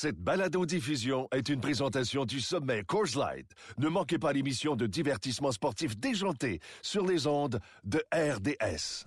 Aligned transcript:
Cette 0.00 0.16
balado-diffusion 0.16 1.28
est 1.30 1.50
une 1.50 1.60
présentation 1.60 2.24
du 2.24 2.40
sommet 2.40 2.84
Coors 2.84 3.18
Light. 3.18 3.46
Ne 3.76 3.90
manquez 3.90 4.18
pas 4.18 4.32
l'émission 4.32 4.74
de 4.74 4.86
divertissement 4.86 5.52
sportif 5.52 5.94
déjanté 5.94 6.60
sur 6.80 7.06
les 7.06 7.26
ondes 7.26 7.60
de 7.84 8.02
RDS. 8.10 9.04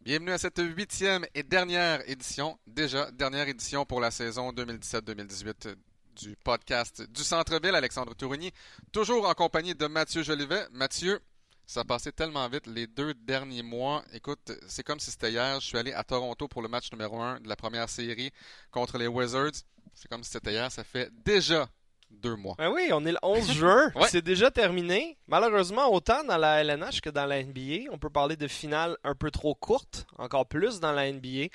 Bienvenue 0.00 0.32
à 0.32 0.38
cette 0.38 0.58
huitième 0.58 1.24
et 1.32 1.44
dernière 1.44 2.00
édition, 2.10 2.58
déjà 2.66 3.08
dernière 3.12 3.46
édition 3.46 3.84
pour 3.86 4.00
la 4.00 4.10
saison 4.10 4.50
2017-2018 4.50 5.76
du 6.20 6.34
podcast 6.42 7.08
du 7.08 7.22
Centre-Ville. 7.22 7.76
Alexandre 7.76 8.16
Tourigny, 8.16 8.50
toujours 8.90 9.28
en 9.28 9.34
compagnie 9.34 9.76
de 9.76 9.86
Mathieu 9.86 10.24
Jolivet. 10.24 10.66
Mathieu, 10.72 11.20
ça 11.66 11.80
a 11.80 11.84
passé 11.84 12.12
tellement 12.12 12.48
vite 12.48 12.66
les 12.66 12.86
deux 12.86 13.12
derniers 13.14 13.62
mois. 13.62 14.04
Écoute, 14.12 14.52
c'est 14.68 14.84
comme 14.84 15.00
si 15.00 15.10
c'était 15.10 15.32
hier. 15.32 15.60
Je 15.60 15.66
suis 15.66 15.76
allé 15.78 15.92
à 15.92 16.04
Toronto 16.04 16.46
pour 16.46 16.62
le 16.62 16.68
match 16.68 16.92
numéro 16.92 17.20
un 17.20 17.40
de 17.40 17.48
la 17.48 17.56
première 17.56 17.88
série 17.88 18.30
contre 18.70 18.98
les 18.98 19.08
Wizards. 19.08 19.62
C'est 19.92 20.08
comme 20.08 20.22
si 20.22 20.30
c'était 20.30 20.52
hier. 20.52 20.70
Ça 20.70 20.84
fait 20.84 21.10
déjà 21.24 21.68
deux 22.08 22.36
mois. 22.36 22.54
Ben 22.56 22.70
oui, 22.70 22.90
on 22.92 23.04
est 23.04 23.10
le 23.12 23.18
11 23.20 23.50
juin. 23.52 23.90
C'est 24.08 24.22
déjà 24.22 24.50
terminé. 24.50 25.18
Malheureusement, 25.26 25.92
autant 25.92 26.22
dans 26.22 26.38
la 26.38 26.62
LNH 26.62 27.00
que 27.00 27.10
dans 27.10 27.26
la 27.26 27.42
NBA, 27.42 27.90
on 27.90 27.98
peut 27.98 28.10
parler 28.10 28.36
de 28.36 28.46
finale 28.46 28.96
un 29.02 29.16
peu 29.16 29.32
trop 29.32 29.54
courte, 29.56 30.06
encore 30.18 30.46
plus 30.46 30.78
dans 30.78 30.92
la 30.92 31.10
NBA. 31.10 31.48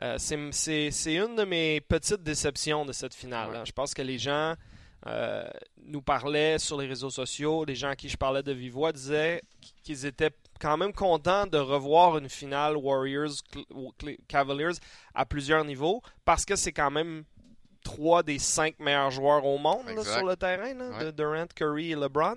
Euh, 0.00 0.16
c'est 0.18 1.14
une 1.14 1.36
de 1.36 1.44
mes 1.44 1.80
petites 1.80 2.22
déceptions 2.24 2.84
de 2.84 2.92
cette 2.92 3.14
finale. 3.14 3.54
Hein. 3.54 3.62
Je 3.64 3.72
pense 3.72 3.94
que 3.94 4.02
les 4.02 4.18
gens 4.18 4.54
euh, 5.06 5.48
nous 5.84 6.02
parlaient 6.02 6.58
sur 6.58 6.80
les 6.80 6.86
réseaux 6.86 7.10
sociaux, 7.10 7.64
les 7.64 7.74
gens 7.74 7.90
à 7.90 7.96
qui 7.96 8.08
je 8.08 8.16
parlais 8.16 8.42
de 8.42 8.52
vive 8.52 8.72
voix 8.72 8.92
disaient 8.92 9.42
qu'ils 9.82 10.06
étaient 10.06 10.30
quand 10.60 10.76
même 10.76 10.92
contents 10.92 11.44
de 11.46 11.58
revoir 11.58 12.18
une 12.18 12.28
finale 12.28 12.76
Warriors-Cavaliers 12.76 14.78
à 15.14 15.26
plusieurs 15.26 15.64
niveaux 15.64 16.00
parce 16.24 16.44
que 16.44 16.54
c'est 16.54 16.70
quand 16.72 16.92
même 16.92 17.24
trois 17.82 18.22
des 18.22 18.38
cinq 18.38 18.78
meilleurs 18.78 19.10
joueurs 19.10 19.44
au 19.44 19.58
monde 19.58 19.88
sur 20.04 20.24
le 20.24 20.36
terrain, 20.36 20.72
de 20.72 21.10
Durant, 21.10 21.48
Curry 21.54 21.90
et 21.92 21.96
LeBron. 21.96 22.36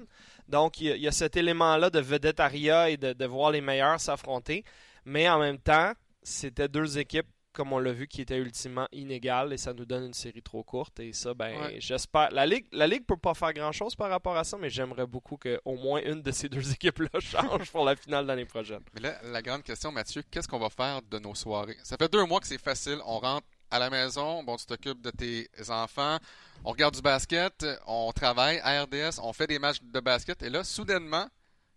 Donc, 0.49 0.81
il 0.81 0.97
y, 0.97 1.07
a 1.07 1.11
cet 1.11 1.37
élément-là 1.37 1.91
de 1.91 1.99
vedettariat 1.99 2.89
et 2.89 2.97
de, 2.97 3.13
de 3.13 3.25
voir 3.25 3.51
les 3.51 3.61
meilleurs 3.61 3.99
s'affronter. 3.99 4.63
Mais 5.05 5.29
en 5.29 5.37
même 5.39 5.59
temps, 5.59 5.93
c'était 6.23 6.67
deux 6.67 6.97
équipes 6.97 7.27
comme 7.55 7.73
on 7.73 7.79
l'a 7.79 7.93
vu, 7.93 8.07
qui 8.07 8.21
était 8.21 8.37
ultimement 8.37 8.87
inégal 8.91 9.53
et 9.53 9.57
ça 9.57 9.73
nous 9.73 9.85
donne 9.85 10.05
une 10.05 10.13
série 10.13 10.43
trop 10.43 10.63
courte. 10.63 10.99
Et 10.99 11.13
ça, 11.13 11.33
ben, 11.33 11.55
j'espère. 11.79 12.29
La 12.31 12.45
Ligue 12.45 12.65
la 12.71 12.85
Ligue 12.85 13.05
peut 13.05 13.17
pas 13.17 13.33
faire 13.33 13.53
grand-chose 13.53 13.95
par 13.95 14.09
rapport 14.09 14.37
à 14.37 14.43
ça, 14.43 14.57
mais 14.57 14.69
j'aimerais 14.69 15.07
beaucoup 15.07 15.37
qu'au 15.37 15.75
moins 15.75 16.01
une 16.03 16.21
de 16.21 16.31
ces 16.31 16.49
deux 16.49 16.71
équipes-là 16.73 17.19
change 17.19 17.71
pour 17.71 17.85
la 17.85 17.95
finale 17.95 18.25
l'année 18.25 18.45
prochaine. 18.45 18.81
Mais 18.93 19.01
là, 19.01 19.15
la 19.23 19.41
grande 19.41 19.63
question, 19.63 19.91
Mathieu, 19.91 20.21
qu'est-ce 20.29 20.47
qu'on 20.47 20.59
va 20.59 20.69
faire 20.69 21.01
de 21.09 21.17
nos 21.17 21.33
soirées? 21.33 21.77
Ça 21.83 21.95
fait 21.97 22.11
deux 22.11 22.25
mois 22.25 22.39
que 22.39 22.47
c'est 22.47 22.61
facile. 22.61 22.99
On 23.05 23.19
rentre 23.19 23.47
à 23.71 23.79
la 23.79 23.89
maison, 23.89 24.43
bon, 24.43 24.57
tu 24.57 24.65
t'occupes 24.65 25.01
de 25.01 25.09
tes 25.11 25.49
enfants, 25.69 26.17
on 26.63 26.71
regarde 26.71 26.95
du 26.95 27.01
basket, 27.01 27.65
on 27.87 28.11
travaille 28.11 28.59
à 28.63 28.83
RDS, 28.83 29.19
on 29.21 29.33
fait 29.33 29.47
des 29.47 29.59
matchs 29.59 29.79
de 29.81 29.99
basket, 29.99 30.43
et 30.43 30.49
là, 30.49 30.63
soudainement, 30.63 31.27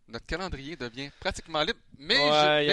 notre 0.09 0.27
calendrier 0.27 0.77
devient 0.77 1.11
pratiquement 1.21 1.63
libre. 1.63 1.79
Mais 1.99 2.17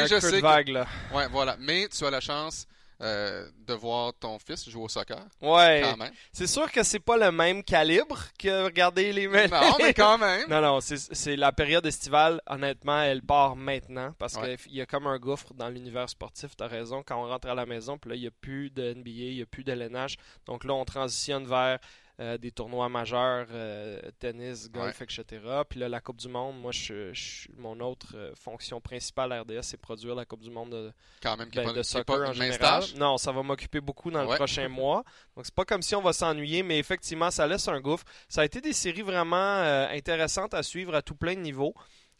je, 0.07 0.19
sais 0.19 0.41
vague, 0.41 0.69
là. 0.69 0.87
Ouais, 1.13 1.27
voilà. 1.29 1.55
Mais 1.59 1.87
tu 1.89 2.05
as 2.05 2.09
la 2.09 2.19
chance 2.21 2.67
euh, 3.01 3.45
de 3.67 3.73
voir 3.73 4.13
ton 4.13 4.39
fils 4.39 4.69
jouer 4.69 4.83
au 4.83 4.89
soccer. 4.89 5.25
Ouais. 5.41 5.83
C'est 6.31 6.47
sûr 6.47 6.71
que 6.71 6.83
c'est 6.83 6.99
pas 6.99 7.17
le 7.17 7.31
même 7.31 7.63
calibre 7.63 8.19
que 8.39 8.65
regarder 8.65 9.11
les 9.11 9.27
mecs. 9.27 9.51
Non, 9.51 9.75
mais 9.79 9.93
quand 9.93 10.17
même. 10.17 10.45
non, 10.49 10.61
non, 10.61 10.79
c'est 10.81 11.35
la 11.35 11.51
période 11.51 11.85
estivale, 11.85 12.41
honnêtement, 12.47 13.01
elle 13.01 13.21
part 13.21 13.55
maintenant 13.55 14.13
parce 14.17 14.37
qu'il 14.37 14.73
y 14.73 14.81
a 14.81 14.85
comme 14.85 15.07
un 15.07 15.17
gouffre 15.17 15.53
dans 15.53 15.69
l'univers 15.69 16.09
sportif. 16.09 16.55
T'as 16.55 16.67
raison, 16.67 17.03
quand 17.05 17.21
on 17.21 17.27
rentre 17.27 17.49
à 17.49 17.55
la 17.55 17.65
maison, 17.65 17.97
puis 17.97 18.11
là, 18.11 18.15
il 18.15 18.21
n'y 18.21 18.27
a 18.27 18.31
plus 18.31 18.69
de 18.69 18.93
NBA, 18.93 19.09
il 19.09 19.35
n'y 19.35 19.41
a 19.41 19.45
plus 19.45 19.63
de 19.63 19.71
LNH. 19.71 20.15
Donc 20.45 20.63
là, 20.63 20.73
on 20.73 20.85
transitionne 20.85 21.45
vers 21.45 21.79
euh, 22.21 22.37
des 22.37 22.51
tournois 22.51 22.87
majeurs, 22.87 23.47
euh, 23.51 23.99
tennis, 24.19 24.71
golf, 24.71 25.01
etc. 25.01 25.25
Puis 25.69 25.81
là, 25.81 25.89
la 25.89 25.99
Coupe 25.99 26.15
du 26.15 26.29
Monde, 26.29 26.57
moi, 26.61 26.71
je, 26.71 27.11
mon 27.57 27.77
autre 27.81 28.15
euh, 28.15 28.31
fonction 28.35 28.79
principale 28.79 29.33
à 29.33 29.41
RDS, 29.41 29.63
c'est 29.63 29.77
produire 29.77 30.15
la 30.15 30.23
Coupe 30.23 30.39
du 30.39 30.49
Monde 30.49 30.69
de, 30.69 30.93
Quand 31.21 31.35
même, 31.35 31.49
ben, 31.53 31.73
de 31.73 31.83
soccer 31.83 32.29
en 32.29 32.31
général. 32.31 32.83
Non, 32.95 33.17
ça 33.17 33.33
va 33.33 33.43
m'occuper 33.43 33.81
beaucoup 33.81 34.11
dans 34.11 34.21
le 34.21 34.33
prochain 34.33 34.67
mois. 34.69 35.03
Donc, 35.35 35.45
c'est 35.45 35.53
pas 35.53 35.65
comme 35.65 35.81
si 35.81 35.93
on 35.93 36.01
va 36.01 36.13
s'ennuyer, 36.13 36.63
mais 36.63 36.79
effectivement, 36.79 37.31
ça 37.31 37.47
laisse 37.47 37.67
un 37.67 37.81
gouffre. 37.81 38.05
Ça 38.29 38.41
a 38.41 38.45
été 38.45 38.61
des 38.61 38.71
séries 38.71 39.01
vraiment 39.01 39.59
intéressantes 39.91 40.53
à 40.53 40.63
suivre 40.63 40.95
à 40.95 41.01
tout 41.01 41.15
plein 41.15 41.33
de 41.35 41.41
niveaux. 41.41 41.73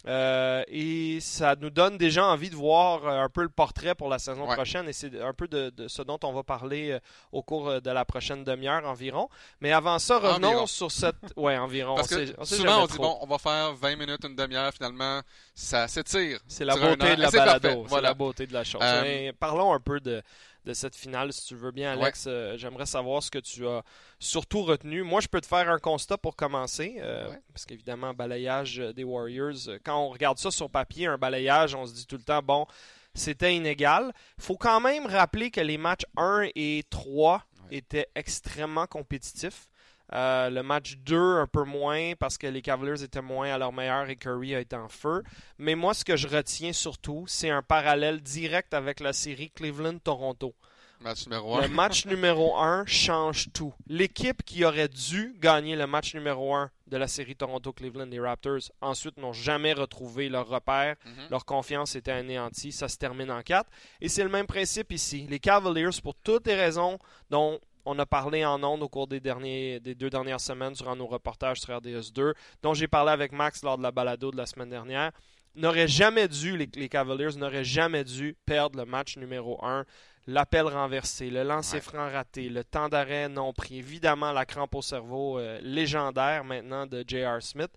Euh, 0.07 0.63
et 0.67 1.19
ça 1.19 1.55
nous 1.59 1.71
donne 1.71 1.97
déjà 1.97 2.25
envie 2.25 2.49
de 2.49 2.55
voir 2.55 3.07
euh, 3.07 3.23
un 3.23 3.29
peu 3.29 3.41
le 3.41 3.49
portrait 3.49 3.95
pour 3.95 4.07
la 4.07 4.19
saison 4.19 4.45
prochaine. 4.45 4.87
Et 4.87 4.93
c'est 4.93 5.19
un 5.19 5.33
peu 5.33 5.47
de, 5.47 5.71
ce 5.87 6.01
dont 6.03 6.19
on 6.23 6.31
va 6.31 6.43
parler 6.43 6.91
euh, 6.91 6.99
au 7.31 7.41
cours 7.41 7.81
de 7.81 7.89
la 7.89 8.05
prochaine 8.05 8.43
demi-heure 8.43 8.85
environ. 8.85 9.29
Mais 9.61 9.71
avant 9.71 9.97
ça, 9.99 10.19
revenons 10.19 10.67
sur 10.67 10.91
cette. 10.91 11.15
Ouais, 11.35 11.57
environ. 11.57 11.95
Parce 11.95 12.09
que 12.09 12.25
souvent, 12.45 12.83
on 12.83 12.85
dit, 12.87 12.97
bon, 12.97 13.17
on 13.21 13.27
va 13.27 13.37
faire 13.37 13.73
20 13.73 13.95
minutes, 13.95 14.23
une 14.25 14.35
demi-heure. 14.35 14.71
Finalement, 14.73 15.21
ça 15.53 15.87
s'étire. 15.87 16.39
C'est 16.47 16.65
la 16.65 16.75
beauté 16.75 17.15
de 17.15 17.21
la 17.21 17.29
balado. 17.29 17.85
C'est 17.89 18.01
la 18.01 18.13
beauté 18.13 18.47
de 18.47 18.53
la 18.53 18.63
chose. 18.63 18.81
Mais 18.81 19.33
parlons 19.33 19.73
un 19.73 19.79
peu 19.79 19.99
de 19.99 20.21
de 20.65 20.73
cette 20.73 20.95
finale, 20.95 21.31
si 21.31 21.45
tu 21.45 21.55
veux 21.55 21.71
bien, 21.71 21.93
Alex. 21.93 22.25
Euh, 22.27 22.57
j'aimerais 22.57 22.87
savoir 22.87 23.21
ce 23.21 23.29
que 23.29 23.39
tu 23.39 23.67
as 23.67 23.83
surtout 24.19 24.63
retenu. 24.63 25.03
Moi, 25.03 25.21
je 25.21 25.27
peux 25.27 25.39
te 25.39 25.45
faire 25.45 25.69
un 25.69 25.77
constat 25.77 26.17
pour 26.17 26.35
commencer, 26.35 26.95
euh, 26.97 27.29
parce 27.53 27.65
qu'évidemment, 27.65 28.13
balayage 28.13 28.77
des 28.77 29.03
Warriors, 29.03 29.67
euh, 29.67 29.77
quand 29.83 29.99
on 29.99 30.09
regarde 30.09 30.39
ça 30.39 30.49
sur 30.49 30.69
papier, 30.69 31.05
un 31.05 31.17
balayage, 31.17 31.75
on 31.75 31.85
se 31.85 31.93
dit 31.93 32.07
tout 32.07 32.17
le 32.17 32.23
temps, 32.23 32.41
bon, 32.41 32.65
c'était 33.13 33.55
inégal. 33.55 34.11
Il 34.37 34.43
faut 34.43 34.57
quand 34.57 34.81
même 34.81 35.05
rappeler 35.05 35.51
que 35.51 35.61
les 35.61 35.77
matchs 35.77 36.05
1 36.17 36.49
et 36.55 36.83
3 36.89 37.43
étaient 37.71 38.07
extrêmement 38.15 38.87
compétitifs. 38.87 39.67
Euh, 40.13 40.49
le 40.49 40.61
match 40.61 40.97
2, 40.97 41.39
un 41.39 41.47
peu 41.47 41.63
moins, 41.63 42.13
parce 42.19 42.37
que 42.37 42.47
les 42.47 42.61
Cavaliers 42.61 43.03
étaient 43.03 43.21
moins 43.21 43.49
à 43.49 43.57
leur 43.57 43.73
meilleur 43.73 44.09
et 44.09 44.15
Curry 44.15 44.55
a 44.55 44.59
été 44.59 44.75
en 44.75 44.87
feu. 44.87 45.23
Mais 45.57 45.75
moi, 45.75 45.93
ce 45.93 46.05
que 46.05 46.15
je 46.15 46.27
retiens 46.27 46.73
surtout, 46.73 47.25
c'est 47.27 47.49
un 47.49 47.63
parallèle 47.63 48.21
direct 48.21 48.73
avec 48.73 48.99
la 48.99 49.13
série 49.13 49.49
Cleveland-Toronto. 49.51 50.53
Match 51.01 51.25
numéro 51.25 51.57
1. 51.57 51.61
Le 51.61 51.67
match 51.67 52.05
numéro 52.05 52.57
1 52.57 52.85
change 52.85 53.47
tout. 53.53 53.73
L'équipe 53.87 54.43
qui 54.43 54.63
aurait 54.63 54.87
dû 54.87 55.35
gagner 55.39 55.75
le 55.75 55.87
match 55.87 56.15
numéro 56.15 56.55
1 56.55 56.71
de 56.87 56.97
la 56.97 57.07
série 57.07 57.35
Toronto-Cleveland, 57.35 58.05
les 58.05 58.19
Raptors, 58.19 58.71
ensuite 58.81 59.17
n'ont 59.17 59.33
jamais 59.33 59.73
retrouvé 59.73 60.29
leur 60.29 60.47
repère. 60.47 60.95
Mhm. 61.05 61.27
Leur 61.31 61.45
confiance 61.45 61.95
était 61.95 62.11
anéantie. 62.11 62.71
Ça 62.71 62.87
se 62.87 62.97
termine 62.97 63.29
en 63.29 63.41
4. 63.41 63.69
Et 64.01 64.09
c'est 64.09 64.23
le 64.23 64.29
même 64.29 64.47
principe 64.47 64.91
ici. 64.91 65.27
Les 65.29 65.39
Cavaliers, 65.39 65.89
pour 66.01 66.15
toutes 66.15 66.47
les 66.47 66.55
raisons 66.55 66.97
dont 67.29 67.59
on 67.85 67.97
a 67.99 68.05
parlé 68.05 68.43
en 68.45 68.63
ondes 68.63 68.83
au 68.83 68.89
cours 68.89 69.07
des, 69.07 69.19
derniers, 69.19 69.79
des 69.79 69.95
deux 69.95 70.09
dernières 70.09 70.41
semaines 70.41 70.73
durant 70.73 70.95
nos 70.95 71.07
reportages 71.07 71.59
sur 71.61 71.73
RDS2, 71.73 72.33
dont 72.61 72.73
j'ai 72.73 72.87
parlé 72.87 73.11
avec 73.11 73.31
Max 73.31 73.63
lors 73.63 73.77
de 73.77 73.83
la 73.83 73.91
balado 73.91 74.31
de 74.31 74.37
la 74.37 74.45
semaine 74.45 74.69
dernière, 74.69 75.11
n'auraient 75.55 75.87
jamais 75.87 76.27
dû, 76.27 76.57
les, 76.57 76.89
Cavaliers 76.89 77.37
n'auraient 77.37 77.63
jamais 77.63 78.03
dû 78.03 78.35
perdre 78.45 78.79
le 78.79 78.85
match 78.85 79.17
numéro 79.17 79.63
1. 79.63 79.85
L'appel 80.27 80.65
renversé, 80.65 81.29
le 81.29 81.43
lancer 81.43 81.79
franc 81.79 82.09
raté, 82.09 82.49
le 82.49 82.63
temps 82.63 82.89
d'arrêt 82.89 83.29
non 83.29 83.53
pris, 83.53 83.77
évidemment 83.77 84.31
la 84.31 84.45
crampe 84.45 84.73
au 84.73 84.81
cerveau 84.81 85.37
euh, 85.37 85.59
légendaire 85.61 86.43
maintenant 86.43 86.87
de 86.87 87.03
J.R. 87.07 87.41
Smith. 87.43 87.71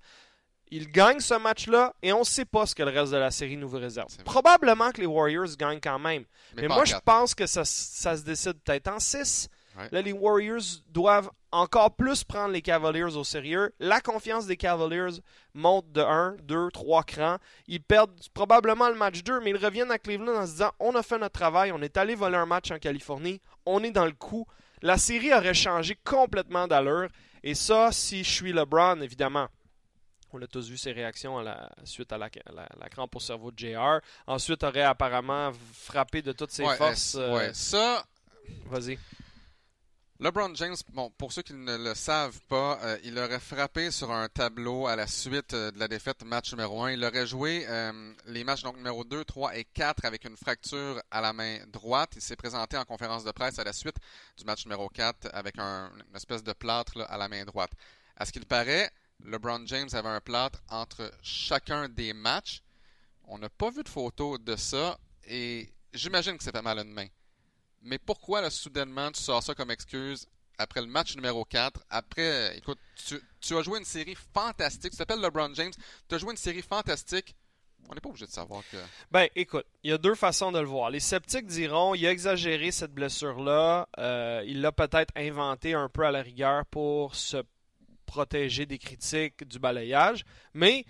Ils 0.70 0.88
gagnent 0.90 1.20
ce 1.20 1.34
match-là 1.34 1.94
et 2.02 2.12
on 2.12 2.20
ne 2.20 2.24
sait 2.24 2.44
pas 2.44 2.66
ce 2.66 2.74
que 2.74 2.82
le 2.82 2.90
reste 2.90 3.12
de 3.12 3.18
la 3.18 3.30
série 3.30 3.56
nous 3.56 3.68
réserve. 3.68 4.08
Probablement 4.24 4.90
que 4.90 5.00
les 5.00 5.06
Warriors 5.06 5.56
gagnent 5.58 5.80
quand 5.80 5.98
même. 5.98 6.24
Mais, 6.56 6.68
moi, 6.68 6.84
je 6.84 6.96
pense 7.04 7.34
que 7.34 7.46
ça, 7.46 7.64
ça 7.64 8.16
se 8.16 8.22
décide 8.22 8.54
peut-être 8.64 8.88
en 8.88 8.98
6, 8.98 9.48
Là, 9.92 10.02
les 10.02 10.12
Warriors 10.12 10.82
doivent 10.90 11.30
encore 11.52 11.94
plus 11.94 12.24
prendre 12.24 12.52
les 12.52 12.62
Cavaliers 12.62 13.16
au 13.16 13.24
sérieux. 13.24 13.72
La 13.78 14.00
confiance 14.00 14.46
des 14.46 14.56
Cavaliers 14.56 15.20
monte 15.54 15.90
de 15.92 16.00
1, 16.00 16.36
2, 16.42 16.70
3 16.72 17.02
crans. 17.04 17.36
Ils 17.66 17.82
perdent 17.82 18.18
probablement 18.34 18.88
le 18.88 18.96
match 18.96 19.22
2, 19.22 19.40
mais 19.40 19.50
ils 19.50 19.56
reviennent 19.56 19.90
à 19.90 19.98
Cleveland 19.98 20.36
en 20.36 20.46
se 20.46 20.52
disant 20.52 20.72
on 20.80 20.94
a 20.94 21.02
fait 21.02 21.18
notre 21.18 21.38
travail, 21.38 21.72
on 21.72 21.80
est 21.80 21.96
allé 21.96 22.14
voler 22.14 22.36
un 22.36 22.46
match 22.46 22.70
en 22.70 22.78
Californie, 22.78 23.40
on 23.66 23.82
est 23.82 23.90
dans 23.90 24.04
le 24.04 24.12
coup. 24.12 24.46
La 24.82 24.98
série 24.98 25.32
aurait 25.32 25.54
changé 25.54 25.96
complètement 26.04 26.66
d'allure. 26.66 27.08
Et 27.42 27.54
ça, 27.54 27.90
si 27.92 28.24
je 28.24 28.30
suis 28.30 28.52
LeBron, 28.52 29.00
évidemment, 29.00 29.48
on 30.32 30.42
a 30.42 30.46
tous 30.46 30.68
vu 30.68 30.76
ses 30.76 30.92
réactions 30.92 31.38
à 31.38 31.42
la, 31.42 31.70
suite 31.84 32.12
à 32.12 32.18
la, 32.18 32.28
la, 32.52 32.88
crampe 32.88 33.14
au 33.16 33.20
cerveau 33.20 33.50
de 33.50 33.58
JR. 33.58 34.00
Ensuite, 34.26 34.62
aurait 34.62 34.82
apparemment 34.82 35.52
frappé 35.72 36.20
de 36.20 36.32
toutes 36.32 36.50
ses 36.50 36.64
forces. 36.76 37.16
Euh, 37.18 37.50
ça. 37.52 38.04
Vas-y. 38.66 38.98
LeBron 40.20 40.52
James, 40.56 40.74
bon, 40.94 41.10
pour 41.10 41.32
ceux 41.32 41.42
qui 41.42 41.52
ne 41.52 41.76
le 41.76 41.94
savent 41.94 42.40
pas, 42.48 42.80
euh, 42.82 42.98
il 43.04 43.16
aurait 43.20 43.38
frappé 43.38 43.92
sur 43.92 44.10
un 44.10 44.28
tableau 44.28 44.88
à 44.88 44.96
la 44.96 45.06
suite 45.06 45.54
euh, 45.54 45.70
de 45.70 45.78
la 45.78 45.86
défaite 45.86 46.24
match 46.24 46.50
numéro 46.50 46.82
1. 46.82 46.90
Il 46.90 47.04
aurait 47.04 47.24
joué 47.24 47.64
euh, 47.68 48.12
les 48.26 48.42
matchs 48.42 48.64
donc 48.64 48.76
numéro 48.76 49.04
2, 49.04 49.24
3 49.24 49.56
et 49.56 49.62
4 49.62 50.04
avec 50.04 50.24
une 50.24 50.36
fracture 50.36 51.00
à 51.12 51.20
la 51.20 51.32
main 51.32 51.58
droite. 51.68 52.14
Il 52.16 52.20
s'est 52.20 52.34
présenté 52.34 52.76
en 52.76 52.84
conférence 52.84 53.22
de 53.22 53.30
presse 53.30 53.60
à 53.60 53.64
la 53.64 53.72
suite 53.72 53.94
du 54.36 54.44
match 54.44 54.66
numéro 54.66 54.88
4 54.88 55.28
avec 55.32 55.56
un, 55.56 55.92
une 56.10 56.16
espèce 56.16 56.42
de 56.42 56.52
plâtre 56.52 57.06
à 57.08 57.16
la 57.16 57.28
main 57.28 57.44
droite. 57.44 57.70
À 58.16 58.26
ce 58.26 58.32
qu'il 58.32 58.44
paraît, 58.44 58.90
LeBron 59.24 59.66
James 59.66 59.88
avait 59.92 60.08
un 60.08 60.20
plâtre 60.20 60.58
entre 60.68 61.12
chacun 61.22 61.88
des 61.88 62.12
matchs. 62.12 62.64
On 63.28 63.38
n'a 63.38 63.50
pas 63.50 63.70
vu 63.70 63.84
de 63.84 63.88
photo 63.88 64.36
de 64.36 64.56
ça 64.56 64.98
et 65.28 65.72
j'imagine 65.92 66.36
que 66.36 66.42
ça 66.42 66.50
fait 66.50 66.60
mal 66.60 66.80
une 66.80 66.92
main. 66.92 67.06
Mais 67.82 67.98
pourquoi, 67.98 68.40
là, 68.40 68.50
soudainement, 68.50 69.10
tu 69.12 69.22
sors 69.22 69.42
ça 69.42 69.54
comme 69.54 69.70
excuse 69.70 70.26
après 70.58 70.80
le 70.80 70.88
match 70.88 71.14
numéro 71.14 71.44
4, 71.44 71.84
après, 71.88 72.58
écoute, 72.58 72.78
tu, 73.06 73.20
tu 73.40 73.56
as 73.56 73.62
joué 73.62 73.78
une 73.78 73.84
série 73.84 74.16
fantastique. 74.34 74.90
Tu 74.90 74.98
t'appelles 74.98 75.20
LeBron 75.20 75.54
James. 75.54 75.72
Tu 76.08 76.14
as 76.14 76.18
joué 76.18 76.32
une 76.32 76.36
série 76.36 76.62
fantastique. 76.62 77.34
On 77.88 77.94
n'est 77.94 78.00
pas 78.00 78.08
obligé 78.08 78.26
de 78.26 78.30
savoir 78.32 78.62
que. 78.70 78.76
Ben, 79.10 79.28
écoute, 79.34 79.64
il 79.82 79.90
y 79.90 79.92
a 79.94 79.98
deux 79.98 80.16
façons 80.16 80.52
de 80.52 80.58
le 80.58 80.66
voir. 80.66 80.90
Les 80.90 81.00
sceptiques 81.00 81.46
diront 81.46 81.94
il 81.94 82.04
a 82.06 82.10
exagéré 82.10 82.70
cette 82.70 82.92
blessure-là. 82.92 83.88
Euh, 83.98 84.42
il 84.46 84.60
l'a 84.60 84.72
peut-être 84.72 85.12
inventé 85.16 85.74
un 85.74 85.88
peu 85.88 86.02
à 86.02 86.10
la 86.10 86.20
rigueur 86.20 86.66
pour 86.66 87.14
se 87.14 87.38
protéger 88.04 88.66
des 88.66 88.78
critiques, 88.78 89.44
du 89.44 89.58
balayage. 89.58 90.24
Mais 90.52 90.84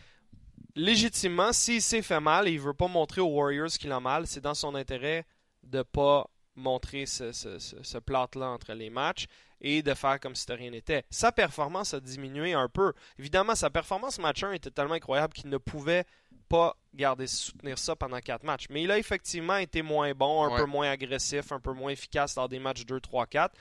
légitimement, 0.75 1.53
s'il 1.53 1.83
s'est 1.83 2.03
fait 2.03 2.21
mal 2.21 2.49
et 2.49 2.53
il 2.53 2.61
veut 2.61 2.75
pas 2.75 2.89
montrer 2.89 3.21
aux 3.21 3.29
Warriors 3.29 3.69
qu'il 3.69 3.93
a 3.93 4.01
mal, 4.01 4.27
c'est 4.27 4.41
dans 4.41 4.55
son 4.55 4.75
intérêt 4.75 5.25
de 5.63 5.83
pas 5.83 6.29
montrer 6.59 7.07
ce, 7.07 7.33
ce, 7.33 7.59
ce, 7.59 7.99
plâtre-là 7.99 8.49
entre 8.49 8.73
les 8.75 8.91
matchs 8.91 9.27
et 9.61 9.83
de 9.83 9.95
faire 9.95 10.21
comme 10.21 10.35
si 10.35 10.47
de 10.47 10.53
rien 10.53 10.71
n'était. 10.71 11.05
Sa 11.11 11.33
performance 11.33 11.95
a 11.95 12.01
diminué 12.01 12.53
un 12.53 12.69
peu. 12.69 12.93
Évidemment, 13.19 13.55
sa 13.55 13.71
performance 13.71 14.19
match 14.19 14.43
1 14.43 14.53
était 14.53 14.71
tellement 14.71 14.95
incroyable 14.95 15.33
qu'il 15.33 15.51
ne 15.51 15.59
pouvait 15.59 16.05
pas 16.49 16.77
garder 16.95 17.27
soutenir 17.27 17.79
ça 17.79 17.95
pendant 17.97 18.19
quatre 18.21 18.45
matchs. 18.45 18.67
Mais 18.71 18.83
il 18.83 18.91
a 18.91 18.99
effectivement 18.99 19.57
été 19.57 19.83
moins 19.83 20.13
bon, 20.13 20.45
un 20.45 20.57
peu 20.57 20.65
moins 20.65 20.91
agressif, 20.91 21.53
un 21.53 21.61
peu 21.61 21.73
moins 21.73 21.91
efficace 21.91 22.35
dans 22.35 22.49
des 22.49 22.59
matchs 22.59 22.85
2, 22.85 23.01
3, 23.01 23.27
4. 23.27 23.55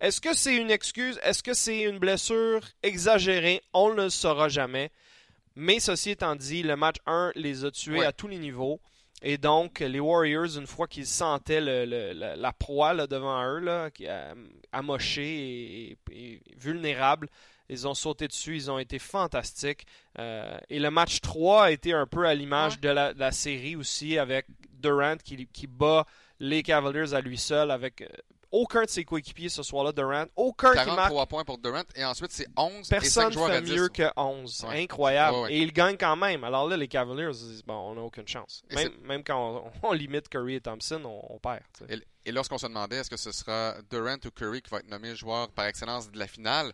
Est-ce 0.00 0.20
que 0.20 0.34
c'est 0.34 0.56
une 0.56 0.70
excuse? 0.70 1.18
Est-ce 1.22 1.42
que 1.42 1.54
c'est 1.54 1.82
une 1.82 1.98
blessure 1.98 2.60
exagérée? 2.82 3.62
On 3.72 3.90
ne 3.90 4.04
le 4.04 4.10
saura 4.10 4.48
jamais. 4.48 4.90
Mais 5.54 5.80
ceci 5.80 6.10
étant 6.10 6.36
dit, 6.36 6.62
le 6.62 6.76
match 6.76 6.96
1 7.06 7.32
les 7.34 7.64
a 7.64 7.70
tués 7.70 8.04
à 8.04 8.12
tous 8.12 8.28
les 8.28 8.38
niveaux. 8.38 8.78
Et 9.22 9.38
donc, 9.38 9.80
les 9.80 10.00
Warriors, 10.00 10.58
une 10.58 10.66
fois 10.66 10.86
qu'ils 10.86 11.06
sentaient 11.06 11.60
la, 11.60 12.52
proie 12.52 13.06
devant 13.06 13.44
eux, 13.44 13.60
là, 13.60 13.90
amochée 14.72 15.96
et, 16.12 16.42
vulnérable, 16.56 17.28
ils 17.68 17.88
ont 17.88 17.94
sauté 17.94 18.28
dessus, 18.28 18.56
ils 18.56 18.70
ont 18.70 18.78
été 18.78 18.98
fantastiques. 18.98 19.86
Euh, 20.18 20.56
et 20.68 20.78
le 20.78 20.90
match 20.90 21.20
3 21.20 21.64
a 21.64 21.70
été 21.70 21.92
un 21.92 22.06
peu 22.06 22.26
à 22.26 22.34
l'image 22.34 22.78
de, 22.80 22.88
la, 22.88 23.32
série 23.32 23.74
aussi, 23.74 24.18
avec 24.18 24.46
Durant 24.70 25.16
qui, 25.16 25.46
qui, 25.46 25.66
bat 25.66 26.06
les 26.38 26.62
Cavaliers 26.62 27.14
à 27.14 27.20
lui 27.20 27.38
seul 27.38 27.70
avec 27.70 28.02
euh, 28.02 28.06
aucun 28.56 28.84
de 28.84 28.88
ses 28.88 29.04
coéquipiers 29.04 29.48
ce 29.48 29.62
soir-là, 29.62 29.92
Durant. 29.92 30.24
Aucun 30.34 30.72
43 30.72 30.84
qui 30.84 31.14
marque. 31.14 31.28
points 31.28 31.44
pour 31.44 31.58
Durant 31.58 31.82
et 31.94 32.04
ensuite 32.04 32.32
c'est 32.32 32.46
11 32.56 32.88
Personne 32.88 33.06
et 33.06 33.10
5 33.10 33.32
joueurs 33.32 33.50
fait 33.50 33.60
mieux 33.62 33.88
que 33.88 34.04
11. 34.16 34.66
Incroyable. 34.70 35.50
Et 35.50 35.58
il 35.58 35.72
gagne 35.72 35.96
quand 35.96 36.16
même. 36.16 36.42
Alors 36.44 36.68
là, 36.68 36.76
les 36.76 36.88
Cavaliers, 36.88 37.30
bon, 37.66 37.74
on 37.74 37.94
n'a 37.94 38.00
aucune 38.00 38.26
chance. 38.26 38.62
Même, 38.70 38.92
même, 39.04 39.24
quand 39.24 39.70
on, 39.82 39.92
limite 39.92 40.28
Curry 40.28 40.54
et 40.56 40.60
Thompson, 40.60 41.02
on, 41.04 41.38
perd. 41.38 41.62
Et, 41.88 41.98
et 42.24 42.32
lorsqu'on 42.32 42.58
se 42.58 42.66
demandait 42.66 42.96
est-ce 42.96 43.10
que 43.10 43.16
ce 43.16 43.32
sera 43.32 43.74
Durant 43.90 44.16
ou 44.24 44.30
Curry 44.30 44.62
qui 44.62 44.70
va 44.70 44.78
être 44.78 44.88
nommé 44.88 45.14
joueur 45.14 45.50
par 45.50 45.66
excellence 45.66 46.10
de 46.10 46.18
la 46.18 46.26
finale, 46.26 46.72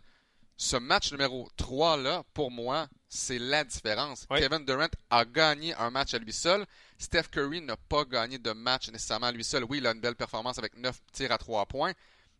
ce 0.57 0.77
match 0.77 1.11
numéro 1.11 1.49
3 1.57 1.97
là, 1.97 2.23
pour 2.33 2.51
moi, 2.51 2.87
c'est 3.07 3.39
la 3.39 3.63
différence. 3.63 4.25
Kevin 4.27 4.65
Durant 4.65 4.87
a 5.09 5.25
gagné 5.25 5.73
un 5.75 5.89
match 5.89 6.13
à 6.13 6.19
lui 6.19 6.33
seul. 6.33 6.65
Steph 6.97 7.23
Curry 7.31 7.61
n'a 7.61 7.77
pas 7.77 8.05
gagné 8.05 8.37
de 8.37 8.51
match 8.51 8.89
nécessairement 8.89 9.27
à 9.27 9.31
lui 9.31 9.43
seul. 9.43 9.63
Oui, 9.65 9.79
il 9.79 9.87
a 9.87 9.91
une 9.91 9.99
belle 9.99 10.15
performance 10.15 10.57
avec 10.57 10.77
9 10.77 10.95
tirs 11.11 11.31
à 11.31 11.37
3 11.37 11.65
points. 11.65 11.93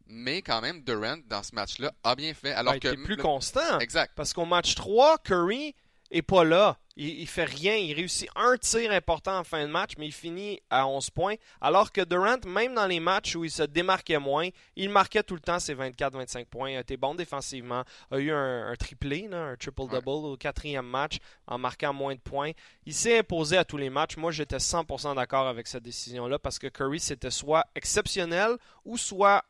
Mais 0.06 0.42
quand 0.42 0.62
même, 0.62 0.82
Durant, 0.84 1.18
dans 1.28 1.44
ce 1.44 1.56
match-là, 1.56 1.94
a 2.04 2.16
bien 2.16 2.34
fait. 2.34 2.52
Alors 2.52 2.78
que 2.80 2.90
est 2.90 2.98
plus 2.98 3.18
constant. 3.18 3.80
Exact. 3.80 4.14
Parce 4.16 4.34
qu'au 4.34 4.46
match 4.46 4.76
3, 4.76 5.20
Curry 5.20 5.76
est 6.12 6.22
pas 6.22 6.44
là. 6.44 6.78
Il, 6.96 7.22
il, 7.22 7.28
fait 7.28 7.46
rien. 7.46 7.76
Il 7.76 7.94
réussit 7.94 8.30
un 8.36 8.58
tir 8.58 8.92
important 8.92 9.40
en 9.40 9.44
fin 9.44 9.66
de 9.66 9.72
match, 9.72 9.94
mais 9.98 10.08
il 10.08 10.12
finit 10.12 10.60
à 10.70 10.88
11 10.88 11.10
points. 11.10 11.36
Alors 11.62 11.92
que 11.92 12.02
Durant, 12.02 12.38
même 12.46 12.76
dans 12.76 12.86
les 12.86 13.00
matchs 13.00 13.36
où 13.36 13.44
il 13.44 13.52
se 13.52 13.64
démarquait 13.64 14.20
moins, 14.20 14.50
il 14.76 14.90
marquait 14.90 15.24
tout 15.24 15.36
le 15.36 15.40
temps 15.40 15.60
ses 15.60 15.76
24-25 15.76 16.46
points. 16.46 16.72
Il 16.72 16.78
a 16.78 16.82
été 16.82 16.98
bon 16.98 17.16
défensivement. 17.16 17.84
A 18.12 18.20
eu 18.20 18.32
un, 18.32 18.74
triplé, 18.78 19.30
un 19.32 19.56
triple-double 19.56 20.10
au 20.10 20.38
quatrième 20.38 20.86
match 20.86 21.18
en 21.48 21.58
marquant 21.58 21.94
moins 21.94 22.16
de 22.16 22.20
points. 22.20 22.52
Il 22.86 22.94
s'est 22.94 23.20
imposé 23.20 23.58
à 23.58 23.66
tous 23.66 23.78
les 23.78 23.90
matchs. 23.90 24.18
Moi, 24.18 24.32
j'étais 24.32 24.58
100% 24.58 25.16
d'accord 25.16 25.48
avec 25.48 25.68
cette 25.68 25.84
décision-là 25.84 26.40
parce 26.40 26.60
que 26.60 26.68
Curry, 26.68 27.00
c'était 27.00 27.32
soit 27.32 27.66
exceptionnel 27.76 28.58
ou 28.86 28.98
soit 28.98 29.44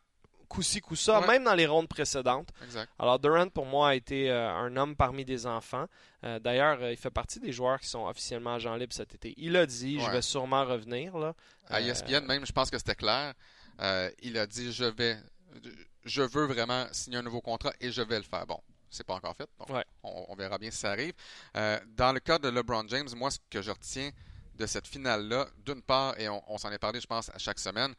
coup-ci, 0.54 0.82
coup-ça, 0.82 1.22
même 1.22 1.44
dans 1.44 1.56
les 1.56 1.66
rondes 1.66 1.88
précédentes. 1.88 2.50
Alors, 3.00 3.20
Durant, 3.20 3.50
pour 3.50 3.66
moi, 3.66 3.90
a 3.90 3.96
été 3.96 4.30
euh, 4.30 4.50
un 4.50 4.76
homme 4.78 4.96
parmi 4.96 5.26
des 5.26 5.48
enfants. 5.48 5.88
Euh, 6.24 6.40
d'ailleurs, 6.40 6.78
euh, 6.82 6.92
il 6.92 6.98
fait 6.98 7.10
partie 7.10 7.40
des 7.40 7.52
joueurs 7.52 7.80
qui 7.80 7.88
sont 7.88 8.06
officiellement 8.06 8.54
agents 8.54 8.76
libres 8.76 8.94
cet 8.94 9.16
été. 9.16 9.34
Il 9.38 9.58
a 9.58 9.66
dit, 9.66 10.00
je 10.00 10.10
vais 10.12 10.22
sûrement 10.22 10.64
revenir. 10.66 11.18
Là. 11.18 11.34
À 11.70 11.82
ESPN, 11.82 12.26
même, 12.26 12.46
je 12.46 12.52
pense 12.52 12.70
que 12.70 12.78
c'était 12.78 12.96
clair. 12.96 13.34
il 14.22 14.38
a 14.38 14.46
dit, 14.46 14.72
je 14.72 14.86
vais, 14.86 15.18
je 16.06 16.22
veux 16.22 16.46
vraiment 16.46 16.86
signer 16.92 17.18
un 17.18 17.24
nouveau 17.24 17.42
contrat 17.42 17.74
et 17.82 17.92
je 17.92 18.02
vais 18.02 18.18
le 18.18 18.24
faire. 18.24 18.46
Bon, 18.46 18.60
c'est 18.90 19.06
pas 19.06 19.16
encore 19.16 19.36
fait. 19.36 19.50
on, 20.04 20.36
verra 20.36 20.58
bien 20.60 20.70
si 20.70 20.78
ça 20.78 20.92
arrive. 20.92 21.14
dans 21.54 22.14
le 22.14 22.20
cas 22.20 22.38
de 22.38 22.50
LeBron 22.50 22.86
James, 22.90 23.10
moi, 23.16 23.32
ce 23.32 23.40
que 23.50 23.62
je 23.62 23.72
retiens 23.72 24.12
de 24.56 24.68
cette 24.68 24.86
finale-là, 24.86 25.48
d'une 25.66 25.82
part, 25.82 26.20
et 26.20 26.30
on 26.30 26.58
s'en 26.60 26.72
est 26.72 26.78
parlé, 26.78 27.02
je 27.02 27.08
pense, 27.08 27.30
à 27.30 27.40
chaque 27.40 27.58
semaine, 27.58 27.96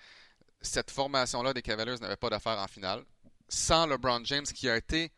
cette 0.64 0.90
formation-là 0.90 1.52
des 1.52 1.62
Cavaliers 1.62 1.98
n'avait 2.00 2.16
pas 2.16 2.30
d'affaire 2.30 2.58
en 2.58 2.66
finale. 2.66 3.04
Sans 3.48 3.86
LeBron 3.86 4.24
James 4.24 4.44
qui 4.44 4.68
a 4.68 4.76
été 4.76 5.12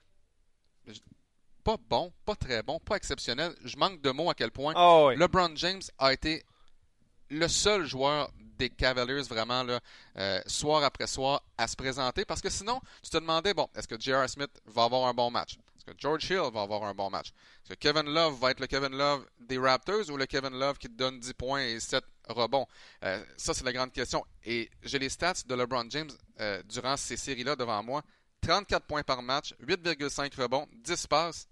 pas 1.65 1.77
bon, 1.89 2.13
pas 2.25 2.37
très 2.37 2.63
bon, 2.63 2.79
pas 2.79 2.95
exceptionnel. 2.95 3.53
Je 3.65 3.77
manque 3.77 4.01
de 4.01 4.11
mots 4.11 4.31
à 4.31 4.35
quel 4.35 4.53
point 4.53 4.73
ah 4.77 5.09
LeBron 5.17 5.51
James 5.57 5.83
a 5.99 6.13
été 6.13 6.45
le 7.29 7.49
seul 7.49 7.87
joueur 7.87 8.31
des 8.57 8.71
Cavaliers 8.71 9.23
vraiment 9.23 9.65
là, 9.65 9.81
euh, 10.17 10.41
soir 10.47 10.85
après 10.85 11.09
soir 11.09 11.43
à 11.59 11.67
se 11.67 11.77
présenter 11.77 12.25
parce 12.25 12.41
que 12.41 12.49
sinon 12.49 12.81
tu 13.03 13.11
te 13.11 13.19
demandais 13.19 13.53
bon 13.53 13.69
est-ce 13.75 13.89
que 13.89 13.99
J.R. 13.99 14.29
Smith 14.29 14.51
va 14.67 14.85
avoir 14.85 15.07
un 15.09 15.13
bon 15.13 15.31
match? 15.31 15.59
Est-ce 15.77 15.85
que 15.85 15.93
George 15.99 16.25
Hill 16.31 16.51
va 16.53 16.63
avoir 16.63 16.85
un 16.85 16.95
bon 16.95 17.11
match? 17.11 17.29
Est-ce 17.29 17.75
que 17.75 17.79
Kevin 17.79 18.07
Love 18.13 18.39
va 18.39 18.53
être 18.53 18.61
le 18.61 18.67
Kevin 18.67 18.97
Love 18.97 19.27
des 19.41 19.59
Raptors 19.59 20.09
ou 20.09 20.17
le 20.17 20.27
Kevin 20.27 20.59
Love 20.59 20.79
qui 20.79 20.89
te 20.89 20.95
donne 20.95 21.19
10 21.19 21.35
points 21.35 21.63
et 21.63 21.81
7 21.81 22.05
rebonds 22.27 22.67
euh, 23.05 23.23
ça 23.37 23.55
c'est 23.55 23.65
la 23.65 23.73
grande 23.73 23.93
question 23.93 24.25
et 24.45 24.71
j'ai 24.83 24.99
les 24.99 25.09
stats 25.09 25.45
de 25.47 25.55
LeBron 25.55 25.87
James 25.91 26.11
euh, 26.41 26.63
durant 26.65 26.97
ces 26.97 27.17
séries-là 27.17 27.57
devant 27.57 27.83
moi 27.83 28.03
34 28.43 28.87
points 28.87 29.03
par 29.03 29.23
match 29.23 29.55
8,5 29.63 30.41
rebonds 30.41 30.67
10 30.73 31.07
passes 31.07 31.49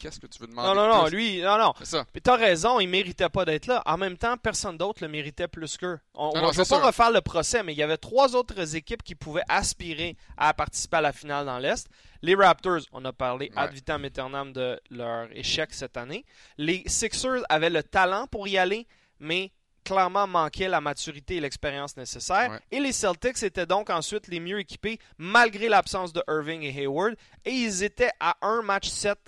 qu'est-ce 0.00 0.18
que 0.18 0.26
tu 0.26 0.40
veux 0.40 0.48
demander? 0.48 0.68
Non, 0.68 0.74
non, 0.74 1.02
non, 1.02 1.06
lui, 1.08 1.40
non, 1.42 1.58
non. 1.58 1.74
Tu 2.12 2.20
t'as 2.20 2.36
raison, 2.36 2.80
il 2.80 2.88
méritait 2.88 3.28
pas 3.28 3.44
d'être 3.44 3.66
là. 3.66 3.82
En 3.86 3.98
même 3.98 4.16
temps, 4.16 4.36
personne 4.36 4.76
d'autre 4.76 5.02
le 5.02 5.08
méritait 5.08 5.46
plus 5.46 5.76
qu'eux. 5.76 6.00
On 6.14 6.32
ne 6.34 6.52
va 6.52 6.64
pas 6.64 6.86
refaire 6.86 7.10
le 7.12 7.20
procès, 7.20 7.62
mais 7.62 7.72
il 7.72 7.78
y 7.78 7.82
avait 7.82 7.98
trois 7.98 8.34
autres 8.34 8.74
équipes 8.74 9.02
qui 9.02 9.14
pouvaient 9.14 9.44
aspirer 9.48 10.16
à 10.36 10.54
participer 10.54 10.96
à 10.96 11.00
la 11.02 11.12
finale 11.12 11.46
dans 11.46 11.58
l'Est. 11.58 11.88
Les 12.22 12.34
Raptors, 12.34 12.80
on 12.92 13.04
a 13.04 13.12
parlé 13.12 13.52
ad 13.54 13.72
vitam 13.72 14.04
aeternam 14.04 14.52
de 14.52 14.80
leur 14.90 15.28
échec 15.32 15.72
cette 15.72 15.96
année. 15.96 16.24
Les 16.58 16.82
Sixers 16.86 17.42
avaient 17.48 17.70
le 17.70 17.82
talent 17.82 18.26
pour 18.26 18.48
y 18.48 18.58
aller, 18.58 18.86
mais 19.20 19.52
clairement 19.84 20.26
manquaient 20.26 20.68
la 20.68 20.80
maturité 20.80 21.36
et 21.36 21.40
l'expérience 21.40 21.96
nécessaires. 21.96 22.60
Et 22.70 22.80
les 22.80 22.92
Celtics 22.92 23.42
étaient 23.42 23.66
donc 23.66 23.90
ensuite 23.90 24.28
les 24.28 24.40
mieux 24.40 24.60
équipés 24.60 24.98
malgré 25.18 25.68
l'absence 25.68 26.12
de 26.12 26.22
Irving 26.28 26.62
et 26.62 26.82
Hayward. 26.82 27.16
Et 27.44 27.52
ils 27.52 27.82
étaient 27.82 28.12
à 28.20 28.36
un 28.42 28.62
match 28.62 28.88
7 28.88 29.18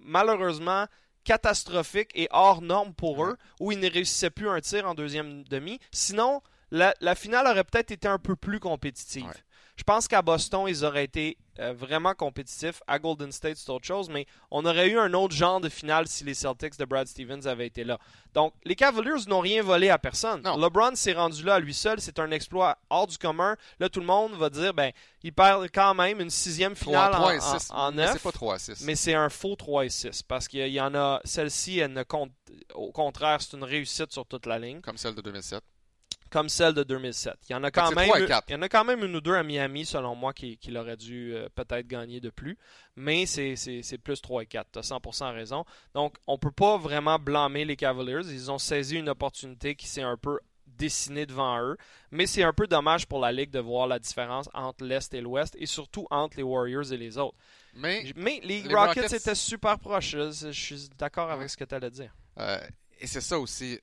malheureusement 0.00 0.86
catastrophique 1.24 2.10
et 2.14 2.28
hors 2.30 2.62
norme 2.62 2.94
pour 2.94 3.24
eux, 3.24 3.36
où 3.60 3.72
ils 3.72 3.78
ne 3.78 3.90
réussissaient 3.90 4.30
plus 4.30 4.48
un 4.48 4.60
tir 4.60 4.86
en 4.86 4.94
deuxième 4.94 5.44
demi. 5.44 5.78
Sinon, 5.92 6.40
la, 6.70 7.14
finale 7.14 7.46
aurait 7.46 7.64
peut-être 7.64 7.90
été 7.90 8.08
un 8.08 8.18
peu 8.18 8.36
plus 8.36 8.60
compétitive. 8.60 9.30
Je 9.80 9.84
pense 9.84 10.06
qu'à 10.06 10.20
Boston, 10.20 10.66
ils 10.68 10.84
auraient 10.84 11.04
été 11.04 11.38
euh, 11.58 11.72
vraiment 11.72 12.12
compétitifs. 12.12 12.82
À 12.86 12.98
Golden 12.98 13.32
State, 13.32 13.56
c'est 13.56 13.70
autre 13.70 13.86
chose, 13.86 14.10
mais 14.10 14.26
on 14.50 14.66
aurait 14.66 14.90
eu 14.90 14.98
un 14.98 15.14
autre 15.14 15.34
genre 15.34 15.58
de 15.58 15.70
finale 15.70 16.06
si 16.06 16.22
les 16.22 16.34
Celtics 16.34 16.78
de 16.78 16.84
Brad 16.84 17.08
Stevens 17.08 17.46
avaient 17.46 17.68
été 17.68 17.82
là. 17.82 17.98
Donc, 18.34 18.52
les 18.66 18.74
Cavaliers 18.74 19.24
n'ont 19.26 19.40
rien 19.40 19.62
volé 19.62 19.88
à 19.88 19.96
personne. 19.96 20.42
LeBron 20.42 20.94
s'est 20.96 21.14
rendu 21.14 21.42
là 21.44 21.54
à 21.54 21.60
lui 21.60 21.72
seul. 21.72 21.98
C'est 21.98 22.18
un 22.18 22.30
exploit 22.30 22.76
hors 22.90 23.06
du 23.06 23.16
commun. 23.16 23.56
Là, 23.78 23.88
tout 23.88 24.00
le 24.00 24.06
monde 24.06 24.32
va 24.32 24.50
dire, 24.50 24.74
ben, 24.74 24.92
il 25.22 25.32
perd 25.32 25.66
quand 25.72 25.94
même 25.94 26.20
une 26.20 26.28
sixième 26.28 26.76
finale 26.76 27.14
en, 27.14 27.90
9. 27.90 28.12
c'est 28.12 28.22
pas 28.22 28.32
3 28.32 28.58
6. 28.58 28.84
Mais 28.84 28.96
c'est 28.96 29.14
un 29.14 29.30
faux 29.30 29.56
3 29.56 29.86
et 29.86 29.88
6 29.88 30.24
parce 30.24 30.46
qu'il 30.46 30.68
y 30.68 30.80
en 30.82 30.94
a. 30.94 31.22
Celle-ci, 31.24 31.78
elle 31.78 31.94
ne 31.94 32.02
compte. 32.02 32.32
Au 32.74 32.92
contraire, 32.92 33.40
c'est 33.40 33.56
une 33.56 33.64
réussite 33.64 34.12
sur 34.12 34.26
toute 34.26 34.44
la 34.44 34.58
ligne. 34.58 34.82
Comme 34.82 34.98
celle 34.98 35.14
de 35.14 35.22
2007 35.22 35.64
comme 36.30 36.48
celle 36.48 36.74
de 36.74 36.82
2007. 36.82 37.34
Il 37.48 37.52
y 37.52 37.54
en 37.54 37.64
a 37.64 37.70
quand, 37.70 37.90
même, 37.92 38.10
il 38.16 38.52
y 38.52 38.54
en 38.54 38.62
a 38.62 38.68
quand 38.68 38.84
même 38.84 39.04
une 39.04 39.16
ou 39.16 39.20
deux 39.20 39.34
à 39.34 39.42
Miami, 39.42 39.84
selon 39.84 40.14
moi, 40.14 40.32
qui, 40.32 40.56
qui 40.56 40.76
aurait 40.76 40.96
dû 40.96 41.34
euh, 41.34 41.48
peut-être 41.54 41.86
gagner 41.86 42.20
de 42.20 42.30
plus. 42.30 42.56
Mais 42.96 43.26
c'est 43.26 43.98
plus 44.02 44.20
3 44.20 44.42
et 44.42 44.46
4. 44.46 44.68
Tu 44.72 44.78
as 44.78 44.82
100% 44.82 45.34
raison. 45.34 45.64
Donc, 45.94 46.14
on 46.26 46.34
ne 46.34 46.38
peut 46.38 46.52
pas 46.52 46.78
vraiment 46.78 47.18
blâmer 47.18 47.64
les 47.64 47.76
Cavaliers. 47.76 48.30
Ils 48.30 48.50
ont 48.50 48.58
saisi 48.58 48.96
une 48.96 49.08
opportunité 49.08 49.74
qui 49.74 49.86
s'est 49.86 50.02
un 50.02 50.16
peu 50.16 50.38
dessinée 50.66 51.26
devant 51.26 51.60
eux. 51.60 51.76
Mais 52.10 52.26
c'est 52.26 52.42
un 52.42 52.52
peu 52.52 52.66
dommage 52.66 53.06
pour 53.06 53.20
la 53.20 53.32
Ligue 53.32 53.50
de 53.50 53.58
voir 53.58 53.86
la 53.86 53.98
différence 53.98 54.48
entre 54.54 54.84
l'Est 54.84 55.12
et 55.14 55.20
l'Ouest 55.20 55.56
et 55.58 55.66
surtout 55.66 56.06
entre 56.10 56.36
les 56.36 56.42
Warriors 56.42 56.92
et 56.92 56.96
les 56.96 57.18
autres. 57.18 57.36
Mais, 57.74 58.04
mais 58.16 58.40
les, 58.42 58.62
Rockets, 58.62 59.12
étaient 59.12 59.34
super 59.34 59.78
proches. 59.78 60.10
Je, 60.10 60.50
suis 60.52 60.88
d'accord 60.98 61.30
avec 61.30 61.50
ce 61.50 61.56
que 61.56 61.64
tu 61.64 61.74
allais 61.74 61.90
dire. 61.90 62.14
Euh, 62.38 62.58
et 63.00 63.06
c'est 63.06 63.20
ça 63.20 63.38
aussi 63.38 63.78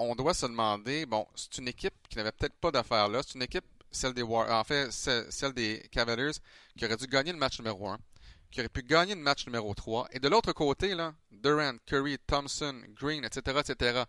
on 0.00 0.14
doit 0.14 0.34
se 0.34 0.46
demander, 0.46 1.06
bon, 1.06 1.26
c'est 1.34 1.58
une 1.58 1.68
équipe 1.68 1.94
qui 2.08 2.16
n'avait 2.16 2.32
peut-être 2.32 2.54
pas 2.54 2.70
d'affaires 2.70 3.08
là, 3.08 3.20
c'est 3.22 3.34
une 3.34 3.42
équipe 3.42 3.64
celle 3.90 4.14
des 4.14 4.22
en 4.22 4.64
fait, 4.64 4.90
celle 4.92 5.52
des 5.52 5.86
Cavaliers, 5.90 6.32
qui 6.76 6.84
auraient 6.84 6.96
dû 6.96 7.06
gagner 7.06 7.32
le 7.32 7.38
match 7.38 7.58
numéro 7.58 7.88
1, 7.88 7.98
qui 8.50 8.60
auraient 8.60 8.68
pu 8.68 8.82
gagner 8.82 9.14
le 9.14 9.20
match 9.20 9.46
numéro 9.46 9.74
3. 9.74 10.08
Et 10.12 10.20
de 10.20 10.28
l'autre 10.28 10.52
côté, 10.52 10.94
là, 10.94 11.14
Durant, 11.30 11.76
Curry, 11.86 12.18
Thompson, 12.26 12.82
Green, 12.94 13.24
etc., 13.24 13.60
etc., 13.60 14.04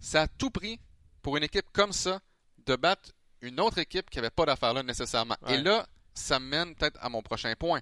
ça 0.00 0.22
a 0.22 0.28
tout 0.28 0.50
pris 0.50 0.80
pour 1.22 1.36
une 1.36 1.42
équipe 1.42 1.66
comme 1.72 1.92
ça 1.92 2.20
de 2.66 2.76
battre 2.76 3.10
une 3.40 3.60
autre 3.60 3.78
équipe 3.78 4.08
qui 4.08 4.18
n'avait 4.18 4.30
pas 4.30 4.46
d'affaires 4.46 4.74
là 4.74 4.82
nécessairement. 4.82 5.36
Et 5.48 5.58
là, 5.58 5.86
ça 6.14 6.38
mène 6.38 6.74
peut-être 6.74 6.98
à 7.02 7.08
mon 7.08 7.22
prochain 7.22 7.54
point. 7.56 7.80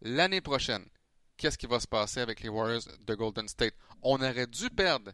L'année 0.00 0.40
prochaine, 0.40 0.84
qu'est-ce 1.36 1.58
qui 1.58 1.66
va 1.66 1.80
se 1.80 1.86
passer 1.86 2.20
avec 2.20 2.40
les 2.40 2.48
Warriors 2.48 2.82
de 3.00 3.14
Golden 3.14 3.48
State? 3.48 3.74
On 4.02 4.16
aurait 4.16 4.46
dû 4.46 4.70
perdre. 4.70 5.12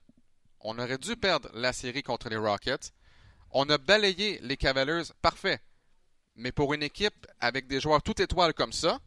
On 0.61 0.79
aurait 0.79 0.99
dû 0.99 1.17
perdre 1.17 1.51
la 1.55 1.73
série 1.73 2.03
contre 2.03 2.29
les 2.29 2.37
Rockets. 2.37 2.93
On 3.51 3.69
a 3.71 3.79
balayé 3.79 4.39
les 4.43 4.57
Cavaliers, 4.57 5.05
parfait. 5.23 5.61
Mais 6.37 6.53
pour 6.53 6.75
une 6.75 6.83
équipe 6.83 7.27
avec 7.41 7.67
des 7.67 7.81
joueurs 7.81 8.03
tout 8.03 8.21
étoiles 8.21 8.55
comme 8.55 8.73
ça, 8.73 9.01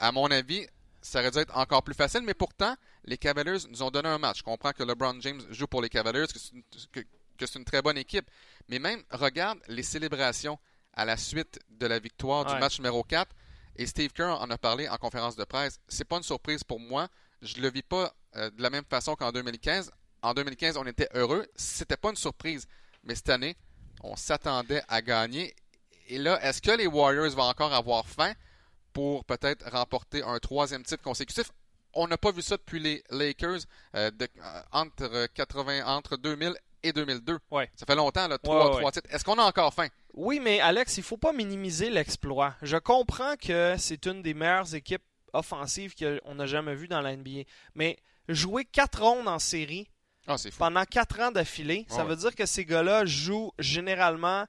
à 0.00 0.10
mon 0.10 0.30
avis, 0.30 0.66
ça 1.02 1.20
aurait 1.20 1.30
dû 1.30 1.38
être 1.38 1.56
encore 1.56 1.82
plus 1.82 1.94
facile. 1.94 2.22
Mais 2.22 2.34
pourtant, 2.34 2.76
les 3.04 3.18
Cavaliers 3.18 3.58
nous 3.68 3.82
ont 3.82 3.90
donné 3.90 4.08
un 4.08 4.18
match. 4.18 4.38
Je 4.38 4.42
comprends 4.42 4.72
que 4.72 4.82
LeBron 4.82 5.20
James 5.20 5.42
joue 5.50 5.66
pour 5.66 5.82
les 5.82 5.88
Cavaliers, 5.88 6.26
que 6.26 7.46
c'est 7.46 7.58
une, 7.58 7.64
très 7.64 7.82
bonne 7.82 7.98
équipe. 7.98 8.28
Mais 8.68 8.78
même, 8.78 9.02
regarde 9.10 9.58
les 9.68 9.82
célébrations 9.82 10.58
à 10.94 11.04
la 11.04 11.16
suite 11.16 11.58
de 11.68 11.86
la 11.86 11.98
victoire 11.98 12.44
du 12.46 12.54
match 12.58 12.78
numéro 12.78 13.02
4. 13.04 13.30
Et 13.76 13.86
Steve 13.86 14.12
Kerr 14.12 14.40
en 14.40 14.50
a 14.50 14.58
parlé 14.58 14.88
en 14.88 14.96
conférence 14.96 15.36
de 15.36 15.44
presse. 15.44 15.80
C'est 15.88 16.04
pas 16.04 16.16
une 16.16 16.22
surprise 16.22 16.62
pour 16.64 16.80
moi. 16.80 17.08
Je 17.42 17.60
le 17.60 17.70
vis 17.70 17.82
pas 17.82 18.14
euh, 18.36 18.50
de 18.50 18.62
la 18.62 18.70
même 18.70 18.84
façon 18.84 19.16
qu'en 19.16 19.32
2015. 19.32 19.90
En 20.24 20.32
2015, 20.32 20.78
on 20.78 20.86
était 20.86 21.08
heureux. 21.12 21.46
C'était 21.54 21.98
pas 21.98 22.08
une 22.08 22.16
surprise. 22.16 22.66
Mais 23.04 23.14
cette 23.14 23.28
année, 23.28 23.56
on 24.02 24.16
s'attendait 24.16 24.82
à 24.88 25.02
gagner. 25.02 25.54
Et 26.08 26.16
là, 26.16 26.42
est-ce 26.42 26.62
que 26.62 26.70
les 26.70 26.86
Warriors 26.86 27.28
vont 27.30 27.42
encore 27.42 27.74
avoir 27.74 28.06
faim 28.06 28.32
pour 28.94 29.26
peut-être 29.26 29.70
remporter 29.70 30.22
un 30.22 30.38
troisième 30.38 30.82
titre 30.82 31.02
consécutif? 31.02 31.50
On 31.92 32.08
n'a 32.08 32.16
pas 32.16 32.32
vu 32.32 32.40
ça 32.40 32.56
depuis 32.56 32.80
les 32.80 33.04
Lakers 33.10 33.60
euh, 33.94 34.10
de, 34.10 34.26
euh, 34.42 34.62
entre, 34.72 35.26
80, 35.34 35.84
entre 35.84 36.16
2000 36.16 36.54
et 36.82 36.92
2002. 36.94 37.38
Ouais. 37.50 37.70
Ça 37.76 37.84
fait 37.84 37.94
longtemps, 37.94 38.26
là, 38.26 38.38
trois, 38.38 38.90
titres. 38.92 39.08
Est-ce 39.12 39.24
qu'on 39.24 39.38
a 39.38 39.44
encore 39.44 39.74
faim? 39.74 39.88
Oui, 40.14 40.40
mais 40.40 40.58
Alex, 40.58 40.96
il 40.96 41.02
faut 41.02 41.18
pas 41.18 41.34
minimiser 41.34 41.90
l'exploit. 41.90 42.54
Je 42.62 42.78
comprends 42.78 43.36
que 43.36 43.74
c'est 43.76 44.06
une 44.06 44.22
des 44.22 44.32
meilleures 44.32 44.74
équipes 44.74 45.04
offensives 45.34 45.94
qu'on 45.94 46.34
n'a 46.34 46.46
jamais 46.46 46.74
vues 46.74 46.88
dans 46.88 47.02
la 47.02 47.14
NBA. 47.14 47.42
Mais 47.74 47.98
jouer 48.28 48.64
quatre 48.64 49.02
rondes 49.02 49.28
en 49.28 49.38
série 49.38 49.90
ah, 50.26 50.36
pendant 50.58 50.84
quatre 50.84 51.20
ans 51.20 51.30
d'affilée, 51.30 51.86
ça 51.88 52.04
veut 52.04 52.16
dire 52.16 52.34
que 52.34 52.46
ces 52.46 52.64
gars-là 52.64 53.04
jouent 53.04 53.52
généralement 53.58 54.46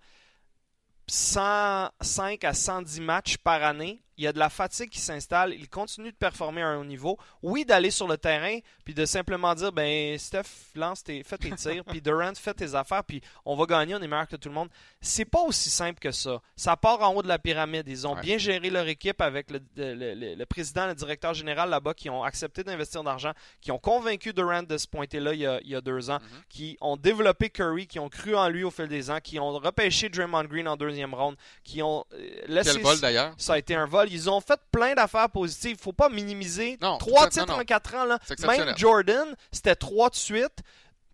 105 1.08 2.44
à 2.44 2.54
110 2.54 3.02
matchs 3.02 3.38
par 3.38 3.64
année 3.64 4.02
il 4.18 4.24
y 4.24 4.28
a 4.28 4.34
de 4.34 4.40
la 4.40 4.50
fatigue 4.50 4.90
qui 4.90 5.00
s'installe, 5.00 5.54
il 5.54 5.70
continue 5.70 6.12
de 6.12 6.18
performer 6.18 6.62
à 6.62 6.68
un 6.68 6.80
haut 6.80 6.86
niveau. 6.86 7.18
Oui, 7.42 7.66
d'aller 7.66 7.92
sur 7.92 8.08
le 8.08 8.18
terrain, 8.18 8.60
puis 8.84 8.94
de 8.94 9.06
simplement 9.06 9.54
dire, 9.56 9.72
ben 9.72 10.18
Steph, 10.18 10.72
lance 10.76 11.04
tes, 11.04 11.24
fais 11.24 11.38
tes 11.38 11.52
tirs, 11.52 11.84
puis 11.88 12.02
Durant, 12.02 12.34
fais 12.36 12.54
tes 12.54 12.76
affaires, 12.76 13.04
puis 13.04 13.22
on 13.46 13.56
va 13.56 13.66
gagner, 13.66 13.96
on 13.96 14.02
est 14.02 14.08
meilleur 14.08 14.28
que 14.28 14.36
tout 14.36 14.50
le 14.50 14.56
monde. 14.56 14.70
C'est 15.02 15.26
pas 15.26 15.42
aussi 15.42 15.70
simple 15.70 16.00
que 16.00 16.12
ça. 16.12 16.42
Ça 16.56 16.78
part 16.78 17.02
en 17.02 17.14
haut 17.14 17.24
de 17.24 17.28
la 17.28 17.40
pyramide. 17.40 17.88
Ils 17.88 18.08
ont 18.08 18.16
bien 18.16 18.38
géré 18.38 18.70
leur 18.70 18.88
équipe 18.88 19.22
avec 19.22 19.52
le, 19.52 19.60
le, 19.76 20.36
le, 20.36 20.46
président, 20.46 20.88
le 20.88 20.96
directeur 20.96 21.34
général 21.34 21.70
là-bas, 21.70 21.94
qui 21.94 22.10
ont 22.10 22.24
accepté 22.24 22.64
d'investir 22.64 23.04
d'argent, 23.04 23.32
qui 23.62 23.72
ont 23.72 23.80
convaincu 23.80 24.34
Durant 24.34 24.64
de 24.64 24.78
se 24.78 24.88
pointer 24.88 25.20
là 25.20 25.34
il 25.34 25.40
y 25.40 25.46
a, 25.46 25.60
il 25.62 25.70
y 25.70 25.76
a 25.76 25.82
deux 25.82 26.10
ans, 26.10 26.18
mm-hmm. 26.18 26.44
qui 26.50 26.78
ont 26.82 26.98
développé 26.98 27.50
Curry, 27.50 27.88
qui 27.88 28.00
ont 28.00 28.10
cru 28.10 28.36
en 28.36 28.50
lui 28.50 28.64
au 28.64 28.72
fil 28.72 28.88
des 28.88 29.10
ans, 29.10 29.20
qui 29.22 29.40
ont 29.40 29.52
repêché 29.52 30.10
Draymond 30.10 30.46
Green 30.46 30.68
en 30.68 30.76
deuxième 30.76 31.14
ronde, 31.14 31.36
qui 31.64 31.82
ont 31.82 32.06
euh, 32.14 32.42
laissé... 32.48 32.74
Quel 32.74 32.82
vol 32.82 33.00
d'ailleurs? 33.00 33.34
Ça 33.38 33.54
a 33.54 33.58
été 33.58 33.76
un 33.76 33.86
vol. 33.86 34.05
Ils 34.12 34.30
ont 34.30 34.42
fait 34.42 34.60
plein 34.72 34.94
d'affaires 34.94 35.30
positives. 35.30 35.78
Il 35.80 35.84
faut 35.84 35.94
pas 35.94 36.10
minimiser. 36.10 36.78
trois 37.00 37.30
titres 37.30 37.54
en 37.54 37.64
quatre 37.64 37.96
ans. 37.96 38.06
Là. 38.06 38.20
Même 38.48 38.78
Jordan, 38.78 39.36
c'était 39.52 39.76
trois 39.76 40.10
de 40.10 40.16
suite. 40.16 40.60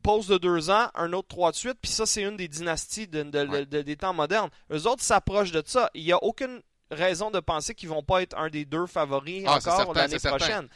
Pause 0.04 0.26
de 0.26 0.40
deux 0.40 0.72
ans, 0.72 0.88
un 0.96 1.14
autre 1.14 1.28
trois 1.28 1.52
de 1.52 1.56
suite. 1.56 1.78
Puis 1.80 1.92
ça, 1.92 2.08
c'est 2.08 2.24
une 2.24 2.36
des 2.36 2.48
dynasties 2.48 3.08
des 3.08 3.96
temps 3.96 4.14
modernes. 4.14 4.50
Eux 4.72 4.88
autres 4.88 5.04
s'approchent 5.04 5.52
de 5.52 5.62
ça. 5.64 5.92
Il 5.94 6.04
n'y 6.04 6.12
a 6.12 6.24
aucune 6.24 6.62
raison 6.92 7.32
de 7.32 7.40
penser 7.40 7.74
qu'ils 7.74 7.90
vont 7.90 8.04
pas 8.04 8.22
être 8.22 8.38
un 8.38 8.50
des 8.50 8.66
deux 8.66 8.86
favoris 8.86 9.46
ah, 9.48 9.58
encore 9.58 9.94
l'année 9.94 10.20
prochaine. 10.20 10.68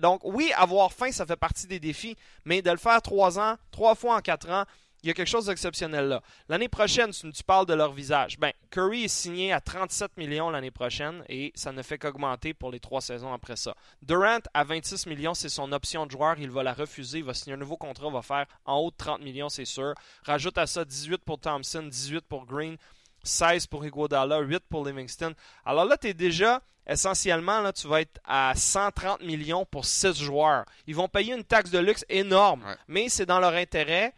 donc 0.00 0.20
oui, 0.24 0.52
avoir 0.56 0.92
faim, 0.92 1.12
ça 1.12 1.24
fait 1.24 1.36
partie 1.36 1.66
des 1.66 1.78
défis, 1.78 2.16
mais 2.44 2.62
de 2.62 2.70
le 2.70 2.76
faire 2.76 3.00
trois 3.00 3.38
ans, 3.38 3.56
trois 3.70 3.94
fois 3.94 4.16
en 4.16 4.20
quatre 4.20 4.50
ans, 4.50 4.64
il 5.02 5.08
y 5.08 5.10
a 5.10 5.14
quelque 5.14 5.28
chose 5.28 5.46
d'exceptionnel 5.46 6.08
là. 6.08 6.22
L'année 6.48 6.68
prochaine, 6.68 7.10
tu, 7.10 7.30
tu 7.32 7.42
parles 7.42 7.66
de 7.66 7.74
leur 7.74 7.92
visage. 7.92 8.38
Ben, 8.38 8.52
Curry 8.70 9.04
est 9.04 9.08
signé 9.08 9.52
à 9.52 9.60
37 9.60 10.16
millions 10.16 10.50
l'année 10.50 10.70
prochaine 10.70 11.24
et 11.28 11.52
ça 11.54 11.72
ne 11.72 11.82
fait 11.82 11.98
qu'augmenter 11.98 12.54
pour 12.54 12.70
les 12.70 12.80
trois 12.80 13.00
saisons 13.00 13.32
après 13.32 13.56
ça. 13.56 13.74
Durant 14.02 14.38
à 14.54 14.64
26 14.64 15.06
millions, 15.06 15.34
c'est 15.34 15.48
son 15.48 15.72
option 15.72 16.06
de 16.06 16.12
joueur. 16.12 16.38
Il 16.38 16.50
va 16.50 16.62
la 16.62 16.72
refuser. 16.72 17.18
Il 17.18 17.24
va 17.24 17.34
signer 17.34 17.54
un 17.54 17.58
nouveau 17.58 17.76
contrat. 17.76 18.06
Il 18.06 18.12
va 18.12 18.22
faire 18.22 18.46
en 18.64 18.78
haut 18.78 18.90
de 18.90 18.96
30 18.96 19.22
millions, 19.22 19.48
c'est 19.48 19.64
sûr. 19.64 19.94
Rajoute 20.24 20.58
à 20.58 20.66
ça 20.66 20.84
18 20.84 21.18
pour 21.18 21.38
Thompson, 21.38 21.82
18 21.82 22.24
pour 22.28 22.46
Green. 22.46 22.76
16 23.24 23.66
pour 23.68 23.84
Iguodala, 23.84 24.40
8 24.40 24.64
pour 24.68 24.84
Livingston. 24.84 25.34
Alors 25.64 25.84
là, 25.84 25.96
tu 25.96 26.08
es 26.08 26.14
déjà 26.14 26.60
essentiellement, 26.86 27.60
là, 27.60 27.72
tu 27.72 27.86
vas 27.86 28.00
être 28.00 28.20
à 28.24 28.52
130 28.54 29.22
millions 29.22 29.64
pour 29.64 29.84
6 29.84 30.14
joueurs. 30.14 30.64
Ils 30.86 30.96
vont 30.96 31.08
payer 31.08 31.34
une 31.34 31.44
taxe 31.44 31.70
de 31.70 31.78
luxe 31.78 32.04
énorme, 32.08 32.64
mais 32.88 33.08
c'est 33.08 33.26
dans 33.26 33.38
leur 33.38 33.54
intérêt 33.54 34.12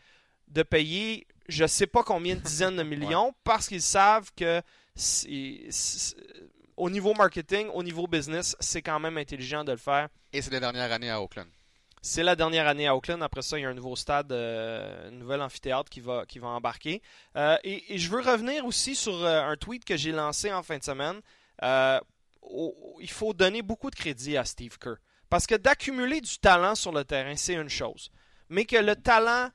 de 0.54 0.62
payer 0.62 1.26
je 1.48 1.62
ne 1.62 1.68
sais 1.68 1.86
pas 1.86 2.02
combien 2.02 2.34
de 2.34 2.40
dizaines 2.40 2.76
de 2.76 2.82
millions 2.82 3.34
parce 3.44 3.68
qu'ils 3.68 3.82
savent 3.82 4.30
que 4.36 4.62
au 6.76 6.90
niveau 6.90 7.14
marketing, 7.14 7.68
au 7.72 7.82
niveau 7.82 8.06
business, 8.06 8.56
c'est 8.60 8.82
quand 8.82 8.98
même 8.98 9.18
intelligent 9.18 9.64
de 9.64 9.72
le 9.72 9.78
faire. 9.78 10.08
Et 10.32 10.42
c'est 10.42 10.50
la 10.50 10.60
dernière 10.60 10.90
année 10.90 11.10
à 11.10 11.20
Oakland. 11.20 11.46
C'est 12.02 12.22
la 12.22 12.36
dernière 12.36 12.66
année 12.66 12.86
à 12.86 12.94
Oakland. 12.94 13.22
Après 13.22 13.42
ça, 13.42 13.58
il 13.58 13.62
y 13.62 13.64
a 13.64 13.68
un 13.68 13.74
nouveau 13.74 13.96
stade, 13.96 14.30
euh, 14.32 15.08
un 15.08 15.10
nouvel 15.12 15.40
amphithéâtre 15.40 15.88
qui 15.88 16.00
va, 16.00 16.26
qui 16.26 16.38
va 16.38 16.48
embarquer. 16.48 17.00
Euh, 17.36 17.56
et, 17.64 17.96
je 17.96 18.10
veux 18.10 18.20
revenir 18.20 18.66
aussi 18.66 18.94
sur 18.94 19.24
euh, 19.24 19.42
un 19.42 19.56
tweet 19.56 19.84
que 19.84 19.96
j'ai 19.96 20.12
lancé 20.12 20.52
en 20.52 20.62
fin 20.62 20.76
de 20.78 20.82
semaine. 20.82 21.20
il 21.62 23.10
faut 23.10 23.32
donner 23.32 23.62
beaucoup 23.62 23.90
de 23.90 23.96
crédit 23.96 24.36
à 24.36 24.44
Steve 24.44 24.78
Kerr. 24.78 24.96
Parce 25.30 25.46
que 25.46 25.54
d'accumuler 25.54 26.20
du 26.20 26.38
talent 26.38 26.74
sur 26.74 26.92
le 26.92 27.04
terrain, 27.04 27.36
c'est 27.36 27.54
une 27.54 27.70
chose. 27.70 28.10
Mais 28.50 28.66
que 28.66 28.76
le 28.76 28.96
talent 28.96 29.48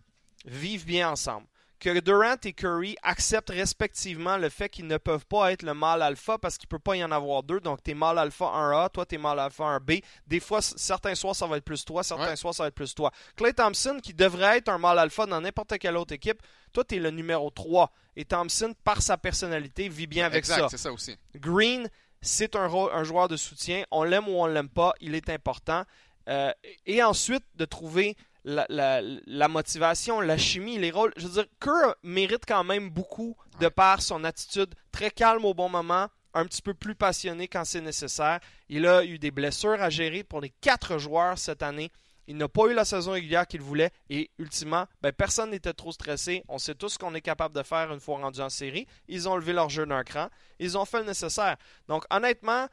vivent 0.45 0.85
bien 0.85 1.11
ensemble. 1.11 1.47
Que 1.79 1.97
Durant 2.01 2.35
et 2.43 2.51
Curry 2.51 2.97
acceptent 3.03 3.51
respectivement 3.51 4.37
le 4.37 4.49
fait 4.49 4.67
qu'ils 4.67 4.85
ne 4.85 4.97
peuvent 4.97 5.25
pas 5.25 5.53
être 5.53 5.63
le 5.63 5.73
mâle 5.73 6.01
alpha 6.01 6.37
parce 6.37 6.57
qu'il 6.57 6.67
ne 6.67 6.71
peut 6.71 6.79
pas 6.79 6.97
y 6.97 7.03
en 7.05 7.11
avoir 7.11 7.41
deux. 7.41 7.61
Donc, 7.61 7.81
tu 7.81 7.91
es 7.91 7.93
mâle 7.93 8.17
alpha 8.17 8.45
1A, 8.45 8.89
toi, 8.91 9.05
tu 9.05 9.15
es 9.15 9.17
mâle 9.17 9.39
alpha 9.39 9.63
1B. 9.79 10.03
Des 10.27 10.41
fois, 10.41 10.61
certains 10.61 11.15
soirs, 11.15 11.37
ça 11.37 11.47
va 11.47 11.55
être 11.55 11.63
plus 11.63 11.85
toi, 11.85 12.03
certains 12.03 12.35
soirs, 12.35 12.53
ça 12.53 12.63
va 12.63 12.67
être 12.67 12.75
plus 12.75 12.93
toi. 12.93 13.13
Clay 13.37 13.53
Thompson, 13.53 13.97
qui 14.03 14.13
devrait 14.13 14.57
être 14.57 14.67
un 14.67 14.77
mâle 14.77 14.99
alpha 14.99 15.25
dans 15.25 15.39
n'importe 15.39 15.77
quelle 15.77 15.95
autre 15.95 16.13
équipe, 16.13 16.41
toi, 16.73 16.83
tu 16.83 16.97
es 16.97 16.99
le 16.99 17.11
numéro 17.11 17.49
3. 17.49 17.89
Et 18.17 18.25
Thompson, 18.25 18.75
par 18.83 19.01
sa 19.01 19.17
personnalité, 19.17 19.87
vit 19.87 20.07
bien 20.07 20.25
avec 20.25 20.39
exact, 20.39 20.67
c'est 20.71 20.77
ça 20.77 20.91
aussi. 20.91 21.15
Green, 21.37 21.89
c'est 22.21 22.57
un, 22.57 22.69
un, 22.69 23.03
joueur 23.05 23.29
de 23.29 23.37
soutien. 23.37 23.85
On 23.89 24.03
l'aime 24.03 24.27
ou 24.27 24.33
on 24.33 24.47
l'aime 24.47 24.67
pas, 24.67 24.93
il 24.99 25.15
est 25.15 25.29
important. 25.29 25.85
Euh, 26.27 26.51
et 26.85 27.01
ensuite, 27.01 27.45
de 27.55 27.63
trouver 27.63 28.17
la, 28.45 29.47
motivation, 29.47 30.21
la 30.21 30.37
chimie, 30.37 30.77
les 30.77 30.91
rôles. 30.91 31.13
Je 31.17 31.27
veux 31.27 31.33
dire, 31.33 31.45
Kerr 31.59 31.95
mérite 32.03 32.43
quand 32.47 32.63
même 32.63 32.89
beaucoup 32.89 33.35
de 33.59 33.67
par 33.67 34.01
son 34.01 34.23
attitude 34.23 34.73
très 34.91 35.11
calme 35.11 35.45
au 35.45 35.53
bon 35.53 35.69
moment, 35.69 36.07
un 36.33 36.45
petit 36.45 36.61
peu 36.61 36.73
plus 36.73 36.95
passionné 36.95 37.47
quand 37.47 37.65
c'est 37.65 37.81
nécessaire. 37.81 38.39
Il 38.69 38.85
a 38.87 39.03
eu 39.03 39.19
des 39.19 39.31
blessures 39.31 39.81
à 39.81 39.89
gérer 39.89 40.23
pour 40.23 40.41
les 40.41 40.49
quatre 40.61 40.97
joueurs 40.97 41.37
cette 41.37 41.63
année. 41.63 41.91
Il 42.27 42.37
n'a 42.37 42.47
pas 42.47 42.67
eu 42.67 42.73
la 42.73 42.85
saison 42.85 43.13
régulière 43.13 43.47
qu'il 43.47 43.61
voulait 43.61 43.89
et 44.11 44.29
ultimement, 44.37 44.85
ben, 45.01 45.11
personne 45.11 45.49
n'était 45.49 45.73
trop 45.73 45.91
stressé. 45.91 46.43
On 46.47 46.59
sait 46.59 46.75
tous 46.75 46.89
ce 46.89 46.99
qu'on 46.99 47.15
est 47.15 47.21
capable 47.21 47.55
de 47.55 47.63
faire 47.63 47.91
une 47.91 47.99
fois 47.99 48.19
rendu 48.19 48.39
en 48.39 48.49
série. 48.49 48.85
Ils 49.07 49.27
ont 49.27 49.35
levé 49.35 49.51
leur 49.51 49.69
jeu 49.69 49.87
d'un 49.87 50.03
cran. 50.03 50.27
Ils 50.59 50.77
ont 50.77 50.85
fait 50.85 50.99
le 50.99 51.05
nécessaire. 51.05 51.57
Donc 51.87 52.05
honnêtement, 52.11 52.67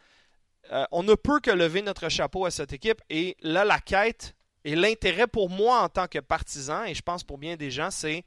euh, 0.72 0.84
on 0.92 1.02
ne 1.02 1.14
peut 1.14 1.40
que 1.40 1.50
lever 1.50 1.80
notre 1.80 2.10
chapeau 2.10 2.44
à 2.44 2.50
cette 2.50 2.74
équipe 2.74 3.00
et 3.08 3.34
là, 3.40 3.64
la 3.64 3.78
quête 3.78 4.35
et 4.66 4.74
l'intérêt 4.74 5.28
pour 5.28 5.48
moi 5.48 5.80
en 5.82 5.88
tant 5.88 6.08
que 6.08 6.18
partisan, 6.18 6.84
et 6.84 6.92
je 6.92 7.00
pense 7.00 7.22
pour 7.22 7.38
bien 7.38 7.54
des 7.54 7.70
gens, 7.70 7.92
c'est 7.92 8.24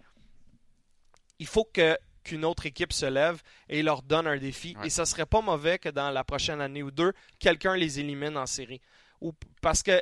il 1.38 1.46
faut 1.46 1.65
que 1.65 1.98
qu'une 2.24 2.46
autre 2.46 2.65
équipe 2.65 2.93
se 2.93 3.05
lève 3.05 3.41
et 3.67 3.84
leur 3.84 4.01
donne 4.01 4.25
un 4.25 4.38
défi. 4.38 4.75
Et 4.84 4.89
ça 4.89 5.05
serait 5.05 5.25
pas 5.25 5.41
mauvais 5.41 5.79
que 5.79 5.89
dans 5.89 6.12
la 6.12 6.24
prochaine 6.24 6.62
année 6.62 6.84
ou 6.84 6.91
deux, 6.91 7.12
quelqu'un 7.39 7.75
les 7.75 8.00
élimine 8.00 8.38
en 8.38 8.46
série. 8.46 8.81
Ou 9.19 9.34
parce 9.62 9.84
que 9.84 10.01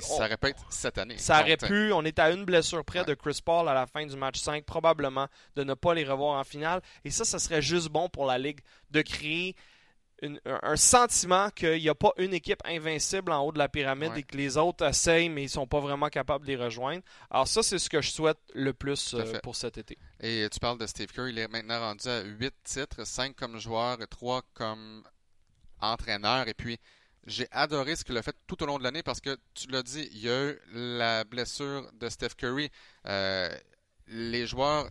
ça 0.00 0.24
répète 0.24 0.56
cette 0.70 0.98
année. 0.98 1.18
Ça 1.18 1.40
aurait 1.40 1.56
pu, 1.56 1.92
on 1.92 2.02
est 2.04 2.18
à 2.18 2.30
une 2.32 2.44
blessure 2.44 2.84
près 2.84 3.04
de 3.04 3.14
Chris 3.14 3.40
Paul 3.44 3.68
à 3.68 3.74
la 3.74 3.86
fin 3.86 4.04
du 4.06 4.16
match 4.16 4.40
5, 4.40 4.64
probablement 4.64 5.28
de 5.54 5.62
ne 5.62 5.74
pas 5.74 5.94
les 5.94 6.04
revoir 6.04 6.38
en 6.40 6.44
finale. 6.44 6.80
Et 7.04 7.10
ça, 7.10 7.24
ça 7.24 7.38
serait 7.38 7.62
juste 7.62 7.90
bon 7.90 8.08
pour 8.08 8.26
la 8.26 8.38
Ligue 8.38 8.60
de 8.90 9.02
créer 9.02 9.54
un 10.22 10.76
sentiment 10.76 11.50
qu'il 11.50 11.80
n'y 11.80 11.88
a 11.88 11.94
pas 11.94 12.12
une 12.16 12.32
équipe 12.32 12.60
invincible 12.64 13.32
en 13.32 13.42
haut 13.42 13.52
de 13.52 13.58
la 13.58 13.68
pyramide 13.68 14.12
et 14.16 14.22
que 14.22 14.36
les 14.36 14.56
autres 14.56 14.86
essayent, 14.86 15.28
mais 15.28 15.42
ils 15.42 15.46
ne 15.46 15.50
sont 15.50 15.66
pas 15.66 15.80
vraiment 15.80 16.08
capables 16.08 16.46
de 16.46 16.52
les 16.52 16.56
rejoindre. 16.56 17.02
Alors 17.30 17.46
ça, 17.46 17.62
c'est 17.62 17.78
ce 17.78 17.90
que 17.90 18.00
je 18.00 18.10
souhaite 18.10 18.38
le 18.54 18.72
plus 18.72 19.14
euh, 19.14 19.38
pour 19.42 19.56
cet 19.56 19.76
été. 19.76 19.98
Et 20.20 20.48
tu 20.50 20.58
parles 20.58 20.78
de 20.78 20.86
Steve 20.86 21.12
Kerr, 21.12 21.28
il 21.28 21.38
est 21.38 21.48
maintenant 21.48 21.80
rendu 21.80 22.08
à 22.08 22.22
8 22.22 22.54
titres, 22.64 23.06
5 23.06 23.36
comme 23.36 23.58
joueur 23.58 24.00
et 24.00 24.06
3 24.06 24.42
comme 24.54 25.04
entraîneur. 25.80 26.48
Et 26.48 26.54
puis, 26.54 26.78
j'ai 27.26 27.48
adoré 27.50 27.96
ce 27.96 28.04
qu'il 28.04 28.16
a 28.16 28.22
fait 28.22 28.36
tout 28.46 28.62
au 28.62 28.66
long 28.66 28.78
de 28.78 28.84
l'année 28.84 29.02
parce 29.02 29.20
que, 29.20 29.36
tu 29.54 29.68
l'as 29.68 29.82
dit, 29.82 30.08
il 30.12 30.20
y 30.20 30.30
a 30.30 30.50
eu 30.50 30.58
la 30.72 31.24
blessure 31.24 31.90
de 31.92 32.08
Steph 32.08 32.36
Curry. 32.36 32.70
Euh, 33.06 33.54
les 34.08 34.46
joueurs, 34.46 34.88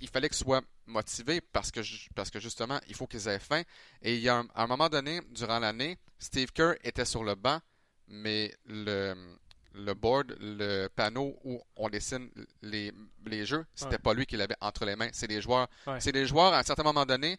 il, 0.00 0.08
fallait 0.08 0.28
qu'ils 0.28 0.38
soient 0.38 0.62
motivés 0.86 1.40
parce 1.40 1.70
que, 1.70 1.80
parce 2.14 2.30
que 2.30 2.40
justement, 2.40 2.80
il 2.88 2.94
faut 2.94 3.06
qu'ils 3.06 3.28
aient 3.28 3.38
faim. 3.38 3.62
Et 4.02 4.14
il 4.16 4.20
y 4.20 4.28
a 4.28 4.36
un, 4.38 4.46
à 4.54 4.64
un 4.64 4.66
moment 4.66 4.88
donné, 4.88 5.20
durant 5.30 5.58
l'année, 5.58 5.98
Steve 6.18 6.52
Kerr 6.52 6.74
était 6.82 7.04
sur 7.04 7.24
le 7.24 7.34
banc, 7.34 7.60
mais 8.08 8.54
le, 8.66 9.36
le 9.74 9.94
board, 9.94 10.36
le 10.40 10.88
panneau 10.88 11.38
où 11.44 11.60
on 11.76 11.88
dessine 11.88 12.30
les, 12.62 12.92
les 13.26 13.46
jeux, 13.46 13.64
c'était 13.74 13.98
pas 13.98 14.14
lui 14.14 14.26
qui 14.26 14.36
l'avait 14.36 14.56
entre 14.60 14.84
les 14.84 14.96
mains, 14.96 15.08
c'est 15.12 15.26
les 15.26 15.40
joueurs. 15.40 15.68
C'est 16.00 16.12
les 16.12 16.26
joueurs, 16.26 16.52
à 16.52 16.58
un 16.58 16.62
certain 16.62 16.82
moment 16.82 17.06
donné, 17.06 17.38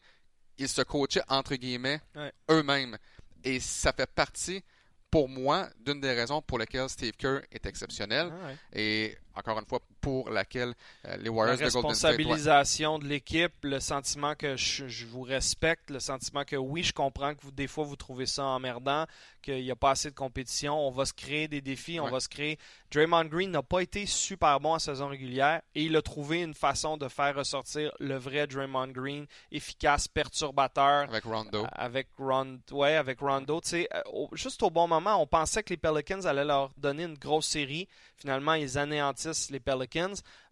ils 0.58 0.70
se 0.70 0.82
coachaient 0.82 1.24
entre 1.28 1.56
guillemets 1.56 2.02
eux-mêmes. 2.50 2.98
Et 3.44 3.60
ça 3.60 3.92
fait 3.94 4.10
partie 4.10 4.64
pour 5.12 5.30
moi, 5.30 5.70
d'une 5.80 6.02
des 6.02 6.12
raisons 6.14 6.42
pour 6.42 6.58
lesquelles 6.58 6.90
Steve 6.90 7.12
Kerr 7.18 7.42
est 7.52 7.66
exceptionnel 7.68 8.32
ah 8.34 8.50
et 8.74 9.16
encore 9.36 9.60
une 9.60 9.66
fois 9.68 9.80
pour 10.04 10.30
laquelle 10.30 10.74
euh, 11.08 11.16
les 11.16 11.30
Warriors 11.30 11.56
de 11.56 11.62
Golden 11.62 11.96
State. 11.96 12.12
La 12.12 12.18
responsabilisation 12.18 13.00
de 13.00 13.06
l'équipe, 13.06 13.54
le 13.64 13.80
sentiment 13.80 14.36
que 14.36 14.58
je, 14.58 15.06
vous 15.06 15.22
respecte, 15.22 15.90
le 15.90 16.02
sentiment 16.02 16.44
que 16.44 16.58
oui, 16.58 16.84
je 16.84 16.92
comprends 16.92 17.34
que 17.34 17.42
vous, 17.42 17.52
des 17.52 17.68
fois 17.68 17.86
vous 17.86 17.96
trouvez 17.96 18.26
ça 18.26 18.44
emmerdant, 18.44 19.06
qu'il 19.42 19.64
n'y 19.64 19.72
a 19.72 19.78
pas 19.78 19.92
assez 19.92 20.10
de 20.10 20.16
compétition, 20.16 20.78
on 20.78 20.92
va 20.92 21.06
se 21.06 21.14
créer 21.14 21.48
des 21.48 21.62
défis, 21.62 22.02
on 22.02 22.10
va 22.10 22.20
se 22.20 22.28
créer. 22.28 22.60
Draymond 22.92 23.26
Green 23.26 23.50
n'a 23.50 23.64
pas 23.64 23.80
été 23.80 24.06
super 24.06 24.60
bon 24.60 24.74
en 24.74 24.80
saison 24.80 25.08
régulière 25.08 25.62
et 25.74 25.84
il 25.84 25.96
a 25.96 26.02
trouvé 26.02 26.42
une 26.42 26.54
façon 26.54 26.98
de 26.98 27.08
faire 27.08 27.36
ressortir 27.36 27.92
le 28.00 28.18
vrai 28.18 28.46
Draymond 28.46 28.90
Green, 28.90 29.26
efficace, 29.54 30.10
perturbateur. 30.10 31.08
Avec 31.10 31.24
Rondo. 31.24 31.66
Avec, 31.72 32.08
Rondo, 32.18 32.60
ouais, 32.74 32.96
avec 32.96 33.22
Rondo. 33.22 33.62
Euh, 33.74 33.86
juste 34.34 34.62
au 34.64 34.70
bon 34.70 34.88
moment, 34.88 35.22
on 35.22 35.28
pensait 35.28 35.64
que 35.64 35.70
les 35.70 35.78
Pelicans 35.78 36.26
allaient 36.26 36.44
leur 36.44 36.72
donner 36.78 37.04
une 37.04 37.18
grosse 37.18 37.48
série. 37.48 37.88
Finalement, 38.18 38.54
ils 38.54 38.78
anéantissent 38.78 39.50
les 39.50 39.62
Pelicans. 39.62 39.93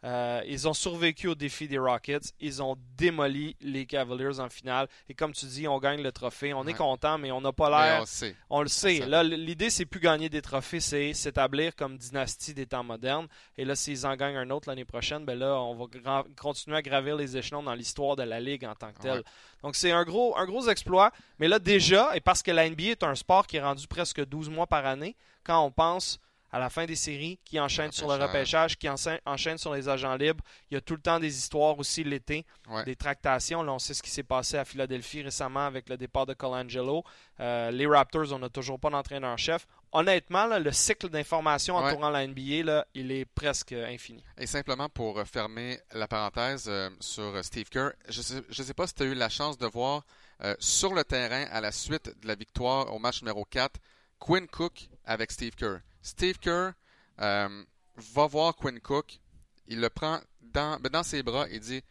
Euh, 0.03 0.41
ils 0.47 0.67
ont 0.67 0.73
survécu 0.73 1.27
au 1.27 1.35
défi 1.35 1.67
des 1.67 1.77
Rockets. 1.77 2.33
Ils 2.39 2.61
ont 2.63 2.75
démoli 2.97 3.55
les 3.61 3.85
Cavaliers 3.85 4.39
en 4.39 4.49
finale. 4.49 4.87
Et 5.09 5.13
comme 5.13 5.31
tu 5.33 5.45
dis, 5.45 5.67
on 5.67 5.79
gagne 5.79 6.01
le 6.01 6.11
trophée. 6.11 6.53
On 6.53 6.65
est 6.65 6.73
content, 6.73 7.17
mais 7.17 7.31
on 7.31 7.41
n'a 7.41 7.51
pas 7.51 7.69
l'air. 7.69 8.03
On, 8.49 8.61
le 8.61 8.67
sait. 8.67 8.99
Là, 9.05 9.23
l'idée, 9.23 9.69
c'est 9.69 9.85
plus 9.85 9.99
gagner 9.99 10.29
des 10.29 10.41
trophées, 10.41 10.79
c'est 10.79 11.13
s'établir 11.13 11.75
comme 11.75 11.97
dynastie 11.97 12.53
des 12.53 12.65
temps 12.65 12.83
modernes. 12.83 13.27
Et 13.57 13.65
là, 13.65 13.75
s'ils 13.75 14.05
en 14.05 14.15
gagnent 14.15 14.37
un 14.37 14.49
autre 14.49 14.69
l'année 14.69 14.85
prochaine, 14.85 15.25
ben 15.25 15.37
là, 15.37 15.61
on 15.61 15.75
va 15.75 16.23
continuer 16.39 16.77
à 16.77 16.81
gravir 16.81 17.15
les 17.15 17.37
échelons 17.37 17.63
dans 17.63 17.75
l'histoire 17.75 18.15
de 18.15 18.23
la 18.23 18.39
ligue 18.39 18.65
en 18.65 18.75
tant 18.75 18.91
que 18.91 19.01
telle. 19.01 19.23
Donc, 19.61 19.75
c'est 19.75 19.91
un 19.91 20.03
gros, 20.03 20.35
un 20.37 20.45
gros 20.45 20.67
exploit. 20.69 21.11
Mais 21.39 21.47
là, 21.47 21.59
déjà, 21.59 22.15
et 22.15 22.21
parce 22.21 22.41
que 22.41 22.51
la 22.51 22.67
NBA 22.69 22.83
est 22.83 23.03
un 23.03 23.15
sport 23.15 23.45
qui 23.45 23.57
est 23.57 23.61
rendu 23.61 23.87
presque 23.87 24.25
12 24.25 24.49
mois 24.49 24.67
par 24.67 24.85
année, 24.85 25.15
quand 25.43 25.63
on 25.63 25.71
pense 25.71 26.19
à 26.51 26.59
la 26.59 26.69
fin 26.69 26.85
des 26.85 26.95
séries, 26.95 27.39
qui 27.45 27.59
enchaînent 27.59 27.91
sur 27.91 28.07
le 28.07 28.21
repêchage, 28.21 28.77
qui 28.77 28.87
enchaînent 28.89 29.57
sur 29.57 29.73
les 29.73 29.87
agents 29.87 30.15
libres. 30.15 30.43
Il 30.69 30.73
y 30.75 30.77
a 30.77 30.81
tout 30.81 30.95
le 30.95 31.01
temps 31.01 31.19
des 31.19 31.37
histoires 31.37 31.77
aussi 31.79 32.03
l'été, 32.03 32.45
des 32.85 32.95
tractations. 32.95 33.63
Là, 33.63 33.73
on 33.73 33.79
sait 33.79 33.93
ce 33.93 34.03
qui 34.03 34.09
s'est 34.09 34.23
passé 34.23 34.57
à 34.57 34.65
Philadelphie 34.65 35.21
récemment 35.21 35.65
avec 35.65 35.89
le 35.89 35.97
départ 35.97 36.25
de 36.25 36.33
Colangelo. 36.33 37.03
Euh, 37.39 37.71
les 37.71 37.87
Raptors, 37.87 38.33
on 38.33 38.39
n'a 38.39 38.49
toujours 38.49 38.79
pas 38.79 38.89
d'entraîneur-chef. 38.89 39.65
Honnêtement, 39.93 40.45
le 40.57 40.71
cycle 40.71 41.09
d'information 41.09 41.75
entourant 41.75 42.09
la 42.09 42.25
NBA, 42.25 42.63
là, 42.63 42.85
il 42.93 43.11
est 43.11 43.25
presque 43.25 43.73
infini. 43.73 44.23
Et 44.37 44.47
simplement 44.47 44.89
pour 44.89 45.21
fermer 45.25 45.79
la 45.93 46.07
parenthèse 46.07 46.65
euh, 46.67 46.89
sur 46.99 47.43
Steve 47.43 47.69
Kerr, 47.69 47.91
je 48.07 48.19
ne 48.19 48.63
sais, 48.63 48.73
pas 48.73 48.87
si 48.87 48.93
tu 48.93 49.03
as 49.03 49.05
eu 49.07 49.13
la 49.13 49.29
chance 49.29 49.57
de 49.57 49.67
voir 49.67 50.03
euh, 50.43 50.55
sur 50.59 50.93
le 50.93 51.03
terrain 51.03 51.45
à 51.51 51.61
la 51.61 51.71
suite 51.71 52.13
de 52.21 52.27
la 52.27 52.35
victoire 52.35 52.93
au 52.93 52.99
match 52.99 53.21
numéro 53.21 53.45
4, 53.45 53.79
Quinn 54.19 54.47
Cook 54.47 54.87
avec 55.05 55.31
Steve 55.31 55.55
Kerr. 55.55 55.79
Steve 56.01 56.39
Kerr 56.39 56.71
euh, 57.19 57.63
va 57.95 58.27
voir 58.27 58.55
Quinn 58.55 58.79
Cook, 58.79 59.19
il 59.67 59.79
le 59.79 59.89
prend 59.89 60.19
dans, 60.41 60.79
ben, 60.79 60.89
dans 60.89 61.03
ses 61.03 61.23
bras 61.23 61.47
et 61.49 61.59
dit 61.59 61.81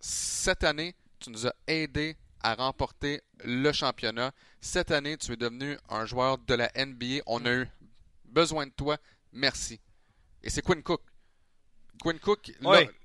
Cette 0.00 0.64
année, 0.64 0.94
tu 1.18 1.30
nous 1.30 1.46
as 1.46 1.54
aidé 1.66 2.16
à 2.40 2.54
remporter 2.54 3.22
le 3.44 3.72
championnat. 3.72 4.32
Cette 4.60 4.90
année, 4.90 5.16
tu 5.16 5.32
es 5.32 5.36
devenu 5.36 5.76
un 5.88 6.06
joueur 6.06 6.38
de 6.38 6.54
la 6.54 6.70
NBA. 6.76 7.22
On 7.26 7.44
a 7.46 7.52
eu 7.52 7.68
besoin 8.24 8.66
de 8.66 8.72
toi. 8.72 8.98
Merci. 9.32 9.80
Et 10.42 10.50
c'est 10.50 10.62
Quinn 10.62 10.82
Cook. 10.82 11.00
Quinn 12.02 12.18
Cook, 12.20 12.52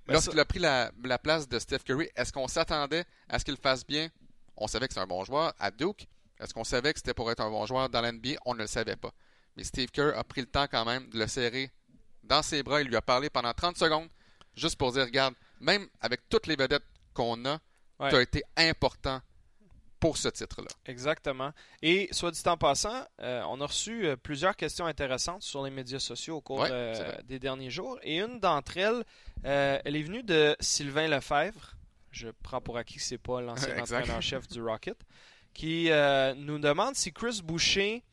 lorsqu'il 0.07 0.39
a 0.39 0.45
pris 0.45 0.59
la, 0.59 0.91
place 1.23 1.47
de 1.47 1.57
Steph 1.59 1.79
Curry, 1.79 2.09
est-ce 2.15 2.31
qu'on 2.33 2.47
s'attendait 2.47 3.05
à 3.29 3.39
ce 3.39 3.45
qu'il 3.45 3.57
fasse 3.57 3.85
bien? 3.85 4.09
On 4.57 4.67
savait 4.67 4.87
que 4.87 4.93
c'était 4.93 5.03
un 5.03 5.07
bon 5.07 5.23
joueur 5.23 5.53
à 5.57 5.71
Duke. 5.71 6.07
Est-ce 6.39 6.53
qu'on 6.53 6.63
savait 6.63 6.93
que 6.93 6.99
c'était 6.99 7.13
pour 7.13 7.31
être 7.31 7.39
un 7.39 7.49
bon 7.49 7.65
joueur 7.65 7.89
dans 7.89 8.01
la 8.01 8.11
NBA 8.11 8.35
On 8.45 8.53
ne 8.53 8.59
le 8.59 8.67
savait 8.67 8.95
pas. 8.95 9.11
Mais 9.57 9.63
Steve 9.63 9.89
Kerr 9.89 10.17
a 10.17 10.23
pris 10.23 10.41
le 10.41 10.47
temps 10.47 10.67
quand 10.69 10.85
même 10.85 11.09
de 11.09 11.19
le 11.19 11.27
serrer 11.27 11.69
dans 12.23 12.41
ses 12.41 12.63
bras. 12.63 12.81
Il 12.81 12.87
lui 12.87 12.95
a 12.95 13.01
parlé 13.01 13.29
pendant 13.29 13.53
30 13.53 13.77
secondes, 13.77 14.07
juste 14.55 14.77
pour 14.77 14.91
dire 14.91 15.03
regarde, 15.03 15.35
même 15.59 15.87
avec 15.99 16.27
toutes 16.29 16.47
les 16.47 16.55
vedettes 16.55 16.85
qu'on 17.13 17.45
a, 17.45 17.59
tu 18.09 18.15
as 18.15 18.21
été 18.21 18.43
important 18.57 19.21
pour 20.01 20.17
ce 20.17 20.27
titre-là. 20.29 20.67
Exactement. 20.87 21.51
Et 21.83 22.09
soit 22.11 22.31
dit 22.31 22.41
en 22.47 22.57
passant, 22.57 23.05
euh, 23.21 23.43
on 23.47 23.61
a 23.61 23.67
reçu 23.67 24.07
euh, 24.07 24.15
plusieurs 24.17 24.55
questions 24.55 24.87
intéressantes 24.87 25.43
sur 25.43 25.63
les 25.63 25.69
médias 25.69 25.99
sociaux 25.99 26.37
au 26.37 26.41
cours 26.41 26.65
des 27.25 27.39
derniers 27.39 27.69
jours. 27.69 27.99
Et 28.01 28.19
une 28.19 28.39
d'entre 28.39 28.77
elles, 28.77 29.03
euh, 29.45 29.79
elle 29.85 29.95
est 29.95 30.01
venue 30.01 30.23
de 30.23 30.55
Sylvain 30.59 31.07
Lefebvre. 31.07 31.75
Je 32.09 32.29
prends 32.41 32.59
pour 32.59 32.77
acquis 32.77 32.95
que 32.95 33.03
ce 33.03 33.13
n'est 33.13 33.19
pas 33.19 33.41
l'ancien 33.41 33.77
entraîneur-chef 33.81 34.47
du 34.47 34.61
Rocket. 34.61 34.97
Qui 35.53 35.89
nous 36.37 36.59
demande 36.59 36.95
si 36.95 37.13
Chris 37.13 37.41
Boucher 37.43 38.03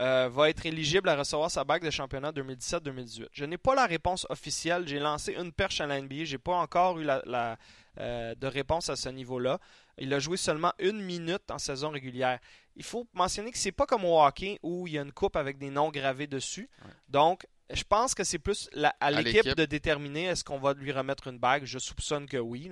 euh, 0.00 0.30
va 0.32 0.48
être 0.48 0.64
éligible 0.64 1.08
à 1.10 1.16
recevoir 1.16 1.50
sa 1.50 1.62
bague 1.62 1.84
de 1.84 1.90
championnat 1.90 2.32
2017-2018. 2.32 3.26
Je 3.32 3.44
n'ai 3.44 3.58
pas 3.58 3.74
la 3.74 3.84
réponse 3.86 4.26
officielle. 4.30 4.88
J'ai 4.88 4.98
lancé 4.98 5.34
une 5.34 5.52
perche 5.52 5.80
à 5.80 5.86
la 5.86 6.00
NBA. 6.00 6.24
Je 6.24 6.32
n'ai 6.32 6.38
pas 6.38 6.54
encore 6.54 6.98
eu 6.98 7.04
la, 7.04 7.58
euh, 7.98 8.34
de 8.34 8.46
réponse 8.46 8.88
à 8.88 8.96
ce 8.96 9.10
niveau-là. 9.10 9.58
Il 9.98 10.14
a 10.14 10.18
joué 10.18 10.38
seulement 10.38 10.72
une 10.78 11.02
minute 11.02 11.50
en 11.50 11.58
saison 11.58 11.90
régulière. 11.90 12.38
Il 12.76 12.84
faut 12.84 13.06
mentionner 13.12 13.50
que 13.50 13.58
c'est 13.58 13.72
pas 13.72 13.84
comme 13.84 14.06
au 14.06 14.18
hockey 14.22 14.58
où 14.62 14.86
il 14.86 14.94
y 14.94 14.98
a 14.98 15.02
une 15.02 15.12
coupe 15.12 15.36
avec 15.36 15.58
des 15.58 15.68
noms 15.68 15.90
gravés 15.90 16.26
dessus. 16.26 16.70
Donc, 17.08 17.46
je 17.72 17.82
pense 17.84 18.14
que 18.14 18.24
c'est 18.24 18.38
plus 18.38 18.70
à 19.00 19.10
l'équipe 19.10 19.54
de 19.54 19.64
déterminer 19.64 20.24
est-ce 20.24 20.42
qu'on 20.42 20.58
va 20.58 20.72
lui 20.72 20.90
remettre 20.92 21.28
une 21.28 21.38
bague? 21.38 21.64
Je 21.64 21.78
soupçonne 21.78 22.26
que 22.26 22.38
oui, 22.38 22.70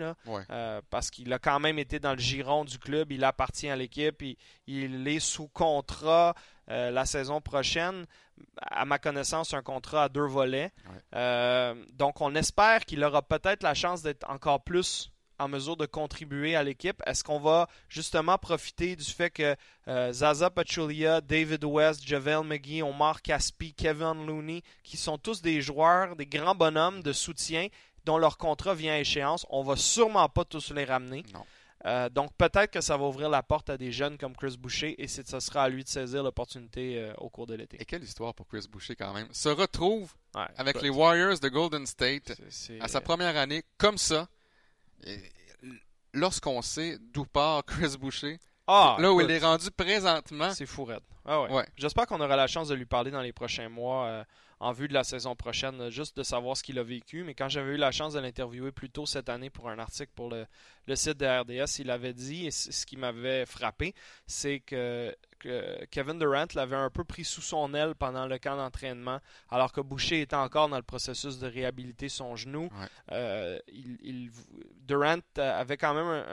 euh, 0.50 0.80
parce 0.90 1.10
qu'il 1.10 1.32
a 1.32 1.38
quand 1.38 1.60
même 1.60 1.78
été 1.78 1.98
dans 2.00 2.12
le 2.12 2.18
giron 2.18 2.64
du 2.64 2.78
club. 2.78 3.12
Il 3.12 3.22
appartient 3.22 3.68
à 3.68 3.76
l'équipe. 3.76 4.22
Il, 4.22 4.36
il 4.66 5.06
est 5.06 5.20
sous 5.20 5.48
contrat. 5.48 6.34
Euh, 6.70 6.90
la 6.90 7.06
saison 7.06 7.40
prochaine. 7.40 8.06
À 8.60 8.84
ma 8.84 8.98
connaissance, 8.98 9.54
un 9.54 9.62
contrat 9.62 10.04
à 10.04 10.08
deux 10.08 10.26
volets. 10.26 10.70
Euh, 11.14 11.74
donc, 11.94 12.20
on 12.20 12.34
espère 12.34 12.84
qu'il 12.84 13.02
aura 13.02 13.22
peut-être 13.22 13.62
la 13.62 13.74
chance 13.74 14.02
d'être 14.02 14.28
encore 14.28 14.62
plus 14.62 15.10
en 15.38 15.48
mesure 15.48 15.76
de 15.76 15.86
contribuer 15.86 16.56
à 16.56 16.62
l'équipe. 16.62 17.00
Est-ce 17.06 17.24
qu'on 17.24 17.38
va 17.38 17.68
justement 17.88 18.38
profiter 18.38 18.96
du 18.96 19.04
fait 19.04 19.30
que 19.30 19.56
euh, 19.86 20.12
Zaza 20.12 20.50
Pachulia, 20.50 21.20
David 21.20 21.64
West, 21.64 22.06
Javel 22.06 22.42
McGee, 22.44 22.82
Omar 22.82 23.22
Caspi, 23.22 23.72
Kevin 23.72 24.26
Looney, 24.26 24.62
qui 24.82 24.96
sont 24.96 25.16
tous 25.16 25.40
des 25.40 25.62
joueurs, 25.62 26.16
des 26.16 26.26
grands 26.26 26.54
bonhommes 26.56 27.02
de 27.02 27.12
soutien 27.12 27.68
dont 28.04 28.18
leur 28.18 28.38
contrat 28.38 28.74
vient 28.74 28.94
à 28.94 28.98
échéance, 28.98 29.46
on 29.50 29.62
va 29.62 29.76
sûrement 29.76 30.28
pas 30.28 30.44
tous 30.44 30.72
les 30.72 30.84
ramener. 30.84 31.24
Non. 31.34 31.44
Euh, 31.86 32.08
donc 32.08 32.32
peut-être 32.36 32.72
que 32.72 32.80
ça 32.80 32.96
va 32.96 33.04
ouvrir 33.04 33.28
la 33.28 33.42
porte 33.42 33.70
à 33.70 33.78
des 33.78 33.92
jeunes 33.92 34.18
comme 34.18 34.34
Chris 34.34 34.56
Boucher 34.58 35.00
et 35.00 35.06
ce 35.06 35.22
sera 35.38 35.62
à 35.62 35.68
lui 35.68 35.84
de 35.84 35.88
saisir 35.88 36.22
l'opportunité 36.24 36.98
euh, 36.98 37.12
au 37.18 37.28
cours 37.28 37.46
de 37.46 37.54
l'été. 37.54 37.80
Et 37.80 37.84
quelle 37.84 38.02
histoire 38.02 38.34
pour 38.34 38.48
Chris 38.48 38.66
Boucher 38.70 38.96
quand 38.96 39.12
même. 39.12 39.28
Se 39.32 39.48
retrouve 39.48 40.12
avec 40.56 40.82
les 40.82 40.90
Warriors 40.90 41.38
de 41.38 41.48
Golden 41.48 41.86
State 41.86 42.40
à 42.80 42.88
sa 42.88 43.00
première 43.00 43.36
année 43.36 43.62
comme 43.76 43.98
ça. 43.98 44.28
Lorsqu'on 46.12 46.62
sait 46.62 46.98
d'où 47.12 47.26
part 47.26 47.64
Chris 47.64 47.96
Boucher, 47.98 48.40
ah, 48.66 48.96
là 48.98 49.12
où 49.12 49.20
il 49.20 49.30
est 49.30 49.38
rendu 49.38 49.70
présentement. 49.70 50.50
C'est 50.52 50.66
fou 50.66 50.86
ah 51.24 51.42
ouais. 51.42 51.66
J'espère 51.76 52.06
qu'on 52.06 52.20
aura 52.20 52.36
la 52.36 52.46
chance 52.46 52.68
de 52.68 52.74
lui 52.74 52.86
parler 52.86 53.10
dans 53.10 53.20
les 53.20 53.32
prochains 53.32 53.68
mois. 53.68 54.06
Euh, 54.06 54.24
en 54.60 54.72
vue 54.72 54.88
de 54.88 54.94
la 54.94 55.04
saison 55.04 55.36
prochaine, 55.36 55.90
juste 55.90 56.16
de 56.16 56.22
savoir 56.22 56.56
ce 56.56 56.62
qu'il 56.62 56.78
a 56.78 56.82
vécu. 56.82 57.22
Mais 57.24 57.34
quand 57.34 57.48
j'avais 57.48 57.74
eu 57.74 57.76
la 57.76 57.92
chance 57.92 58.14
de 58.14 58.20
l'interviewer 58.20 58.72
plus 58.72 58.90
tôt 58.90 59.06
cette 59.06 59.28
année 59.28 59.50
pour 59.50 59.68
un 59.68 59.78
article 59.78 60.10
pour 60.14 60.30
le, 60.30 60.46
site 60.96 61.18
de 61.18 61.26
RDS, 61.26 61.78
il 61.78 61.90
avait 61.90 62.14
dit, 62.14 62.46
et 62.46 62.50
ce 62.50 62.84
qui 62.86 62.96
m'avait 62.96 63.46
frappé, 63.46 63.94
c'est 64.26 64.60
que 64.60 65.14
Kevin 65.90 66.18
Durant 66.18 66.46
l'avait 66.54 66.76
un 66.76 66.90
peu 66.90 67.04
pris 67.04 67.24
sous 67.24 67.42
son 67.42 67.74
aile 67.74 67.94
pendant 67.94 68.26
le 68.26 68.38
camp 68.38 68.56
d'entraînement, 68.56 69.20
alors 69.50 69.72
que 69.72 69.80
Boucher 69.80 70.20
était 70.22 70.36
encore 70.36 70.68
dans 70.68 70.76
le 70.76 70.82
processus 70.82 71.38
de 71.38 71.46
réhabiliter 71.46 72.08
son 72.08 72.36
genou. 72.36 72.68
Euh, 73.12 73.58
Durant 74.86 75.20
avait 75.36 75.76
quand 75.76 75.94
même 75.94 76.24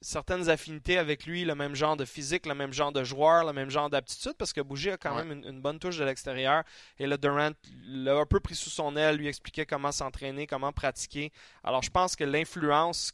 certaines 0.00 0.48
affinités 0.48 0.98
avec 0.98 1.26
lui, 1.26 1.44
le 1.44 1.54
même 1.54 1.74
genre 1.74 1.96
de 1.96 2.04
physique, 2.04 2.46
le 2.46 2.54
même 2.54 2.72
genre 2.72 2.92
de 2.92 3.02
joueur, 3.02 3.44
le 3.44 3.52
même 3.52 3.70
genre 3.70 3.90
d'aptitude, 3.90 4.34
parce 4.38 4.52
que 4.52 4.60
Boucher 4.60 4.92
a 4.92 4.96
quand 4.96 5.14
même 5.14 5.42
une, 5.44 5.60
bonne 5.60 5.78
touche 5.78 5.98
de 5.98 6.04
l'extérieur. 6.04 6.62
Et 6.98 7.06
le 7.06 7.18
Durant 7.18 7.50
l'a 7.86 8.14
un 8.14 8.26
peu 8.26 8.40
pris 8.40 8.54
sous 8.54 8.70
son 8.70 8.96
aile, 8.96 9.16
lui 9.16 9.28
expliquait 9.28 9.66
comment 9.66 9.92
s'entraîner, 9.92 10.46
comment 10.46 10.72
pratiquer. 10.72 11.32
Alors 11.64 11.82
je 11.82 11.90
pense 11.90 12.14
que 12.14 12.24
l'influence 12.24 13.12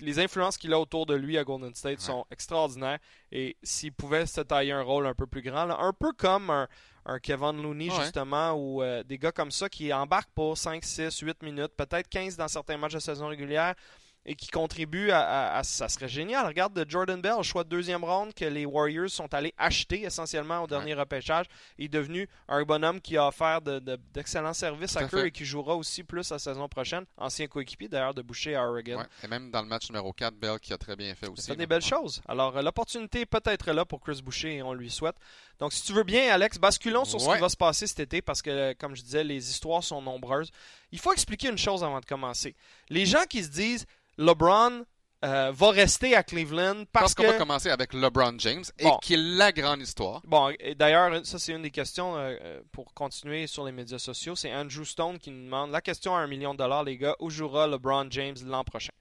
les 0.00 0.18
influences 0.18 0.56
qu'il 0.56 0.72
a 0.72 0.80
autour 0.80 1.06
de 1.06 1.14
lui 1.14 1.38
à 1.38 1.44
Golden 1.44 1.74
State 1.74 2.00
sont 2.00 2.24
extraordinaires. 2.30 2.98
Et 3.30 3.56
s'il 3.62 3.92
pouvait 3.92 4.26
se 4.26 4.40
tailler 4.40 4.72
un 4.72 4.82
rôle 4.82 5.06
un 5.06 5.14
peu 5.14 5.26
plus 5.26 5.42
grand, 5.42 5.70
un 5.70 5.92
peu 5.92 6.12
comme 6.12 6.50
un, 6.50 7.18
Kevin 7.20 7.62
Looney, 7.62 7.90
justement, 7.90 8.52
ou 8.52 8.82
euh, 8.82 9.02
des 9.02 9.18
gars 9.18 9.32
comme 9.32 9.50
ça 9.50 9.68
qui 9.68 9.92
embarquent 9.92 10.32
pour 10.34 10.56
5, 10.56 10.84
6, 10.84 11.18
8 11.20 11.42
minutes, 11.42 11.72
peut-être 11.76 12.08
15 12.08 12.36
dans 12.36 12.48
certains 12.48 12.76
matchs 12.76 12.94
de 12.94 13.00
saison 13.00 13.28
régulière, 13.28 13.74
et 14.24 14.34
qui 14.34 14.48
contribue 14.48 15.10
à, 15.10 15.60
Ça 15.64 15.88
serait 15.88 16.08
génial. 16.08 16.46
Regarde 16.46 16.74
de 16.74 16.88
Jordan 16.88 17.20
Bell, 17.20 17.42
choix 17.42 17.64
de 17.64 17.68
deuxième 17.68 18.04
ronde 18.04 18.34
que 18.34 18.44
les 18.44 18.64
Warriors 18.64 19.10
sont 19.10 19.32
allés 19.34 19.54
acheter 19.58 20.02
essentiellement 20.02 20.62
au 20.62 20.66
dernier 20.66 20.94
repêchage. 20.94 21.46
Il 21.78 21.86
est 21.86 21.88
devenu 21.88 22.28
un 22.48 22.62
bonhomme 22.62 23.00
qui 23.00 23.16
a 23.16 23.26
offert 23.26 23.60
d'excellents 23.60 24.50
de, 24.50 24.56
services 24.56 24.96
à 24.96 25.08
Kerr 25.08 25.24
et 25.24 25.30
qui 25.30 25.44
jouera 25.44 25.74
aussi 25.74 26.04
plus 26.04 26.30
la 26.30 26.38
saison 26.38 26.68
prochaine. 26.68 27.04
Ancien 27.16 27.46
coéquipier 27.48 27.88
d'ailleurs 27.88 28.14
de 28.14 28.22
Boucher 28.22 28.54
à 28.54 28.68
Oregon. 28.68 29.02
Et 29.22 29.28
même 29.28 29.50
dans 29.50 29.62
le 29.62 29.68
match 29.68 29.88
numéro 29.90 30.12
4, 30.12 30.34
Bell 30.34 30.58
qui 30.60 30.72
a 30.72 30.78
très 30.78 30.94
bien 30.94 31.14
fait 31.14 31.26
aussi. 31.26 31.42
Il 31.42 31.52
fait 31.52 31.56
des 31.56 31.66
belles 31.66 31.82
choses. 31.82 32.22
Alors 32.28 32.56
euh, 32.56 32.62
l'opportunité 32.62 33.26
peut 33.26 33.40
être 33.44 33.72
là 33.72 33.84
pour 33.84 34.00
Chris 34.00 34.20
Boucher 34.22 34.56
et 34.56 34.62
on 34.62 34.72
lui 34.72 34.90
souhaite. 34.90 35.16
Donc 35.58 35.72
si 35.72 35.82
tu 35.82 35.92
veux 35.92 36.04
bien, 36.04 36.32
Alex, 36.32 36.58
basculons 36.58 37.04
sur 37.04 37.20
ce 37.20 37.32
qui 37.34 37.40
va 37.40 37.48
se 37.48 37.56
passer 37.56 37.86
cet 37.86 38.00
été 38.00 38.22
parce 38.22 38.42
que, 38.42 38.72
comme 38.74 38.94
je 38.94 39.02
disais, 39.02 39.24
les 39.24 39.50
histoires 39.50 39.82
sont 39.82 40.00
nombreuses. 40.00 40.50
Il 40.90 40.98
faut 40.98 41.12
expliquer 41.12 41.48
une 41.48 41.58
chose 41.58 41.82
avant 41.82 42.00
de 42.00 42.04
commencer. 42.04 42.54
Les 42.88 43.06
gens 43.06 43.24
qui 43.28 43.42
se 43.42 43.48
disent 43.48 43.86
LeBron 44.22 44.84
euh, 45.24 45.52
va 45.52 45.70
rester 45.70 46.16
à 46.16 46.22
Cleveland 46.22 46.84
parce 46.92 47.14
qu'on 47.14 47.24
va 47.24 47.34
commencer 47.34 47.70
avec 47.70 47.92
LeBron 47.92 48.34
James 48.38 48.64
et 48.78 48.88
qui 49.02 49.14
est 49.14 49.18
la 49.18 49.52
grande 49.52 49.80
histoire. 49.80 50.20
Bon, 50.24 50.52
d'ailleurs, 50.76 51.24
ça 51.24 51.38
c'est 51.38 51.52
une 51.52 51.62
des 51.62 51.70
questions 51.70 52.16
euh, 52.16 52.36
euh, 52.42 52.60
pour 52.72 52.92
continuer 52.94 53.46
sur 53.46 53.64
les 53.64 53.72
médias 53.72 53.98
sociaux. 53.98 54.34
C'est 54.34 54.52
Andrew 54.54 54.84
Stone 54.84 55.18
qui 55.18 55.30
nous 55.30 55.44
demande 55.44 55.70
la 55.70 55.80
question 55.80 56.16
à 56.16 56.20
un 56.20 56.26
million 56.26 56.54
de 56.54 56.58
dollars, 56.58 56.84
les 56.84 56.96
gars, 56.96 57.16
où 57.20 57.30
jouera 57.30 57.66
LeBron 57.66 58.06
James 58.10 58.36
l'an 58.46 58.64
prochain? 58.64 58.92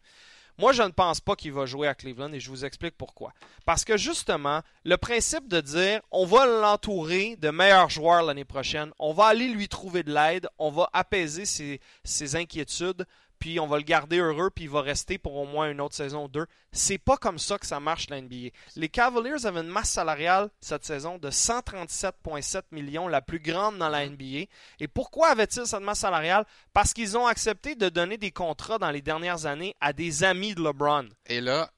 Moi, 0.57 0.73
je 0.73 0.84
ne 0.84 0.89
pense 0.89 1.21
pas 1.21 1.36
qu'il 1.36 1.53
va 1.53 1.65
jouer 1.65 1.88
à 1.88 1.95
Cleveland 1.95 2.34
et 2.34 2.39
je 2.39 2.49
vous 2.49 2.65
explique 2.65 2.95
pourquoi. 2.95 3.34
Parce 3.65 3.84
que 3.84 3.97
justement, 3.97 4.62
le 4.84 4.97
principe 4.97 5.47
de 5.47 5.60
dire 5.60 6.01
on 6.12 6.25
va 6.25 6.45
l'entourer 6.45 7.36
de 7.38 7.49
meilleurs 7.49 7.89
joueurs 7.89 8.21
l'année 8.21 8.45
prochaine, 8.45 8.91
on 8.99 9.13
va 9.13 9.25
aller 9.25 9.47
lui 9.47 9.67
trouver 9.67 10.03
de 10.03 10.13
l'aide, 10.13 10.47
on 10.60 10.69
va 10.69 10.89
apaiser 10.93 11.45
ses, 11.45 11.79
ses 12.03 12.36
inquiétudes 12.36 13.05
puis 13.41 13.60
on 13.60 13.65
va 13.65 13.77
le 13.77 13.84
garder 13.84 14.19
heureux, 14.19 14.51
puis 14.51 14.65
il 14.65 14.69
va 14.69 14.82
rester 14.82 15.17
pour 15.17 15.36
au 15.36 15.45
moins 15.45 15.71
une 15.71 15.82
autre 15.82 15.95
saison 15.95 16.25
ou 16.25 16.27
deux. 16.27 16.45
C'est 16.71 16.99
pas 16.99 17.17
comme 17.17 17.39
ça 17.39 17.58
que 17.58 17.65
ça 17.65 17.80
marche 17.80 18.08
la 18.10 18.21
NBA. 18.21 18.51
Les 18.75 18.88
Cavaliers 18.88 19.47
avaient 19.47 19.62
une 19.62 19.67
masse 19.67 19.89
salariale 19.89 20.49
cette 20.62 20.86
saison 20.86 21.17
de 21.17 21.32
137,7 21.32 22.62
millions, 22.71 23.08
la 23.08 23.21
plus 23.21 23.39
grande 23.39 23.80
dans 23.80 23.89
la 23.89 24.08
NBA. 24.08 24.45
Et 24.80 24.88
pourquoi 24.88 25.30
avaient-ils 25.30 25.65
cette 25.65 25.82
masse 25.82 25.99
salariale? 25.99 26.45
Parce 26.71 26.93
qu'ils 26.93 27.17
ont 27.17 27.25
accepté 27.25 27.73
de 27.73 27.89
donner 27.89 28.17
des 28.17 28.32
contrats 28.32 28.77
dans 28.77 28.91
les 28.91 29.01
dernières 29.01 29.47
années 29.47 29.75
à 29.82 29.91
des 29.91 30.23
amis 30.23 30.54
de 30.54 30.62
LeBron. 30.62 31.10
Et 31.25 31.41
là, 31.41 31.71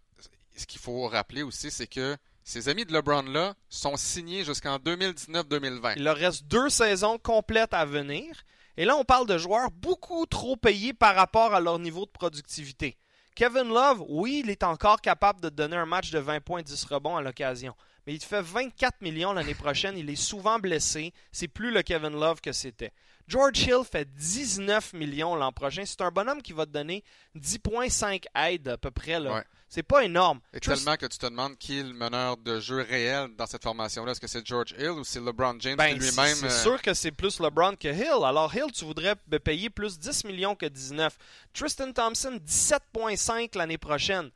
ce 0.58 0.66
qu'il 0.66 0.82
faut 0.82 1.08
rappeler 1.08 1.44
aussi, 1.44 1.72
c'est 1.72 1.88
que 1.88 2.18
ces 2.44 2.68
amis 2.68 2.84
de 2.84 2.92
LeBron-là 2.92 3.56
sont 3.70 3.96
signés 3.96 4.44
jusqu'en 4.44 4.76
2019-2020. 4.80 5.94
Il 5.96 6.04
leur 6.04 6.18
reste 6.18 6.44
deux 6.48 6.68
saisons 6.68 7.18
complètes 7.18 7.74
à 7.74 7.86
venir. 7.86 8.44
Et 8.78 8.86
là, 8.86 8.96
on 8.96 9.04
parle 9.04 9.28
de 9.28 9.38
joueurs 9.38 9.70
beaucoup 9.72 10.26
trop 10.26 10.56
payés 10.56 10.94
par 10.94 11.16
rapport 11.16 11.54
à 11.54 11.60
leur 11.60 11.80
niveau 11.80 12.06
de 12.06 12.12
productivité. 12.12 12.98
Kevin 13.36 13.70
Love, 13.70 14.04
oui, 14.10 14.42
il 14.44 14.50
est 14.50 14.64
encore 14.64 15.02
capable 15.02 15.42
de 15.42 15.50
donner 15.50 15.76
un 15.76 15.86
match 15.86 16.12
de 16.12 16.20
20 16.20 16.42
points 16.42 16.60
et 16.60 16.64
10 16.64 16.84
rebonds 16.86 17.18
à 17.18 17.22
l'occasion. 17.22 17.74
Mais 18.06 18.14
il 18.14 18.22
fait 18.22 18.42
24 18.42 19.02
millions 19.02 19.34
l'année 19.34 19.56
prochaine. 19.56 19.98
Il 19.98 20.10
est 20.10 20.16
souvent 20.16 20.60
blessé. 20.60 21.14
C'est 21.32 21.48
plus 21.48 21.72
le 21.72 21.82
Kevin 21.82 22.20
Love 22.20 22.42
que 22.42 22.52
c'était. 22.52 22.92
George 23.28 23.60
Hill 23.60 23.84
fait 23.90 24.08
19 24.14 24.94
millions 24.94 25.36
l'an 25.36 25.52
prochain. 25.52 25.84
C'est 25.86 26.02
un 26.02 26.12
bonhomme 26.12 26.42
qui 26.42 26.54
va 26.54 26.66
te 26.66 26.72
donner 26.72 27.04
10,5 27.36 28.26
aides 28.36 28.68
à 28.68 28.78
peu 28.78 28.92
près. 28.92 29.20
Là. 29.20 29.44
C'est 29.74 29.82
pas 29.82 30.04
énorme. 30.04 30.40
Et 30.54 30.60
tellement 30.60 30.98
que 30.98 31.08
tu 31.08 31.18
te 31.18 31.26
demandes 31.26 31.58
qui 31.58 31.80
est 31.80 31.84
le 31.84 31.94
meneur 31.94 32.38
de 32.38 32.60
jeu 32.60 32.82
réel 32.88 33.30
dans 33.36 33.48
cette 33.48 33.64
formation-là. 33.64 34.12
Est-ce 34.12 34.22
que 34.22 34.28
c'est 34.28 34.46
George 34.46 34.76
Hill 34.78 34.92
ou 34.92 35.04
c'est 35.04 35.20
LeBron 35.20 35.56
James 35.62 35.78
ben, 35.78 35.98
lui-même? 35.98 36.36
C'est 36.36 36.46
euh, 36.46 36.62
sûr 36.62 36.80
que 36.80 36.94
c'est 36.94 37.10
plus 37.10 37.40
LeBron 37.40 37.76
que 37.76 37.88
Hill. 37.88 38.24
Alors 38.24 38.54
Hill, 38.54 38.72
tu 38.72 38.86
voudrais 38.86 39.16
payer 39.44 39.72
plus 39.72 39.98
10 39.98 40.26
millions 40.26 40.54
que 40.54 40.68
19. 40.68 41.18
Tristan 41.56 41.92
Thompson, 41.92 42.40
17,5 42.46 43.58
l'année 43.58 43.80
prochaine. 43.80 44.30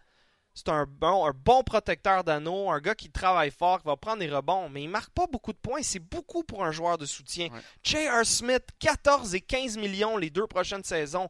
C'est 0.55 0.69
un 0.69 0.87
bon, 0.87 1.27
un 1.27 1.33
bon 1.35 1.61
protecteur 1.61 2.23
d'anneau, 2.23 2.71
un 2.71 2.79
gars 2.79 2.95
qui 2.95 3.11
travaille 3.11 3.51
fort, 3.51 3.79
qui 3.79 3.85
va 3.85 3.95
prendre 3.95 4.17
des 4.17 4.31
rebonds, 4.31 4.69
mais 4.69 4.81
il 4.81 4.89
marque 4.89 5.11
pas 5.11 5.27
beaucoup 5.27 5.53
de 5.53 5.59
points. 5.59 5.83
C'est 5.83 5.99
beaucoup 5.99 6.41
pour 6.41 6.65
un 6.65 6.71
joueur 6.71 6.97
de 6.97 7.05
soutien. 7.05 7.49
J.R. 7.83 8.25
Smith, 8.25 8.63
14 8.79 9.35
et 9.35 9.41
15 9.41 9.77
millions 9.77 10.17
les 10.17 10.31
deux 10.31 10.47
prochaines 10.47 10.83
saisons. 10.83 11.29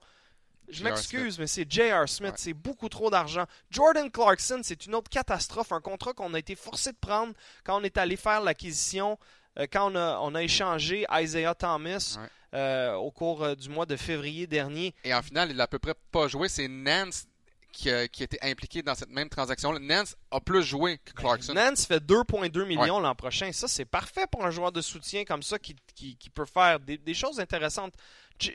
Je 0.70 0.84
m'excuse, 0.84 1.40
mais 1.40 1.48
c'est 1.48 1.70
J.R. 1.70 2.08
Smith. 2.08 2.34
C'est 2.38 2.54
beaucoup 2.54 2.90
trop 2.90 3.10
d'argent. 3.10 3.46
Jordan 3.72 4.12
Clarkson, 4.12 4.60
c'est 4.64 4.86
une 4.86 4.96
autre 4.96 5.10
catastrophe. 5.10 5.72
Un 5.72 5.82
contrat 5.82 6.14
qu'on 6.14 6.34
a 6.34 6.40
été 6.40 6.56
forcé 6.56 6.92
de 6.92 6.98
prendre 6.98 7.34
quand 7.64 7.80
on 7.80 7.84
est 7.84 7.98
allé 7.98 8.18
faire 8.18 8.42
l'acquisition, 8.42 9.18
euh, 9.60 9.68
quand 9.72 9.92
on 9.96 10.36
a, 10.36 10.44
échangé 10.44 11.06
Isaiah 11.12 11.56
Thomas 11.56 12.18
euh, 12.54 12.94
au 12.96 13.12
cours 13.12 13.44
euh, 13.44 13.56
du 13.56 13.70
mois 13.70 13.86
de 13.86 13.96
février 13.96 14.48
dernier. 14.48 14.94
Et 15.04 15.14
en 15.14 15.22
final, 15.22 15.52
il 15.52 15.60
a 15.60 15.64
à 15.64 15.68
peu 15.68 15.80
près 15.80 15.96
pas 16.12 16.28
joué. 16.28 16.50
C'est 16.50 16.68
Nance 16.68 17.26
qui, 17.78 17.92
a, 17.92 18.04
été 18.04 18.40
impliqué 18.42 18.82
dans 18.82 18.96
cette 18.96 19.12
même 19.12 19.30
transaction. 19.30 19.78
Nance 19.80 20.16
a 20.32 20.42
plus 20.42 20.64
joué 20.64 20.98
que 20.98 21.14
ben, 21.14 21.22
Clarkson. 21.22 21.54
Nance 21.54 21.86
fait 21.86 22.04
2,2 22.04 22.66
millions 22.66 23.00
l'an 23.00 23.14
prochain. 23.14 23.52
Ça, 23.52 23.68
c'est 23.68 23.86
parfait 23.86 24.26
pour 24.32 24.44
un 24.44 24.50
joueur 24.50 24.72
de 24.72 24.82
soutien 24.82 25.26
comme 25.26 25.44
ça 25.44 25.60
qui, 25.60 25.76
peut 26.34 26.46
faire 26.46 26.80
des 26.80 27.14
choses 27.14 27.40
intéressantes. 27.40 27.94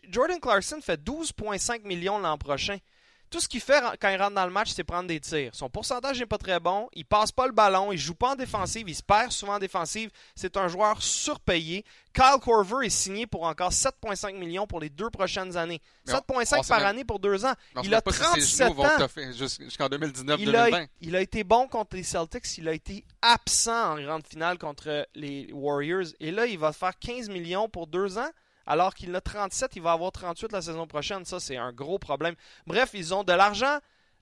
Jordan 0.08 0.40
Clarkson 0.40 0.80
fait 0.82 1.00
12,5 1.00 1.84
millions 1.84 2.18
l'an 2.18 2.36
prochain. 2.36 2.78
Tout 3.32 3.40
ce 3.40 3.48
qu'il 3.48 3.62
fait 3.62 3.82
quand 3.98 4.10
il 4.10 4.20
rentre 4.20 4.34
dans 4.34 4.44
le 4.44 4.52
match, 4.52 4.72
c'est 4.72 4.84
prendre 4.84 5.08
des 5.08 5.18
tirs. 5.18 5.54
Son 5.54 5.70
pourcentage 5.70 6.20
n'est 6.20 6.26
pas 6.26 6.36
très 6.36 6.60
bon. 6.60 6.90
Il 6.92 7.06
passe 7.06 7.32
pas 7.32 7.46
le 7.46 7.52
ballon. 7.52 7.90
Il 7.90 7.96
joue 7.96 8.14
pas 8.14 8.32
en 8.32 8.34
défensive. 8.36 8.86
Il 8.86 8.94
se 8.94 9.02
perd 9.02 9.32
souvent 9.32 9.54
en 9.54 9.58
défensive. 9.58 10.10
C'est 10.36 10.58
un 10.58 10.68
joueur 10.68 11.02
surpayé. 11.02 11.82
Kyle 12.12 12.38
Corver 12.42 12.84
est 12.86 12.90
signé 12.90 13.26
pour 13.26 13.44
encore 13.44 13.70
7,5 13.70 14.36
millions 14.36 14.66
pour 14.66 14.80
les 14.80 14.90
deux 14.90 15.08
prochaines 15.08 15.56
années. 15.56 15.80
7,5 16.06 16.68
par 16.68 16.84
année 16.84 17.04
pour 17.04 17.20
deux 17.20 17.46
ans. 17.46 17.54
Il 17.82 17.94
a 17.94 18.02
37 18.02 18.68
ans. 18.68 19.08
Jusqu'en 19.32 19.86
2019-2020. 19.86 20.88
Il, 21.00 21.16
a 21.16 21.22
été 21.22 21.42
bon 21.42 21.68
contre 21.68 21.96
les 21.96 22.02
Celtics. 22.02 22.58
Il 22.58 22.68
a 22.68 22.74
été 22.74 23.02
absent 23.22 23.94
en 23.94 24.02
grande 24.02 24.26
finale 24.26 24.58
contre 24.58 25.08
les 25.14 25.48
Warriors. 25.54 26.08
Et 26.20 26.32
là, 26.32 26.44
il 26.44 26.58
va 26.58 26.72
faire 26.72 26.98
15 26.98 27.30
millions 27.30 27.70
pour 27.70 27.86
deux 27.86 28.18
ans 28.18 28.28
alors 28.66 28.94
qu'il 28.94 29.14
a 29.14 29.20
37, 29.20 29.76
il 29.76 29.82
va 29.82 29.92
avoir 29.92 30.12
38 30.12 30.52
la 30.52 30.62
saison 30.62 30.86
prochaine. 30.86 31.24
Ça, 31.24 31.40
c'est 31.40 31.56
un 31.56 31.72
gros 31.72 31.98
problème. 31.98 32.34
Bref, 32.66 32.90
ils 32.94 33.14
ont 33.14 33.24
de 33.24 33.32
l'argent 33.32 33.78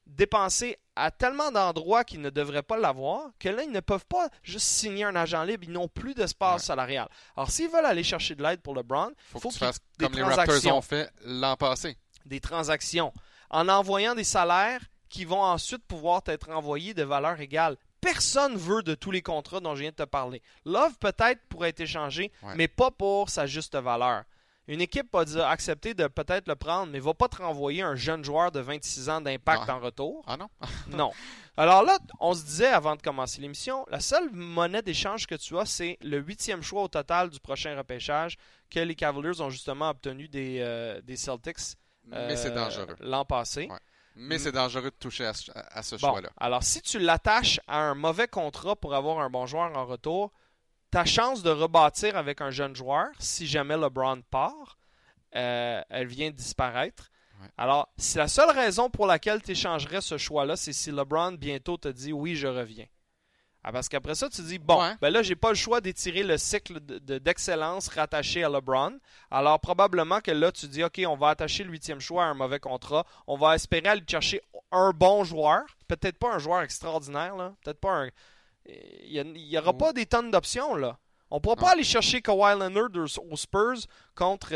dépensé 0.06 0.76
à 0.96 1.10
tellement 1.10 1.50
d'endroits 1.50 2.04
qu'ils 2.04 2.20
ne 2.20 2.30
devraient 2.30 2.62
pas 2.62 2.76
l'avoir 2.76 3.30
que 3.38 3.48
là, 3.48 3.62
ils 3.62 3.70
ne 3.70 3.80
peuvent 3.80 4.06
pas 4.06 4.28
juste 4.42 4.66
signer 4.66 5.04
un 5.04 5.16
agent 5.16 5.42
libre. 5.44 5.64
Ils 5.64 5.72
n'ont 5.72 5.88
plus 5.88 6.14
d'espace 6.14 6.64
salarial. 6.64 7.08
Alors, 7.36 7.50
s'ils 7.50 7.70
veulent 7.70 7.86
aller 7.86 8.02
chercher 8.02 8.34
de 8.34 8.42
l'aide 8.42 8.60
pour 8.60 8.74
LeBron, 8.74 9.10
il 9.10 9.40
faut, 9.40 9.48
qu'ils 9.48 9.58
fassent 9.58 9.80
comme 9.98 10.12
les 10.14 10.22
Raptors 10.22 10.76
ont 10.76 10.82
fait 10.82 11.10
l'an 11.24 11.56
passé. 11.56 11.96
Des 12.26 12.40
transactions. 12.40 13.12
En 13.50 13.68
envoyant 13.68 14.14
des 14.14 14.24
salaires 14.24 14.80
qui 15.08 15.24
vont 15.24 15.42
ensuite 15.42 15.84
pouvoir 15.86 16.22
être 16.26 16.50
envoyés 16.50 16.94
de 16.94 17.02
valeur 17.02 17.40
égale 17.40 17.76
personne 18.00 18.56
veut 18.56 18.82
de 18.82 18.94
tous 18.94 19.10
les 19.10 19.22
contrats 19.22 19.60
dont 19.60 19.74
je 19.74 19.82
viens 19.82 19.90
de 19.90 19.96
te 19.96 20.02
parler. 20.02 20.42
Love 20.64 20.96
peut-être 20.98 21.40
pourrait 21.48 21.70
être 21.70 21.80
échangé, 21.80 22.32
mais 22.56 22.68
pas 22.68 22.90
pour 22.90 23.30
sa 23.30 23.46
juste 23.46 23.76
valeur. 23.76 24.24
Une 24.68 24.80
équipe 24.80 25.08
va 25.12 25.48
accepter 25.48 25.94
de 25.94 26.06
peut-être 26.06 26.46
le 26.46 26.54
prendre, 26.54 26.92
mais 26.92 26.98
ne 26.98 27.02
va 27.02 27.12
pas 27.12 27.26
te 27.26 27.42
renvoyer 27.42 27.82
un 27.82 27.96
jeune 27.96 28.24
joueur 28.24 28.52
de 28.52 28.60
26 28.60 29.08
ans 29.08 29.20
d'impact 29.20 29.68
en 29.68 29.80
retour. 29.80 30.22
Ah 30.28 30.36
non? 30.36 30.48
non. 30.96 31.10
Alors 31.56 31.82
là, 31.82 31.98
on 32.20 32.34
se 32.34 32.44
disait 32.44 32.68
avant 32.68 32.94
de 32.94 33.02
commencer 33.02 33.40
l'émission, 33.40 33.84
la 33.90 33.98
seule 33.98 34.30
monnaie 34.30 34.82
d'échange 34.82 35.26
que 35.26 35.34
tu 35.34 35.58
as, 35.58 35.66
c'est 35.66 35.98
le 36.02 36.18
huitième 36.18 36.62
choix 36.62 36.84
au 36.84 36.88
total 36.88 37.30
du 37.30 37.40
prochain 37.40 37.76
repêchage 37.76 38.38
que 38.70 38.78
les 38.78 38.94
Cavaliers 38.94 39.40
ont 39.40 39.50
justement 39.50 39.90
obtenu 39.90 40.28
des, 40.28 40.60
euh, 40.60 41.00
Celtics 41.16 41.76
euh, 42.12 42.36
l'an 43.00 43.24
passé. 43.24 43.68
Mais 44.16 44.38
c'est 44.38 44.52
dangereux 44.52 44.90
de 44.90 44.96
toucher 44.98 45.24
à, 45.26 45.82
ce 45.82 45.96
choix-là. 45.96 46.30
Alors, 46.36 46.62
si 46.62 46.82
tu 46.82 46.98
l'attaches 46.98 47.60
à 47.66 47.80
un 47.80 47.94
mauvais 47.94 48.28
contrat 48.28 48.76
pour 48.76 48.94
avoir 48.94 49.20
un 49.20 49.30
bon 49.30 49.46
joueur 49.46 49.76
en 49.76 49.86
retour, 49.86 50.32
ta 50.90 51.04
chance 51.04 51.42
de 51.42 51.50
rebâtir 51.50 52.16
avec 52.16 52.40
un 52.40 52.50
jeune 52.50 52.74
joueur, 52.74 53.08
si 53.18 53.46
jamais 53.46 53.76
LeBron 53.76 54.22
part, 54.30 54.78
euh, 55.36 55.80
elle 55.88 56.06
vient 56.08 56.30
de 56.30 56.36
disparaître. 56.36 57.10
Alors, 57.56 57.88
c'est 57.96 58.18
la 58.18 58.28
seule 58.28 58.50
raison 58.50 58.90
pour 58.90 59.06
laquelle 59.06 59.42
tu 59.42 59.52
échangerais 59.52 60.02
ce 60.02 60.18
choix-là, 60.18 60.56
c'est 60.56 60.74
si 60.74 60.90
LeBron 60.90 61.32
bientôt 61.32 61.78
te 61.78 61.88
dit 61.88 62.12
oui, 62.12 62.36
je 62.36 62.46
reviens. 62.46 62.86
Ah, 63.62 63.72
parce 63.72 63.88
qu'après 63.90 64.14
ça, 64.14 64.28
tu 64.30 64.40
dis, 64.42 64.58
bon, 64.58 64.80
Ouais. 64.80 64.94
ben 65.02 65.10
là, 65.10 65.22
j'ai 65.22 65.36
pas 65.36 65.50
le 65.50 65.54
choix 65.54 65.82
d'étirer 65.82 66.22
le 66.22 66.38
cycle 66.38 66.80
de- 66.80 66.98
de- 66.98 67.18
d'excellence 67.18 67.88
rattaché 67.88 68.42
à 68.42 68.48
LeBron. 68.48 68.98
Alors, 69.30 69.60
probablement 69.60 70.20
que 70.20 70.30
là, 70.30 70.50
tu 70.50 70.66
dis, 70.66 70.82
OK, 70.82 70.98
on 71.06 71.16
va 71.16 71.28
attacher 71.28 71.64
le 71.64 71.70
huitième 71.70 72.00
choix 72.00 72.24
à 72.24 72.28
un 72.28 72.34
mauvais 72.34 72.58
contrat. 72.58 73.04
On 73.26 73.36
va 73.36 73.54
espérer 73.54 73.88
aller 73.88 74.02
chercher 74.08 74.40
un 74.72 74.92
bon 74.92 75.24
joueur. 75.24 75.62
Peut-être 75.88 76.16
pas 76.18 76.32
un 76.32 76.38
joueur 76.38 76.62
extraordinaire, 76.62 77.36
là. 77.36 77.52
Peut-être 77.62 77.80
pas 77.80 77.92
un. 78.04 78.08
Il 78.66 79.32
n'y 79.32 79.58
aura 79.58 79.72
pas 79.76 79.92
des 79.92 80.06
tonnes 80.06 80.30
d'options, 80.30 80.74
là. 80.76 80.96
On 81.30 81.40
pourra 81.40 81.56
pas 81.56 81.70
aller 81.72 81.84
chercher 81.84 82.22
Kawhi 82.22 82.58
Leonard 82.58 82.88
aux- 83.30 83.36
Spurs 83.36 83.86
contre 84.14 84.52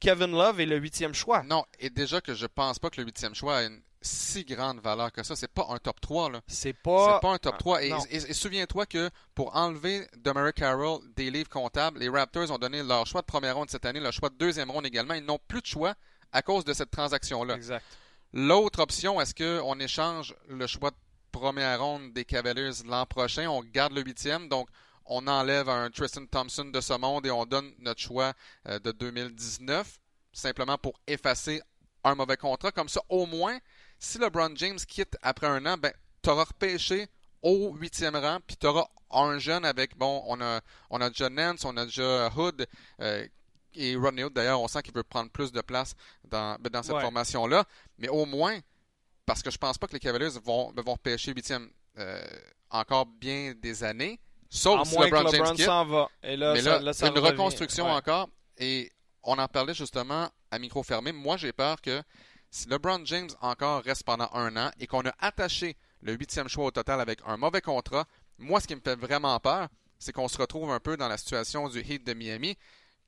Kevin 0.00 0.30
Love 0.32 0.60
et 0.60 0.66
le 0.66 0.76
huitième 0.76 1.14
choix. 1.14 1.42
Non, 1.42 1.64
et 1.78 1.90
déjà 1.90 2.20
que 2.20 2.34
je 2.34 2.46
pense 2.46 2.78
pas 2.78 2.90
que 2.90 3.00
le 3.00 3.06
huitième 3.06 3.34
choix 3.34 3.58
a 3.58 3.62
une 3.64 3.80
si 4.00 4.44
grande 4.44 4.80
valeur 4.80 5.10
que 5.10 5.22
ça. 5.24 5.34
C'est 5.34 5.52
pas 5.52 5.66
un 5.70 5.78
top 5.78 6.00
3, 6.00 6.30
là. 6.30 6.40
C'est 6.46 6.72
pas. 6.72 7.14
C'est 7.16 7.20
pas 7.26 7.32
un 7.34 7.38
top 7.38 7.54
Ah, 7.56 7.58
3. 7.58 7.82
Et, 7.82 7.90
non. 7.90 7.98
et- 8.10 8.16
et 8.16 8.32
souviens-toi 8.32 8.86
que 8.86 9.10
pour 9.34 9.56
enlever 9.56 10.06
Demary 10.18 10.52
Carroll 10.52 11.00
des 11.16 11.30
livres 11.32 11.48
comptables, 11.48 11.98
les 11.98 12.08
Raptors 12.08 12.50
ont 12.52 12.58
donné 12.58 12.82
leur 12.84 13.06
choix 13.06 13.22
de 13.22 13.26
première 13.26 13.56
ronde 13.56 13.70
cette 13.70 13.84
année, 13.86 13.98
leur 13.98 14.12
choix 14.12 14.28
de 14.30 14.36
deuxième 14.36 14.70
ronde 14.70 14.86
également. 14.86 15.14
Ils 15.14 15.24
n'ont 15.24 15.40
plus 15.48 15.60
de 15.60 15.66
choix 15.66 15.94
à 16.32 16.42
cause 16.42 16.64
de 16.64 16.72
cette 16.74 16.92
transaction-là. 16.92 17.54
Exact. 17.56 17.84
L'autre 18.32 18.80
option, 18.80 19.20
est-ce 19.20 19.34
qu'on 19.34 19.80
échange 19.80 20.34
le 20.48 20.66
choix 20.68 20.90
de 20.90 20.96
première 21.32 21.80
ronde 21.82 22.12
des 22.12 22.24
Cavaliers 22.24 22.70
l'an 22.86 23.04
prochain? 23.06 23.48
On 23.48 23.62
garde 23.64 23.94
le 23.94 24.02
huitième, 24.02 24.48
donc 24.48 24.68
on 25.08 25.26
enlève 25.26 25.68
un 25.68 25.90
Tristan 25.90 26.26
Thompson 26.26 26.66
de 26.66 26.80
ce 26.80 26.92
monde 26.94 27.26
et 27.26 27.30
on 27.30 27.44
donne 27.46 27.72
notre 27.80 28.00
choix 28.00 28.32
euh, 28.68 28.78
de 28.78 28.92
2019, 28.92 29.98
simplement 30.32 30.78
pour 30.78 30.98
effacer 31.06 31.60
un 32.04 32.14
mauvais 32.14 32.36
contrat. 32.36 32.70
Comme 32.72 32.88
ça, 32.88 33.00
au 33.08 33.26
moins, 33.26 33.58
si 33.98 34.18
LeBron 34.18 34.54
James 34.56 34.78
quitte 34.78 35.16
après 35.22 35.46
un 35.46 35.64
an, 35.66 35.76
ben, 35.76 35.92
tu 36.22 36.30
auras 36.30 36.44
repêché 36.44 37.08
au 37.42 37.74
huitième 37.76 38.16
rang, 38.16 38.38
puis 38.46 38.56
tu 38.56 38.66
auras 38.66 38.86
un 39.10 39.38
jeune 39.38 39.64
avec, 39.64 39.96
bon, 39.96 40.22
on 40.26 40.40
a, 40.40 40.60
on 40.90 41.00
a 41.00 41.08
déjà 41.08 41.28
Nance, 41.30 41.64
on 41.64 41.76
a 41.76 41.84
déjà 41.84 42.30
Hood, 42.36 42.66
euh, 43.00 43.26
et 43.74 43.94
Rodney 43.96 44.24
Hood, 44.24 44.32
d'ailleurs, 44.32 44.60
on 44.60 44.68
sent 44.68 44.82
qu'il 44.82 44.94
veut 44.94 45.02
prendre 45.04 45.30
plus 45.30 45.52
de 45.52 45.60
place 45.60 45.94
dans, 46.24 46.56
ben, 46.60 46.70
dans 46.70 46.82
cette 46.82 46.94
Ouais. 46.96 47.02
formation-là. 47.02 47.64
Mais 47.98 48.08
au 48.08 48.26
moins, 48.26 48.58
parce 49.24 49.42
que 49.42 49.50
je 49.50 49.58
pense 49.58 49.78
pas 49.78 49.86
que 49.86 49.92
les 49.92 50.00
Cavaliers 50.00 50.38
vont, 50.44 50.72
vont 50.76 50.92
repêcher 50.94 51.32
huitième 51.32 51.70
euh, 51.98 52.20
encore 52.70 53.06
bien 53.06 53.54
des 53.56 53.84
années, 53.84 54.18
sauf 54.48 54.80
à 54.80 54.84
si 54.84 54.94
moins 54.94 55.04
LeBron, 55.06 55.24
que 55.24 55.30
James 55.30 55.40
LeBron 55.40 55.54
quitte. 55.56 55.64
s'en 55.66 55.84
va. 55.86 56.08
Et 56.22 56.36
là, 56.36 56.52
Mais 56.54 56.62
ça- 56.62 56.70
là, 56.70 56.80
là, 56.80 56.92
ça 56.92 57.06
une 57.08 57.14
revient. 57.14 57.26
reconstruction 57.30 57.86
Ouais. 57.86 57.92
encore. 57.92 58.28
Et 58.58 58.90
on 59.22 59.38
en 59.38 59.48
parlait 59.48 59.74
justement 59.74 60.28
à 60.50 60.58
micro 60.58 60.82
fermé. 60.82 61.12
Moi, 61.12 61.36
j'ai 61.36 61.52
peur 61.52 61.80
que 61.80 62.02
si 62.50 62.68
LeBron 62.68 63.04
James 63.04 63.28
encore 63.40 63.82
reste 63.82 64.04
pendant 64.04 64.28
un 64.32 64.56
an 64.56 64.70
et 64.80 64.86
qu'on 64.86 65.04
a 65.06 65.12
attaché 65.18 65.76
le 66.00 66.14
huitième 66.14 66.48
choix 66.48 66.66
au 66.66 66.70
total 66.70 67.00
avec 67.00 67.20
un 67.26 67.36
mauvais 67.36 67.60
contrat, 67.60 68.06
moi, 68.38 68.60
ce 68.60 68.66
qui 68.66 68.74
me 68.74 68.80
fait 68.80 68.96
vraiment 68.96 69.38
peur, 69.40 69.68
c'est 69.98 70.12
qu'on 70.12 70.28
se 70.28 70.38
retrouve 70.38 70.70
un 70.70 70.80
peu 70.80 70.96
dans 70.96 71.08
la 71.08 71.18
situation 71.18 71.68
du 71.68 71.80
Heat 71.80 72.06
de 72.06 72.14
Miami 72.14 72.56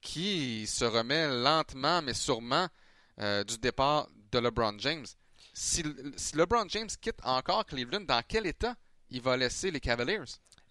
qui 0.01 0.67
se 0.67 0.85
remet 0.85 1.29
lentement 1.29 2.03
mais 2.03 2.15
sûrement 2.15 2.67
euh, 3.21 3.45
du 3.45 3.59
départ 3.59 4.09
de 4.33 4.39
LeBron 4.39 4.75
James. 4.79 5.07
Si, 5.53 5.85
si 6.17 6.37
LeBron 6.37 6.65
James 6.69 6.89
quitte 7.01 7.19
encore 7.23 7.67
Cleveland, 7.67 8.01
dans 8.07 8.23
quel 8.27 8.47
état 8.47 8.75
il 9.11 9.21
va 9.21 9.37
laisser 9.37 9.71
les 9.71 9.81
Cavaliers? 9.81 10.21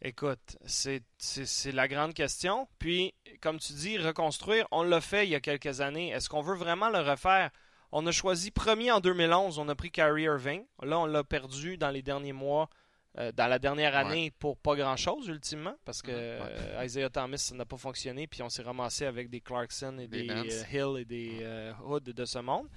Écoute, 0.01 0.57
c'est 0.65 1.71
la 1.73 1.87
grande 1.89 2.13
question. 2.13 2.67
Puis, 2.79 3.13
comme 3.41 3.59
tu 3.59 3.73
dis, 3.73 3.97
reconstruire, 3.97 4.65
on 4.71 4.83
l'a 4.83 5.01
fait 5.01 5.25
il 5.25 5.29
y 5.29 5.35
a 5.35 5.41
quelques 5.41 5.81
années. 5.81 6.09
Est-ce 6.09 6.29
qu'on 6.29 6.41
veut 6.41 6.55
vraiment 6.55 6.89
le 6.89 6.99
refaire? 6.99 7.51
On 7.91 8.05
a 8.07 8.11
choisi 8.11 8.51
premier 8.51 8.91
en 8.91 8.99
2011, 9.01 9.57
on 9.57 9.67
a 9.67 9.75
pris 9.75 9.91
Kyrie 9.91 10.23
Irving. 10.23 10.63
Là, 10.83 10.99
on 10.99 11.05
l'a 11.05 11.23
perdu 11.23 11.75
dans 11.75 11.89
les 11.89 12.01
derniers 12.01 12.33
mois, 12.33 12.69
euh, 13.17 13.31
dans 13.31 13.47
la 13.47 13.59
dernière 13.59 13.97
année, 13.97 14.31
pour 14.39 14.57
pas 14.57 14.75
grand-chose, 14.75 15.27
ultimement, 15.27 15.75
parce 15.83 16.01
que 16.01 16.11
euh, 16.11 16.83
Isaiah 16.83 17.09
Thomas, 17.09 17.37
ça 17.37 17.55
n'a 17.55 17.65
pas 17.65 17.77
fonctionné, 17.77 18.27
puis 18.27 18.43
on 18.43 18.49
s'est 18.49 18.61
ramassé 18.61 19.05
avec 19.05 19.29
des 19.29 19.41
Clarkson 19.41 19.97
et 19.97 20.07
Des 20.07 20.29
euh, 20.29 20.63
Hill 20.71 21.01
et 21.01 21.05
des 21.05 21.73
Hood 21.83 22.03
de 22.03 22.25
ce 22.25 22.39
monde. 22.39 22.67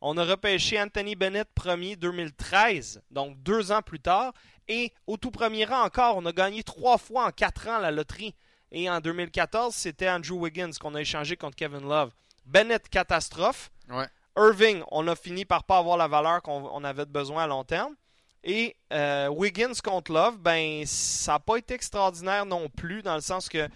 On 0.00 0.16
a 0.16 0.24
repêché 0.24 0.80
Anthony 0.80 1.14
Bennett 1.14 1.48
premier 1.54 1.94
2013, 1.96 3.02
donc 3.10 3.40
deux 3.42 3.70
ans 3.70 3.82
plus 3.82 4.00
tard. 4.00 4.32
Et 4.66 4.92
au 5.06 5.16
tout 5.16 5.30
premier 5.30 5.64
rang 5.64 5.82
encore, 5.82 6.16
on 6.16 6.24
a 6.26 6.32
gagné 6.32 6.62
trois 6.62 6.96
fois 6.96 7.26
en 7.26 7.30
quatre 7.30 7.68
ans 7.68 7.78
la 7.78 7.90
loterie. 7.90 8.34
Et 8.72 8.88
en 8.88 9.00
2014, 9.00 9.74
c'était 9.74 10.08
Andrew 10.08 10.34
Wiggins 10.34 10.70
qu'on 10.80 10.94
a 10.94 11.00
échangé 11.00 11.36
contre 11.36 11.56
Kevin 11.56 11.86
Love. 11.86 12.12
Bennett, 12.46 12.88
catastrophe. 12.88 13.70
Ouais. 13.90 14.06
Irving, 14.36 14.82
on 14.90 15.06
a 15.08 15.16
fini 15.16 15.44
par 15.44 15.64
pas 15.64 15.78
avoir 15.78 15.96
la 15.96 16.08
valeur 16.08 16.40
qu'on 16.42 16.70
on 16.72 16.84
avait 16.84 17.04
besoin 17.04 17.44
à 17.44 17.46
long 17.46 17.64
terme. 17.64 17.94
Et 18.42 18.76
euh, 18.92 19.28
Wiggins 19.28 19.74
contre 19.84 20.12
Love, 20.12 20.38
ben 20.38 20.84
ça 20.86 21.32
n'a 21.32 21.38
pas 21.40 21.56
été 21.56 21.74
extraordinaire 21.74 22.46
non 22.46 22.68
plus, 22.70 23.02
dans 23.02 23.14
le 23.14 23.20
sens 23.20 23.48
que 23.48 23.68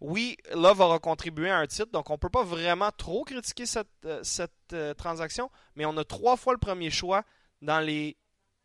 oui, 0.00 0.36
Love 0.54 0.80
aura 0.80 0.98
contribué 0.98 1.50
à 1.50 1.58
un 1.58 1.66
titre, 1.66 1.90
donc 1.90 2.08
on 2.10 2.18
peut 2.18 2.28
pas 2.28 2.44
vraiment 2.44 2.90
trop 2.96 3.24
critiquer 3.24 3.66
cette, 3.66 3.88
euh, 4.04 4.20
cette 4.22 4.52
euh, 4.72 4.94
transaction, 4.94 5.50
mais 5.74 5.84
on 5.86 5.96
a 5.96 6.04
trois 6.04 6.36
fois 6.36 6.52
le 6.52 6.58
premier 6.58 6.90
choix 6.90 7.24
dans 7.62 7.80
les 7.80 8.16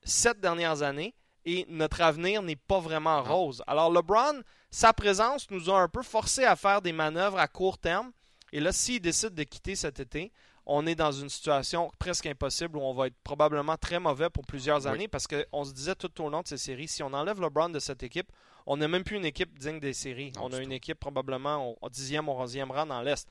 sept 0.04 0.39
dernières 0.39 0.84
années 0.84 1.15
et 1.46 1.65
notre 1.69 2.02
avenir 2.02 2.41
n'est 2.43 2.56
pas 2.56 2.80
vraiment 2.80 3.24
Non. 3.24 3.34
rose. 3.36 3.63
Alors 3.67 3.91
LeBron, 3.91 4.41
sa 4.69 4.93
présence 4.93 5.50
nous 5.50 5.69
a 5.69 5.80
un 5.80 5.88
peu 5.89 6.04
forcé 6.04 6.46
à 6.46 6.56
faire 6.56 6.82
des 6.82 6.93
manœuvres 6.93 7.39
à 7.39 7.48
court 7.48 7.78
terme. 7.78 8.12
Et 8.52 8.60
là, 8.60 8.72
s'il 8.72 9.02
décide 9.02 9.34
de 9.34 9.43
quitter 9.43 9.76
cet 9.76 10.00
été, 10.00 10.32
on 10.65 10.86
est 10.86 10.96
dans 10.96 11.12
une 11.12 11.30
situation 11.30 11.91
presque 12.00 12.28
impossible 12.28 12.78
où 12.78 12.82
on 12.82 12.93
va 12.93 13.08
être 13.08 13.17
probablement 13.24 13.76
très 13.76 14.00
mauvais 14.00 14.30
pour 14.30 14.46
plusieurs 14.46 14.84
Oui. 14.86 14.88
années 14.91 15.08
parce 15.08 15.26
qu'on 15.28 15.63
se 15.65 15.74
disait 15.74 15.96
tout 15.96 16.22
au 16.24 16.30
long 16.30 16.41
de 16.41 16.48
ces 16.48 16.58
séries, 16.58 16.88
si 16.88 17.02
on 17.04 17.12
enlève 17.13 17.41
LeBron 17.41 17.69
de 17.69 17.80
cette 17.80 18.04
équipe, 18.04 18.32
on 18.65 18.78
n'a 18.78 18.88
même 18.88 19.04
plus 19.04 19.17
une 19.17 19.26
équipe 19.26 19.58
digne 19.60 19.80
des 19.80 19.93
séries. 19.93 20.32
Non, 20.36 20.43
on 20.45 20.54
a 20.54 20.60
une 20.60 20.69
tout. 20.69 20.73
équipe 20.76 20.99
probablement 20.99 21.76
au, 21.82 21.89
10e 21.89 22.28
ou 22.28 22.43
11e 22.43 22.71
rang 22.71 22.86
dans 22.86 23.02
l'Est. 23.02 23.28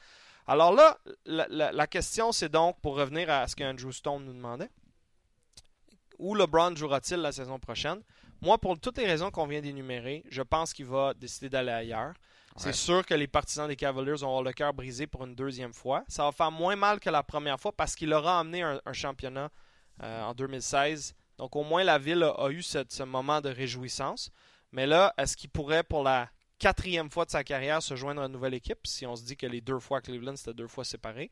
Alors 0.47 0.73
là, 0.75 0.99
la, 1.25 1.47
la- 1.49 1.73
la 1.73 1.87
question, 1.87 2.33
c'est 2.33 2.49
donc, 2.49 2.81
pour 2.81 2.97
revenir 2.97 3.31
à 3.31 3.47
ce 3.47 3.55
qu'Andrew 3.57 3.93
Stone 3.93 4.25
nous 4.25 4.33
demandait, 4.33 4.71
où 6.19 6.35
LeBron 6.35 6.75
jouera-t-il 6.77 7.21
la 7.21 7.33
saison 7.33 7.59
prochaine? 7.59 8.01
Moi, 8.41 8.59
pour 8.59 8.79
toutes 8.79 8.99
les 8.99 9.07
raisons 9.07 9.31
qu'on 9.31 9.47
vient 9.47 9.61
d'énumérer, 9.61 10.25
je 10.29 10.43
pense 10.43 10.73
qu'il 10.73 10.87
va 10.87 11.15
décider 11.15 11.49
d'aller 11.49 11.71
ailleurs. 11.73 12.13
C'est 12.57 12.75
sûr 12.75 13.07
que 13.07 13.15
les 13.15 13.27
partisans 13.29 13.67
des 13.67 13.77
Cavaliers 13.77 14.13
vont 14.13 14.27
avoir 14.27 14.43
le 14.43 14.53
cœur 14.53 14.75
brisé 14.75 15.07
pour 15.07 15.25
une 15.25 15.35
deuxième 15.35 15.73
fois. 15.73 16.05
Ça 16.07 16.25
va 16.25 16.33
faire 16.33 16.51
moins 16.51 16.77
mal 16.77 17.01
que 17.01 17.09
la 17.09 17.23
première 17.23 17.59
fois 17.59 17.73
parce 17.73 17.95
qu'il 17.95 18.13
aura 18.13 18.39
amené 18.41 18.61
un, 18.63 18.79
un 18.85 18.93
championnat 18.93 19.49
euh, 20.03 20.23
en 20.25 20.35
2016. 20.35 21.15
Donc 21.39 21.57
au 21.57 21.63
moins 21.65 21.83
la 21.83 21.97
ville 21.99 22.23
a, 22.25 22.29
a 22.33 22.51
eu 22.51 22.63
cette- 22.63 22.93
ce 22.93 23.05
moment 23.05 23.41
de 23.41 23.49
réjouissance. 23.49 24.31
Mais 24.73 24.87
là, 24.87 25.13
est-ce 25.19 25.37
qu'il 25.37 25.51
pourrait 25.51 25.83
pour 25.83 26.03
la 26.03 26.29
quatrième 26.59 27.11
fois 27.11 27.25
de 27.25 27.31
sa 27.31 27.45
carrière 27.45 27.83
se 27.83 27.95
joindre 27.97 28.23
à 28.23 28.27
une 28.27 28.33
nouvelle 28.33 28.55
équipe 28.55 28.79
si 28.87 29.07
on 29.07 29.17
se 29.17 29.23
dit 29.25 29.37
que 29.37 29.47
les 29.47 29.61
deux 29.61 29.79
fois 29.79 29.99
à 29.99 30.01
Cleveland 30.01 30.37
c'était 30.37 30.55
deux 30.55 30.69
fois 30.69 30.85
séparés? 30.85 31.31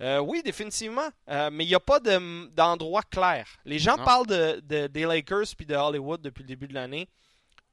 Euh, 0.00 0.18
oui, 0.20 0.42
définitivement. 0.44 1.08
Euh, 1.28 1.50
mais 1.50 1.64
il 1.64 1.68
n'y 1.68 1.74
a 1.74 1.80
pas 1.80 1.98
de- 1.98 2.46
d'endroit 2.48 3.02
clair. 3.02 3.48
Les 3.64 3.78
gens 3.80 3.96
Non. 3.96 4.04
parlent 4.04 4.26
de, 4.26 4.60
de- 4.64 4.86
des 4.86 5.04
Lakers 5.04 5.46
puis 5.56 5.66
de 5.66 5.74
Hollywood 5.74 6.20
depuis 6.20 6.42
le 6.42 6.48
début 6.48 6.68
de 6.68 6.74
l'année. 6.74 7.08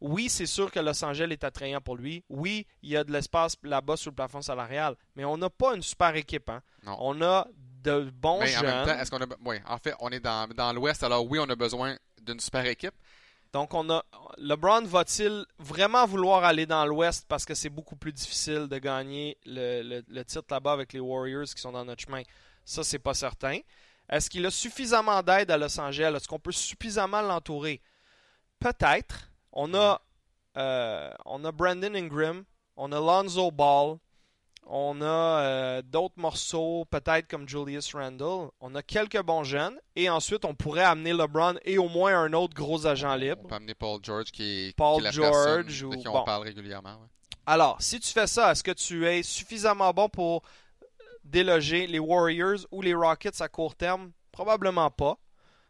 Oui, 0.01 0.27
c'est 0.29 0.45
sûr 0.47 0.71
que 0.71 0.79
Los 0.79 1.03
Angeles 1.05 1.29
est 1.31 1.43
attrayant 1.43 1.81
pour 1.81 1.95
lui. 1.95 2.23
Oui, 2.29 2.65
il 2.81 2.89
y 2.89 2.97
a 2.97 3.03
de 3.03 3.11
l'espace 3.11 3.55
là-bas 3.63 3.95
sur 3.95 4.11
le 4.11 4.15
plafond 4.15 4.41
salarial. 4.41 4.95
Mais 5.15 5.23
on 5.23 5.37
n'a 5.37 5.49
pas 5.49 5.75
une 5.75 5.81
super 5.83 6.15
équipe. 6.15 6.49
hein. 6.49 6.61
Non. 6.83 6.97
On 6.99 7.21
a 7.21 7.47
de 7.83 8.09
bons 8.11 8.39
Mais 8.41 8.55
en 8.57 8.59
jeunes. 8.61 8.65
même 8.75 8.85
temps, 8.87 8.99
est-ce 8.99 9.11
qu'on 9.11 9.21
a. 9.21 9.25
be- 9.25 9.37
Oui, 9.45 9.57
en 9.67 9.77
fait, 9.77 9.93
on 9.99 10.09
est 10.09 10.19
dans, 10.19 10.47
dans 10.49 10.73
l'Ouest, 10.73 11.03
alors 11.03 11.25
oui, 11.29 11.39
on 11.39 11.49
a 11.49 11.55
besoin 11.55 11.95
d'une 12.21 12.39
super 12.39 12.65
équipe. 12.65 12.93
Donc, 13.55 13.73
on 13.73 13.89
a. 13.89 14.03
LeBron 14.37 14.83
va-t-il 14.83 15.45
vraiment 15.59 16.05
vouloir 16.05 16.43
aller 16.43 16.65
dans 16.65 16.85
l'Ouest 16.85 17.25
parce 17.25 17.45
que 17.45 17.53
c'est 17.53 17.69
beaucoup 17.69 17.95
plus 17.95 18.11
difficile 18.11 18.67
de 18.67 18.77
gagner 18.79 19.37
le, 19.45 19.81
le- 19.81 20.03
le 20.05 20.25
titre 20.25 20.47
là-bas 20.51 20.73
avec 20.73 20.91
les 20.91 20.99
Warriors 20.99 21.45
qui 21.45 21.61
sont 21.61 21.71
dans 21.71 21.85
notre 21.85 22.01
chemin? 22.01 22.21
Ça, 22.65 22.83
c'est 22.83 22.99
pas 22.99 23.13
certain. 23.13 23.59
Est-ce 24.09 24.29
qu'il 24.29 24.45
a 24.45 24.51
suffisamment 24.51 25.23
d'aide 25.23 25.51
à 25.51 25.57
Los 25.57 25.79
Angeles? 25.79 26.11
Est-ce 26.17 26.27
qu'on 26.27 26.37
peut 26.37 26.51
suffisamment 26.51 27.21
l'entourer? 27.21 27.81
Peut-être. 28.59 29.31
On 29.53 29.73
a, 29.73 30.01
euh, 30.57 31.13
on 31.23 31.45
a 31.45 31.51
Brandon 31.53 31.95
Ingram, 31.95 32.43
on 32.75 32.91
a 32.91 32.99
Lonzo 32.99 33.51
Ball, 33.51 33.95
on 34.67 34.99
a 35.01 35.05
euh, 35.05 35.81
d'autres 35.83 36.17
morceaux, 36.19 36.85
peut-être 36.89 37.27
comme 37.29 37.47
Julius 37.47 37.93
Randle. 37.93 38.49
On 38.59 38.73
a 38.75 38.81
quelques 38.81 39.21
bons 39.21 39.43
jeunes. 39.43 39.79
Et 39.95 40.09
ensuite, 40.09 40.43
on 40.45 40.55
pourrait 40.55 40.83
amener 40.83 41.13
LeBron 41.13 41.55
et 41.63 41.77
au 41.77 41.87
moins 41.87 42.19
un 42.19 42.33
autre 42.33 42.53
gros 42.55 42.87
agent 42.87 43.11
On 43.11 43.15
libre. 43.15 43.47
peut 43.47 43.55
amener 43.55 43.75
Paul 43.75 43.99
George 44.03 44.31
qui 44.31 44.67
est, 44.69 44.75
Paul 44.75 44.95
qui 44.95 45.01
est 45.01 45.03
la 45.03 45.11
George 45.11 45.31
personne 45.31 45.87
ou- 45.87 45.95
de 45.95 46.01
qui 46.01 46.07
on 46.07 46.13
bon. 46.13 46.23
parle 46.23 46.43
régulièrement. 46.43 46.93
ouais. 46.95 47.07
Alors, 47.45 47.77
si 47.79 47.99
tu 47.99 48.09
fais 48.11 48.25
ça, 48.25 48.51
est-ce 48.51 48.63
que 48.63 48.71
tu 48.71 49.05
es 49.07 49.21
suffisamment 49.21 49.91
bon 49.93 50.09
pour 50.09 50.41
déloger 51.23 51.85
les 51.85 51.99
Warriors 51.99 52.65
ou 52.71 52.81
les 52.81 52.95
Rockets 52.95 53.39
à 53.41 53.47
court 53.47 53.75
terme? 53.75 54.11
Probablement 54.31 54.89
pas. 54.89 55.17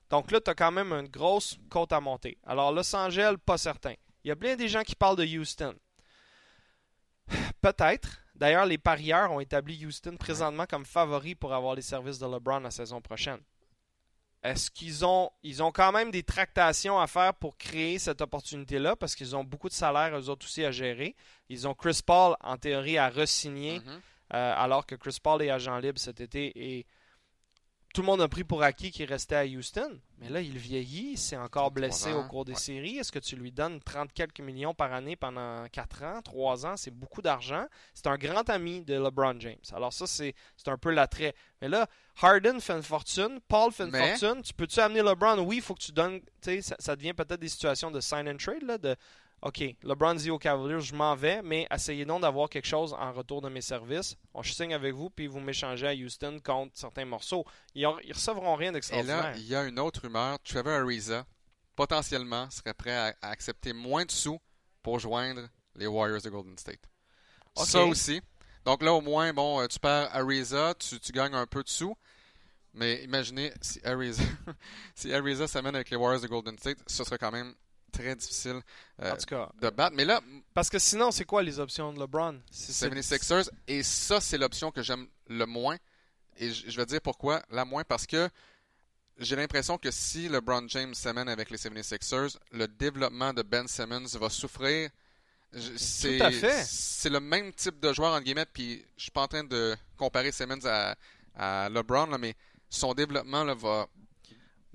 Donc 0.09 0.31
là, 0.31 0.39
tu 0.39 0.49
as 0.49 0.55
quand 0.55 0.71
même 0.71 0.93
une 0.93 1.07
grosse 1.09 1.57
côte 1.69 1.91
à 1.91 1.99
monter. 1.99 2.37
Alors, 2.45 2.71
Los 2.71 2.95
Angeles, 2.95 3.35
pas 3.45 3.57
certain. 3.57 3.93
Il 4.23 4.29
y 4.29 4.31
a 4.31 4.35
bien 4.35 4.55
des 4.55 4.69
gens 4.69 4.83
qui 4.83 4.95
parlent 4.95 5.17
de 5.17 5.25
Houston. 5.25 5.75
Peut-être. 7.61 8.21
D'ailleurs, 8.35 8.65
les 8.65 8.77
parieurs 8.77 9.31
ont 9.31 9.39
établi 9.39 9.85
Houston 9.85 10.17
présentement 10.17 10.65
comme 10.65 10.85
favori 10.85 11.35
pour 11.35 11.53
avoir 11.53 11.73
les 11.75 11.81
services 11.81 12.19
de 12.19 12.25
LeBron 12.25 12.59
la 12.59 12.71
saison 12.71 13.01
prochaine. 13.01 13.39
est-ce 14.43 14.69
qu'ils 14.69 15.03
ont, 15.05 15.31
ils 15.41 15.63
ont 15.63 15.71
quand 15.71 15.91
même 15.91 16.11
des 16.11 16.21
tractations 16.21 16.99
à 16.99 17.07
faire 17.07 17.33
pour 17.33 17.57
créer 17.57 17.97
cette 17.97 18.21
opportunité-là? 18.21 18.95
Parce 18.95 19.15
qu'ils 19.15 19.35
ont 19.35 19.43
beaucoup 19.43 19.69
de 19.69 19.73
salaires, 19.73 20.15
eux 20.15 20.29
autres 20.29 20.45
aussi, 20.45 20.63
à 20.63 20.69
gérer. 20.71 21.15
Ils 21.49 21.67
ont 21.67 21.73
Chris 21.73 22.01
Paul, 22.05 22.35
en 22.41 22.55
théorie, 22.57 22.99
à 22.99 23.09
re-signer, 23.09 23.79
Mhm. 23.79 24.01
euh, 24.35 24.53
alors 24.55 24.85
que 24.85 24.93
Chris 24.93 25.17
Paul 25.23 25.41
est 25.41 25.49
agent 25.49 25.75
libre 25.79 25.97
cet 25.97 26.21
été 26.21 26.51
et 26.55 26.85
tout 27.95 28.01
le 28.01 28.07
monde 28.07 28.21
a 28.21 28.27
pris 28.27 28.43
pour 28.43 28.61
acquis 28.61 28.91
qu'il 28.91 29.05
restait 29.05 29.37
à 29.37 29.45
Houston. 29.45 30.01
Mais 30.17 30.27
là, 30.27 30.41
il 30.41 30.57
vieillit, 30.57 31.11
il 31.13 31.17
s'est 31.17 31.37
encore 31.37 31.71
33 31.71 31.71
blessé 31.71 32.13
ans, 32.13 32.25
au 32.25 32.27
cours 32.27 32.43
des 32.43 32.51
ouais. 32.51 32.59
séries. 32.59 32.97
Est-ce 32.97 33.09
que 33.09 33.19
tu 33.19 33.37
lui 33.37 33.53
donnes 33.53 33.79
30 33.79 34.11
quelques 34.11 34.41
millions 34.41 34.73
par 34.73 34.91
année 34.91 35.15
pendant 35.15 35.65
4 35.69 36.03
ans, 36.03 36.21
3 36.21 36.65
ans? 36.65 36.75
C'est 36.75 36.91
beaucoup 36.91 37.21
d'argent. 37.21 37.65
C'est 37.93 38.07
un 38.07 38.17
grand 38.17 38.49
ami 38.49 38.81
de 38.81 38.95
LeBron 38.95 39.39
James. 39.39 39.55
Alors 39.73 39.93
ça, 39.93 40.07
c'est 40.07 40.35
c'est 40.57 40.67
un 40.69 40.77
peu 40.77 40.91
l'attrait. 40.91 41.33
Mais 41.61 41.69
là, 41.69 41.87
Harden 42.21 42.59
fait 42.59 42.73
une 42.73 42.83
fortune, 42.83 43.39
Paul 43.47 43.71
fait 43.71 43.85
une 43.85 43.91
Mais- 43.91 44.17
fortune. 44.17 44.41
Tu 44.41 44.53
peux-tu 44.53 44.81
amener 44.81 45.01
LeBron? 45.01 45.39
Oui, 45.39 45.57
il 45.57 45.61
faut 45.61 45.73
que 45.73 45.83
tu 45.83 45.93
donnes... 45.93 46.19
Tu 46.19 46.27
sais, 46.41 46.61
ça, 46.61 46.75
ça 46.79 46.97
devient 46.97 47.13
peut-être 47.13 47.39
des 47.39 47.47
situations 47.47 47.91
de 47.91 48.01
sign 48.01 48.27
and 48.27 48.35
trade, 48.37 48.63
là, 48.63 48.77
de... 48.77 48.93
OK, 49.41 49.63
LeBron 49.83 50.15
dit 50.15 50.31
aux 50.31 50.39
Cavaliers, 50.39 50.81
je 50.81 50.95
m'en 50.95 51.15
vais, 51.15 51.41
mais 51.43 51.67
essayez 51.71 52.03
donc 52.05 52.21
d'avoir 52.21 52.49
quelque 52.49 52.65
chose 52.67 52.93
en 52.93 53.11
retour 53.13 53.41
de 53.41 53.49
mes 53.49 53.61
services. 53.61 54.15
On, 54.33 54.41
je 54.41 54.51
signe 54.51 54.73
avec 54.73 54.93
vous, 54.93 55.09
puis 55.11 55.27
vous 55.27 55.39
m'échangez 55.39 55.87
à 55.87 55.93
Houston 55.93 56.39
contre 56.43 56.71
certains 56.75 57.05
morceaux. 57.05 57.45
Ils, 57.75 57.87
ils 58.03 58.13
recevront 58.13 58.55
rien 58.55 58.69
Et 58.69 58.73
d'extraordinaire. 58.73 59.21
là, 59.21 59.33
il 59.37 59.45
y 59.45 59.55
a 59.55 59.63
une 59.65 59.77
autre 59.79 60.01
rumeur. 60.01 60.39
Trevor 60.43 60.81
Ariza, 60.81 61.25
potentiellement, 61.75 62.49
serait 62.49 62.73
prêt 62.73 62.95
à, 62.95 63.15
à 63.21 63.29
accepter 63.29 63.71
moins 63.73 64.05
de 64.05 64.11
sous 64.11 64.39
pour 64.81 64.99
joindre 64.99 65.47
les 65.75 65.87
Warriors 65.87 66.21
de 66.21 66.29
Golden 66.29 66.57
State. 66.57 66.81
Ça 67.55 67.83
aussi. 67.83 68.21
Donc 68.65 68.81
là, 68.81 68.93
au 68.93 69.01
moins, 69.01 69.31
bon, 69.31 69.61
euh, 69.61 69.67
tu 69.67 69.77
perds 69.79 70.09
Ariza, 70.15 70.73
tu, 70.79 70.99
tu 70.99 71.11
gagnes 71.11 71.35
un 71.35 71.45
peu 71.45 71.61
de 71.63 71.69
sous. 71.69 71.95
Mais 72.73 73.03
imaginez 73.03 73.53
si 73.61 73.79
Ariza, 73.85 74.23
si 74.95 75.13
Ariza 75.13 75.47
s'amène 75.47 75.75
avec 75.75 75.89
les 75.91 75.97
Warriors 75.97 76.21
de 76.21 76.27
Golden 76.27 76.57
State, 76.57 76.79
ce 76.87 77.03
serait 77.03 77.17
quand 77.17 77.31
même 77.31 77.53
très 77.97 78.15
difficile 78.15 78.61
euh, 79.01 79.11
en 79.13 79.17
tout 79.17 79.25
cas, 79.25 79.51
de 79.61 79.69
battre. 79.69 79.95
Mais 79.95 80.05
là, 80.05 80.21
parce 80.53 80.69
que 80.69 80.79
sinon, 80.79 81.11
c'est 81.11 81.25
quoi 81.25 81.43
les 81.43 81.59
options 81.59 81.91
de 81.93 81.99
LeBron? 81.99 82.39
C'est- 82.51 82.71
c'est- 82.73 82.89
76ers, 82.89 83.49
et 83.67 83.83
ça, 83.83 84.19
c'est 84.21 84.37
l'option 84.37 84.71
que 84.71 84.81
j'aime 84.81 85.07
le 85.27 85.45
moins. 85.45 85.77
Et 86.37 86.51
je 86.51 86.75
vais 86.77 86.85
dire 86.85 87.01
pourquoi 87.01 87.41
la 87.49 87.63
moins, 87.65 87.83
parce 87.83 88.05
que 88.05 88.29
j'ai 89.17 89.35
l'impression 89.37 89.77
que 89.77 89.89
si 89.91 90.27
LeBron 90.27 90.67
James 90.67 90.93
s'amène 90.93 91.29
avec 91.29 91.49
les 91.49 91.57
76ers, 91.57 92.37
le 92.51 92.67
développement 92.67 93.33
de 93.33 93.41
Ben 93.41 93.67
Simmons 93.67 94.05
va 94.19 94.29
souffrir. 94.29 94.89
C'est, 95.77 96.19
à 96.19 96.31
fait. 96.31 96.63
C'est 96.67 97.09
le 97.09 97.21
même 97.21 97.53
type 97.53 97.79
de 97.79 97.93
joueur, 97.93 98.13
entre 98.13 98.23
guillemets, 98.25 98.45
puis 98.45 98.85
je 98.97 99.03
suis 99.03 99.11
pas 99.11 99.21
en 99.21 99.27
train 99.27 99.43
de 99.45 99.75
comparer 99.95 100.33
Simmons 100.33 100.65
à, 100.65 100.95
à 101.33 101.69
LeBron, 101.69 102.07
là, 102.07 102.17
mais 102.17 102.35
son 102.69 102.93
développement 102.93 103.45
là, 103.45 103.53
va, 103.53 103.87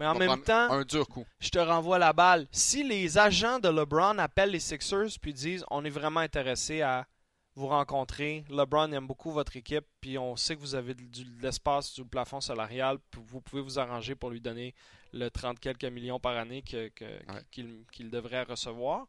Mais 0.00 0.06
en 0.06 0.14
même 0.14 0.42
temps, 0.42 0.72
un 0.72 0.82
dur 0.82 1.06
coup. 1.06 1.24
je 1.38 1.50
te 1.50 1.58
renvoie 1.58 1.98
la 1.98 2.12
balle. 2.12 2.48
Si 2.50 2.82
les 2.82 3.18
agents 3.18 3.58
de 3.58 3.68
LeBron 3.68 4.18
appellent 4.18 4.50
les 4.50 4.58
Sixers 4.60 5.18
puis 5.20 5.32
disent 5.34 5.64
on 5.70 5.84
est 5.84 5.90
vraiment 5.90 6.20
intéressé 6.20 6.80
à 6.80 7.06
vous 7.54 7.66
rencontrer, 7.66 8.44
LeBron 8.48 8.90
aime 8.92 9.06
beaucoup 9.06 9.30
votre 9.30 9.56
équipe, 9.56 9.84
puis 10.00 10.16
on 10.16 10.36
sait 10.36 10.56
que 10.56 10.60
vous 10.60 10.74
avez 10.74 10.94
de 10.94 11.02
l'espace 11.42 11.92
du 11.94 12.04
plafond 12.04 12.40
salarial, 12.40 12.96
puis 13.10 13.20
vous 13.26 13.40
pouvez 13.42 13.60
vous 13.60 13.78
arranger 13.78 14.14
pour 14.14 14.30
lui 14.30 14.40
donner 14.40 14.74
le 15.12 15.28
30 15.30 15.60
quelques 15.60 15.84
millions 15.84 16.18
par 16.20 16.36
année 16.38 16.62
que- 16.62 16.88
que- 16.88 17.04
Ouais. 17.04 17.44
qu'il 17.92 18.08
devrait 18.10 18.44
recevoir. 18.44 19.06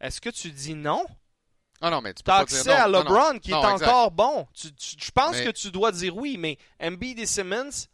Est-ce 0.00 0.20
que 0.20 0.30
tu 0.30 0.50
dis 0.50 0.74
non? 0.74 1.04
Ah 1.80 1.90
non, 1.90 2.00
mais 2.00 2.14
tu 2.14 2.22
peux 2.24 2.32
as 2.32 2.38
pas 2.40 2.44
dire 2.46 2.58
accès 2.58 2.70
non. 2.70 2.76
à 2.76 2.86
Non, 2.88 2.92
non. 2.92 2.98
LeBron 3.04 3.38
qui 3.38 3.52
est 3.52 3.54
exact. 3.72 3.82
encore 3.88 4.10
bon. 4.10 4.46
Tu- 4.54 4.72
tu- 4.74 4.96
je 4.98 5.10
pense 5.12 5.36
Mais- 5.36 5.44
que 5.44 5.50
tu 5.50 5.70
dois 5.70 5.92
dire 5.92 6.16
oui, 6.16 6.36
mais 6.38 6.58
Embiid 6.82 7.18
et 7.20 7.26
Simmons. 7.26 7.86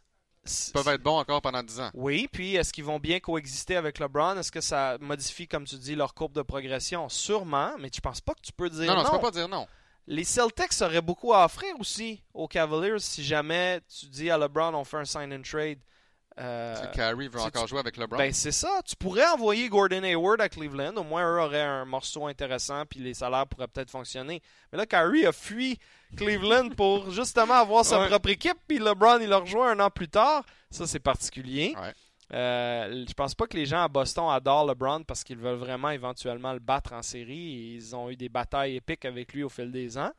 Ils 0.47 0.73
peuvent 0.73 0.89
être 0.89 1.03
bons 1.03 1.19
encore 1.19 1.43
pendant 1.43 1.63
10 1.63 1.81
ans. 1.81 1.91
Oui, 1.95 2.29
puis 2.33 2.57
est-ce 2.57 2.73
qu'ils 2.73 2.85
vont 2.85 2.99
bien 2.99 3.21
coexister 3.21 3.77
avec 3.77 3.99
LeBron? 3.99 4.37
Est-ce 4.39 4.51
que 4.51 4.61
ça 4.61 4.97
modifie, 5.01 5.47
comme 5.47 5.65
tu 5.65 5.77
dis, 5.77 5.95
leur 5.95 6.15
courbe 6.15 6.33
de 6.33 6.43
progression? 6.43 7.09
Sûrement, 7.09 7.73
mais 7.79 7.91
tu 7.91 8.01
penses 8.01 8.21
pas 8.21 8.35
que 8.35 8.41
tu 8.43 8.53
peux 8.53 8.71
dire 8.71 8.87
Non, 8.87 8.95
non, 8.97 9.03
non. 9.03 9.05
tu 9.11 9.15
peux 9.17 9.21
pas 9.21 9.31
dire 9.31 9.49
non. 9.49 9.67
Les 10.07 10.25
Celtics 10.25 10.81
auraient 10.81 11.03
beaucoup 11.03 11.35
à 11.35 11.45
offrir 11.45 11.79
aussi 11.79 12.23
aux 12.35 12.49
Cavaliers 12.49 12.99
si 12.99 13.23
jamais 13.23 13.81
tu 13.87 14.07
dis 14.07 14.31
à 14.31 14.39
LeBron 14.39 14.75
on 14.75 14.83
fait 14.85 14.97
un 14.97 15.05
sign 15.05 15.33
and 15.33 15.43
trade. 15.43 15.79
Euh, 16.39 16.75
Kyrie 16.93 17.29
veut 17.29 17.41
encore 17.41 17.65
tu- 17.65 17.69
jouer 17.71 17.81
avec 17.81 17.97
LeBron. 17.99 18.17
ben 18.17 18.33
c'est 18.33 18.53
ça. 18.53 18.81
Tu 18.87 18.97
pourrais 18.97 19.27
envoyer 19.29 19.69
Gordon 19.69 20.03
Hayward 20.03 20.41
à 20.41 20.49
Cleveland. 20.49 20.97
Au 20.97 21.05
moins, 21.05 21.23
eux 21.31 21.41
auraient 21.41 21.61
un 21.61 21.85
morceau 21.85 22.27
intéressant, 22.27 22.85
puis 22.87 22.99
les 23.01 23.13
salaires 23.15 23.47
pourraient 23.47 23.69
peut-être 23.69 23.91
fonctionner. 23.91 24.41
Mais 24.73 24.79
là, 24.79 24.87
Kyrie 24.87 25.27
a 25.27 25.33
fui 25.33 25.79
Cleveland 26.17 26.71
pour 26.71 27.11
justement 27.11 27.55
avoir 27.55 27.85
sa 27.85 28.01
Ouais. 28.01 28.09
propre 28.09 28.29
équipe, 28.31 28.59
puis 28.69 28.79
LeBron, 28.79 29.19
il 29.21 29.29
l'a 29.29 29.39
rejoint 29.39 29.71
un 29.73 29.81
an 29.81 29.91
plus 29.91 30.09
tard. 30.09 30.45
Ça, 30.71 30.87
c'est 30.87 31.01
particulier. 31.01 31.75
Ouais. 31.81 31.93
Euh, 32.33 33.05
je 33.09 33.13
pense 33.15 33.35
pas 33.35 33.47
que 33.47 33.57
les 33.57 33.67
gens 33.67 33.83
à 33.83 33.89
Boston 33.89 34.27
adorent 34.31 34.65
LeBron 34.67 35.03
parce 35.03 35.25
qu'ils 35.25 35.39
veulent 35.39 35.59
vraiment 35.59 35.91
éventuellement 35.91 36.53
le 36.53 36.61
battre 36.61 36.93
en 36.93 37.03
série. 37.03 37.75
Ils 37.77 37.97
ont 37.97 38.09
eu 38.09 38.17
des 38.17 38.29
batailles 38.29 38.77
épiques 38.77 39.05
avec 39.05 39.33
lui 39.33 39.43
au 39.43 39.49
fil 39.49 39.71
des 39.73 39.99
ans. 39.99 40.13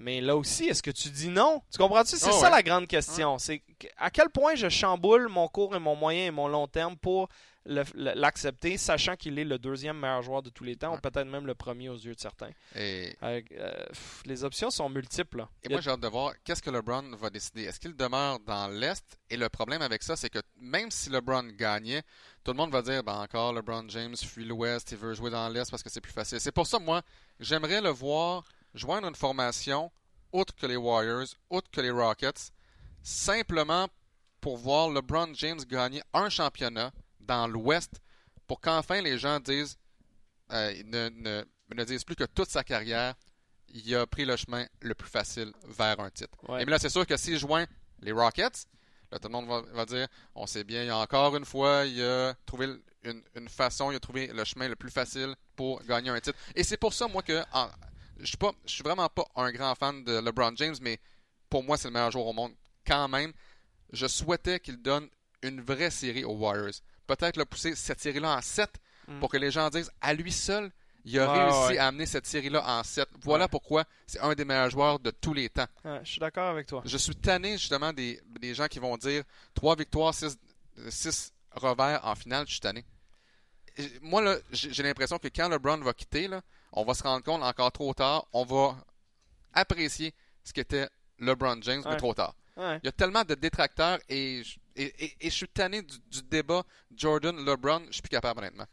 Mais 0.00 0.20
là 0.20 0.36
aussi, 0.36 0.66
est-ce 0.66 0.82
que 0.82 0.90
tu 0.92 1.08
dis 1.10 1.28
non? 1.28 1.60
Tu 1.72 1.78
comprends-tu? 1.78 2.16
C'est 2.16 2.28
Oh, 2.30 2.32
ça 2.32 2.44
ouais. 2.46 2.50
la 2.50 2.62
grande 2.62 2.86
question. 2.86 3.38
C'est 3.38 3.62
à 3.98 4.10
quel 4.10 4.30
point 4.30 4.54
je 4.54 4.68
chamboule 4.68 5.28
mon 5.28 5.48
court 5.48 5.74
et 5.76 5.80
mon 5.80 5.94
moyen 5.96 6.26
et 6.26 6.30
mon 6.30 6.46
long 6.48 6.66
terme 6.68 6.96
pour 6.96 7.22
le- 7.22 7.26
le- 7.26 7.57
l'accepter, 7.94 8.76
sachant 8.78 9.14
qu'il 9.16 9.38
est 9.38 9.44
le 9.44 9.58
deuxième 9.58 9.98
meilleur 9.98 10.22
joueur 10.22 10.42
de 10.42 10.50
tous 10.50 10.64
les 10.64 10.76
temps, 10.76 10.92
Ouais. 10.92 10.98
ou 10.98 11.00
peut-être 11.00 11.26
même 11.28 11.46
le 11.46 11.54
premier 11.54 11.88
aux 11.88 11.96
yeux 11.96 12.14
de 12.14 12.20
certains. 12.20 12.50
Et, 12.74 13.14
Euh, 13.22 13.40
euh, 13.52 13.86
pff, 13.88 14.22
les 14.24 14.42
options 14.44 14.70
sont 14.70 14.88
multiples. 14.88 15.38
là. 15.38 15.48
et 15.62 15.66
a- 15.68 15.70
moi, 15.70 15.80
j'ai 15.80 15.90
hâte 15.90 16.00
de 16.00 16.08
voir 16.08 16.32
qu'est-ce 16.44 16.62
que 16.62 16.70
LeBron 16.70 17.14
va 17.16 17.30
décider. 17.30 17.64
Est-ce 17.64 17.78
qu'il 17.78 17.94
demeure 17.94 18.38
dans 18.40 18.68
l'Est? 18.68 19.04
Et 19.30 19.36
le 19.36 19.48
problème 19.48 19.82
avec 19.82 20.02
ça, 20.02 20.16
c'est 20.16 20.30
que 20.30 20.38
même 20.56 20.90
si 20.90 21.10
LeBron 21.10 21.44
gagnait, 21.58 22.02
tout 22.44 22.52
le 22.52 22.56
monde 22.56 22.70
va 22.72 22.80
dire, 22.82 23.02
ben 23.04 23.20
encore, 23.20 23.52
LeBron 23.52 23.84
James 23.88 24.16
fuit 24.16 24.44
l'Ouest, 24.44 24.90
il 24.92 24.96
veut 24.98 25.14
jouer 25.14 25.30
dans 25.30 25.48
l'Est 25.48 25.70
parce 25.70 25.82
que 25.82 25.90
c'est 25.90 26.00
plus 26.00 26.12
facile. 26.12 26.40
C'est 26.40 26.52
pour 26.52 26.66
ça, 26.66 26.78
moi, 26.78 27.02
j'aimerais 27.38 27.80
le 27.80 27.90
voir 27.90 28.44
joindre 28.74 29.08
une 29.08 29.14
formation 29.14 29.90
autre 30.32 30.54
que 30.54 30.66
les 30.66 30.76
Warriors, 30.76 31.26
autre 31.50 31.70
que 31.70 31.80
les 31.80 31.90
Rockets, 31.90 32.50
simplement 33.02 33.88
pour 34.40 34.56
voir 34.56 34.88
LeBron 34.90 35.32
James 35.34 35.58
gagner 35.68 36.02
un 36.12 36.28
championnat 36.28 36.92
dans 37.28 37.46
l'Ouest 37.46 38.00
pour 38.48 38.60
qu'enfin 38.60 39.00
les 39.00 39.18
gens 39.18 39.38
disent, 39.38 39.76
euh, 40.52 40.74
ne, 40.84 41.08
ne, 41.10 41.44
ne 41.74 41.84
disent 41.84 42.04
plus 42.04 42.16
que 42.16 42.24
toute 42.24 42.50
sa 42.50 42.64
carrière, 42.64 43.14
il 43.68 43.94
a 43.94 44.06
pris 44.06 44.24
le 44.24 44.34
chemin 44.36 44.66
le 44.80 44.94
plus 44.94 45.08
facile 45.08 45.52
vers 45.68 46.00
un 46.00 46.10
titre. 46.10 46.36
Ouais. 46.48 46.62
Et 46.62 46.64
mais 46.64 46.72
là, 46.72 46.78
c'est 46.78 46.88
sûr 46.88 47.06
que 47.06 47.16
s'il 47.16 47.38
joint 47.38 47.66
les 48.00 48.12
Rockets, 48.12 48.64
là, 49.12 49.18
tout 49.18 49.28
le 49.28 49.32
monde 49.32 49.46
va, 49.46 49.60
va 49.72 49.84
dire 49.84 50.08
on 50.34 50.46
sait 50.46 50.64
bien, 50.64 50.82
il 50.82 50.86
y 50.86 50.90
a 50.90 50.96
encore 50.96 51.36
une 51.36 51.44
fois, 51.44 51.84
il 51.84 52.02
a 52.02 52.34
trouvé 52.46 52.66
une, 53.04 53.22
une 53.34 53.48
façon, 53.48 53.90
il 53.92 53.96
a 53.96 54.00
trouvé 54.00 54.28
le 54.28 54.44
chemin 54.44 54.68
le 54.68 54.76
plus 54.76 54.90
facile 54.90 55.34
pour 55.54 55.82
gagner 55.84 56.08
un 56.10 56.18
titre. 56.20 56.38
Et 56.54 56.64
c'est 56.64 56.78
pour 56.78 56.94
ça, 56.94 57.06
moi, 57.08 57.22
que 57.22 57.42
en- 57.52 57.68
je 58.18 58.26
suis 58.26 58.36
pas, 58.38 58.52
je 58.66 58.72
suis 58.72 58.82
vraiment 58.82 59.08
pas 59.08 59.26
un 59.36 59.52
grand 59.52 59.74
fan 59.74 60.02
de 60.02 60.18
LeBron 60.18 60.56
James, 60.56 60.74
mais 60.80 60.98
pour 61.50 61.62
moi, 61.62 61.76
c'est 61.76 61.88
le 61.88 61.92
meilleur 61.92 62.10
joueur 62.10 62.26
au 62.26 62.32
monde. 62.32 62.52
Quand 62.86 63.06
même, 63.08 63.32
je 63.92 64.06
souhaitais 64.06 64.58
qu'il 64.60 64.78
donne 64.82 65.08
une 65.42 65.60
vraie 65.60 65.90
série 65.90 66.24
aux 66.24 66.34
Warriors. 66.34 66.74
Peut-être 67.08 67.36
le 67.36 67.44
pousser 67.44 67.74
cette 67.74 68.00
série-là 68.00 68.36
en 68.36 68.40
7 68.40 68.70
Mm. 69.08 69.20
pour 69.20 69.30
que 69.30 69.38
les 69.38 69.50
gens 69.50 69.68
disent 69.70 69.90
à 70.02 70.12
lui 70.12 70.30
seul, 70.30 70.70
il 71.06 71.18
a 71.18 71.32
Ouais, 71.32 71.44
réussi 71.44 71.72
ouais. 71.72 71.78
à 71.78 71.86
amener 71.86 72.04
cette 72.04 72.26
série-là 72.26 72.62
en 72.64 72.82
7. 72.84 73.08
Voilà 73.22 73.44
Ouais. 73.44 73.48
pourquoi 73.48 73.84
c'est 74.06 74.20
un 74.20 74.34
des 74.34 74.44
meilleurs 74.44 74.68
joueurs 74.68 74.98
de 75.00 75.10
tous 75.10 75.32
les 75.32 75.48
temps. 75.48 75.66
Je 75.82 76.00
suis 76.10 76.20
d'accord 76.20 76.50
avec 76.50 76.66
toi. 76.66 76.82
Je 76.84 76.98
suis 76.98 77.16
tanné 77.16 77.52
justement 77.56 77.92
des, 77.94 78.20
des 78.38 78.54
gens 78.54 78.66
qui 78.68 78.78
vont 78.78 78.96
dire 78.98 79.24
3 79.54 79.74
victoires, 79.76 80.12
6, 80.14 81.32
revers 81.52 82.04
en 82.04 82.14
finale, 82.14 82.44
je 82.46 82.52
suis 82.52 82.60
tanné. 82.60 82.84
Moi, 84.02 84.20
là, 84.22 84.36
j'ai 84.50 84.82
l'impression 84.82 85.18
que 85.18 85.28
quand 85.28 85.48
LeBron 85.48 85.78
va 85.78 85.94
quitter, 85.94 86.28
là, 86.28 86.42
on 86.72 86.84
va 86.84 86.92
se 86.94 87.02
rendre 87.02 87.24
compte 87.24 87.42
encore 87.42 87.72
trop 87.72 87.94
tard, 87.94 88.26
on 88.34 88.44
va 88.44 88.76
apprécier 89.54 90.12
ce 90.44 90.52
qu'était 90.52 90.88
LeBron 91.18 91.60
James, 91.62 91.82
mais 91.86 91.96
trop 91.96 92.12
tard. 92.12 92.34
Il 92.56 92.80
y 92.82 92.88
a 92.88 92.92
tellement 92.92 93.22
de 93.24 93.34
détracteurs 93.34 93.98
et, 94.08 94.42
je- 94.44 94.58
et, 94.82 95.04
et- 95.04 95.16
et 95.20 95.30
je 95.30 95.34
suis 95.34 95.48
tanné 95.48 95.82
du, 95.82 95.96
du 96.10 96.22
débat 96.22 96.62
Jordan-LeBron, 96.96 97.82
je 97.88 97.92
suis 97.92 98.02
plus 98.02 98.08
capable 98.10 98.40
honnêtement. 98.40 98.66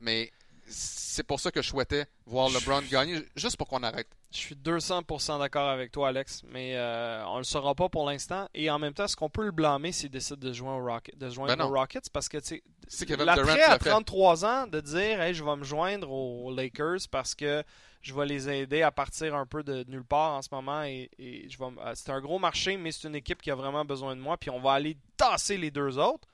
Mais 0.00 0.30
c'est 0.66 1.22
pour 1.26 1.38
ça 1.40 1.50
que 1.50 1.60
je 1.60 1.68
souhaitais 1.68 2.06
voir 2.26 2.48
LeBron 2.48 2.82
gagner, 2.90 3.20
juste 3.36 3.56
pour 3.56 3.68
qu'on 3.68 3.82
arrête. 3.82 4.08
Je 4.32 4.38
suis 4.38 4.54
200% 4.54 5.38
d'accord 5.40 5.68
avec 5.68 5.92
toi, 5.92 6.08
Alex, 6.08 6.42
mais 6.48 6.74
euh, 6.76 7.22
on 7.26 7.36
le 7.38 7.44
saura 7.44 7.74
pas 7.74 7.90
pour 7.90 8.08
l'instant. 8.08 8.48
Et 8.54 8.70
en 8.70 8.78
même 8.78 8.94
temps, 8.94 9.04
est-ce 9.04 9.16
qu'on 9.16 9.28
peut 9.28 9.44
le 9.44 9.50
blâmer 9.50 9.92
s'il 9.92 10.08
décide 10.08 10.38
de, 10.38 10.52
jouer 10.52 10.70
au 10.70 10.82
Rocket, 10.82 11.18
de 11.18 11.28
joindre 11.28 11.54
Ben 11.56 11.64
aux 11.64 11.68
Rockets? 11.68 12.08
Parce 12.10 12.30
que, 12.30 12.38
tu 12.38 12.62
sais, 12.88 13.16
l'attrait 13.16 13.60
à 13.60 13.68
l'a 13.70 13.78
fait. 13.78 13.90
33 13.90 14.44
ans 14.46 14.66
de 14.66 14.80
dire 14.80 15.20
hey, 15.20 15.34
je 15.34 15.44
vais 15.44 15.56
me 15.56 15.64
joindre 15.64 16.10
aux 16.10 16.54
Lakers 16.54 17.00
parce 17.10 17.34
que 17.34 17.62
je 18.02 18.12
vais 18.14 18.26
les 18.26 18.48
aider 18.50 18.82
à 18.82 18.90
partir 18.90 19.34
un 19.34 19.46
peu 19.46 19.62
de 19.62 19.84
nulle 19.88 20.04
part 20.04 20.34
en 20.34 20.42
ce 20.42 20.48
moment. 20.52 20.82
Et, 20.82 21.08
je 21.18 21.56
vais 21.56 21.64
euh, 21.64 21.92
c'est 21.94 22.10
un 22.10 22.20
gros 22.20 22.38
marché, 22.38 22.76
mais 22.76 22.92
c'est 22.92 23.08
une 23.08 23.14
équipe 23.14 23.40
qui 23.40 23.50
a 23.50 23.54
vraiment 23.54 23.84
besoin 23.84 24.16
de 24.16 24.20
moi. 24.20 24.36
Puis 24.36 24.50
on 24.50 24.60
va 24.60 24.72
aller 24.72 24.96
tasser 25.16 25.56
les 25.56 25.70
deux 25.70 25.98
autres. 25.98 26.28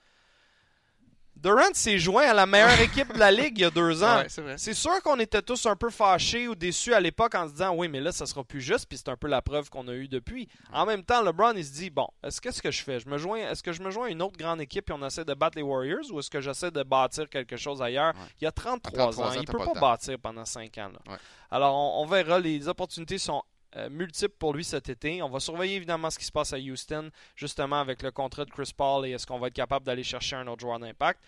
Durant 1.41 1.73
s'est 1.73 1.99
joint 1.99 2.25
à 2.29 2.35
la 2.35 2.47
meilleure 2.47 2.81
équipe 2.81 3.13
de 3.15 3.19
la 3.19 3.31
ligue 3.31 3.59
il 3.59 3.63
y 3.63 3.65
a 3.65 3.71
deux 3.71 4.03
ans. 4.05 4.19
Ouais, 4.19 4.57
c'est 4.57 4.75
sûr 4.75 5.01
qu'on 5.03 5.19
était 5.21 5.41
tous 5.43 5.67
un 5.67 5.77
peu 5.77 5.89
fâchés 5.91 6.49
ou 6.49 6.55
déçus 6.55 6.93
à 6.95 7.01
l'époque 7.01 7.35
en 7.37 7.47
se 7.47 7.53
disant 7.53 7.75
oui, 7.75 7.87
mais 7.89 8.01
là, 8.01 8.11
ça 8.11 8.27
sera 8.27 8.43
plus 8.43 8.61
juste, 8.61 8.87
puis 8.89 8.99
c'est 8.99 9.09
un 9.09 9.17
peu 9.17 9.29
la 9.29 9.41
preuve 9.41 9.71
qu'on 9.71 9.87
a 9.89 9.93
eue 9.93 10.09
depuis. 10.09 10.49
En 10.73 10.85
même 10.85 11.05
temps, 11.05 11.23
LeBron, 11.23 11.53
il 11.57 11.65
se 11.65 11.73
dit 11.73 11.91
bon, 11.91 12.09
est-ce 12.25 12.41
qu'est-ce 12.41 12.61
que 12.61 12.71
je 12.73 12.83
fais 12.83 12.99
je 12.99 13.09
me 13.09 13.19
joins, 13.19 13.39
Est-ce 13.39 13.63
que 13.63 13.73
je 13.73 13.83
me 13.83 13.91
joins 13.91 14.07
à 14.07 14.11
une 14.11 14.21
autre 14.23 14.37
grande 14.37 14.61
équipe 14.61 14.91
et 14.91 14.93
on 14.93 15.07
essaie 15.07 15.25
de 15.25 15.35
battre 15.35 15.57
les 15.57 15.63
Warriors 15.63 16.11
ou 16.13 16.19
est-ce 16.19 16.31
que 16.31 16.41
j'essaie 16.41 16.71
de 16.73 16.83
bâtir 16.83 17.29
quelque 17.29 17.57
chose 17.57 17.81
ailleurs? 17.81 18.15
Ouais. 18.15 18.21
Il 18.41 18.45
y 18.45 18.47
a 18.49 18.53
33, 18.53 18.91
À 18.93 19.07
33 19.11 19.25
ans, 19.25 19.29
ans, 19.29 19.33
il 19.41 19.45
t'as 19.45 19.53
peut 19.53 19.59
pas 19.75 19.81
bâtir 19.81 20.17
pendant 20.21 20.45
5 20.45 20.77
ans. 20.79 20.91
là. 20.93 21.13
Ouais. 21.13 21.19
Alors, 21.51 21.75
on, 21.75 22.03
on 22.03 22.07
verra. 22.07 22.41
Les 22.41 22.67
opportunités 22.69 23.19
sont 23.19 23.43
euh, 23.77 23.91
multiples 23.91 24.35
pour 24.39 24.55
lui 24.55 24.65
cet 24.65 24.89
été. 24.89 25.23
On 25.23 25.29
va 25.29 25.41
surveiller 25.41 25.77
évidemment 25.77 26.11
ce 26.11 26.19
qui 26.19 26.25
se 26.25 26.33
passe 26.33 26.53
à 26.53 26.59
Houston, 26.59 27.11
justement 27.37 27.81
avec 27.81 28.03
le 28.03 28.11
contrat 28.11 28.45
de 28.45 28.51
Chris 28.51 28.73
Paul 28.77 29.07
et 29.07 29.11
est-ce 29.11 29.27
qu'on 29.27 29.39
va 29.39 29.49
être 29.49 29.55
capable 29.55 29.85
d'aller 29.85 30.05
chercher 30.05 30.37
un 30.37 30.47
autre 30.47 30.61
joueur 30.61 30.79
d'impact. 30.79 31.21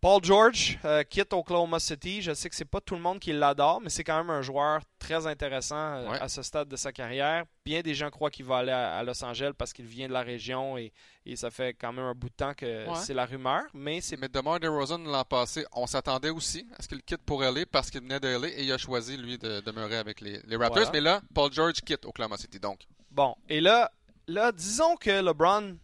Paul 0.00 0.22
George 0.22 0.78
euh, 0.84 1.02
quitte 1.02 1.32
Oklahoma 1.32 1.80
City. 1.80 2.22
Je 2.22 2.32
sais 2.32 2.48
que 2.48 2.54
c'est 2.54 2.64
pas 2.64 2.80
tout 2.80 2.94
le 2.94 3.00
monde 3.00 3.18
qui 3.18 3.32
l'adore, 3.32 3.80
mais 3.80 3.90
c'est 3.90 4.04
quand 4.04 4.16
même 4.18 4.30
un 4.30 4.42
joueur 4.42 4.80
très 5.00 5.26
intéressant 5.26 5.74
euh, 5.76 6.08
Ouais. 6.10 6.20
à 6.20 6.28
ce 6.28 6.42
stade 6.42 6.68
de 6.68 6.76
sa 6.76 6.92
carrière. 6.92 7.44
Bien 7.64 7.80
des 7.80 7.94
gens 7.94 8.08
croient 8.08 8.30
qu'il 8.30 8.44
va 8.44 8.58
aller 8.58 8.70
à, 8.70 8.96
à 8.98 9.02
Los 9.02 9.24
Angeles 9.24 9.52
parce 9.58 9.72
qu'il 9.72 9.86
vient 9.86 10.06
de 10.06 10.12
la 10.12 10.22
région 10.22 10.78
et, 10.78 10.92
et 11.26 11.34
ça 11.34 11.50
fait 11.50 11.74
quand 11.74 11.92
même 11.92 12.04
un 12.04 12.14
bout 12.14 12.28
de 12.28 12.34
temps 12.34 12.54
que 12.54 12.86
Ouais. 12.88 12.94
c'est 12.94 13.12
la 13.14 13.26
rumeur, 13.26 13.62
mais 13.74 14.00
c'est 14.00 14.16
Mais 14.16 14.28
DeMar 14.28 14.60
DeRozan, 14.60 14.98
l'an 14.98 15.24
passé, 15.24 15.66
on 15.72 15.88
s'attendait 15.88 16.30
aussi 16.30 16.64
à 16.78 16.82
ce 16.82 16.86
qu'il 16.88 17.02
quitte 17.02 17.22
pour 17.26 17.42
LA 17.42 17.66
parce 17.66 17.90
qu'il 17.90 18.00
venait 18.02 18.20
de 18.20 18.28
LA 18.28 18.48
et 18.50 18.62
il 18.62 18.72
a 18.72 18.78
choisi, 18.78 19.16
lui, 19.16 19.36
de 19.36 19.60
demeurer 19.62 19.96
avec 19.96 20.20
les, 20.20 20.40
les 20.46 20.56
Raptors. 20.56 20.76
Voilà. 20.76 20.90
Mais 20.92 21.00
là, 21.00 21.20
Paul 21.34 21.52
George 21.52 21.80
quitte 21.84 22.04
Oklahoma 22.06 22.36
City. 22.36 22.60
Donc, 22.60 22.82
Bon, 23.10 23.34
et 23.48 23.60
là, 23.60 23.90
là, 24.28 24.52
disons 24.52 24.94
que 24.96 25.10
LeBron 25.10 25.76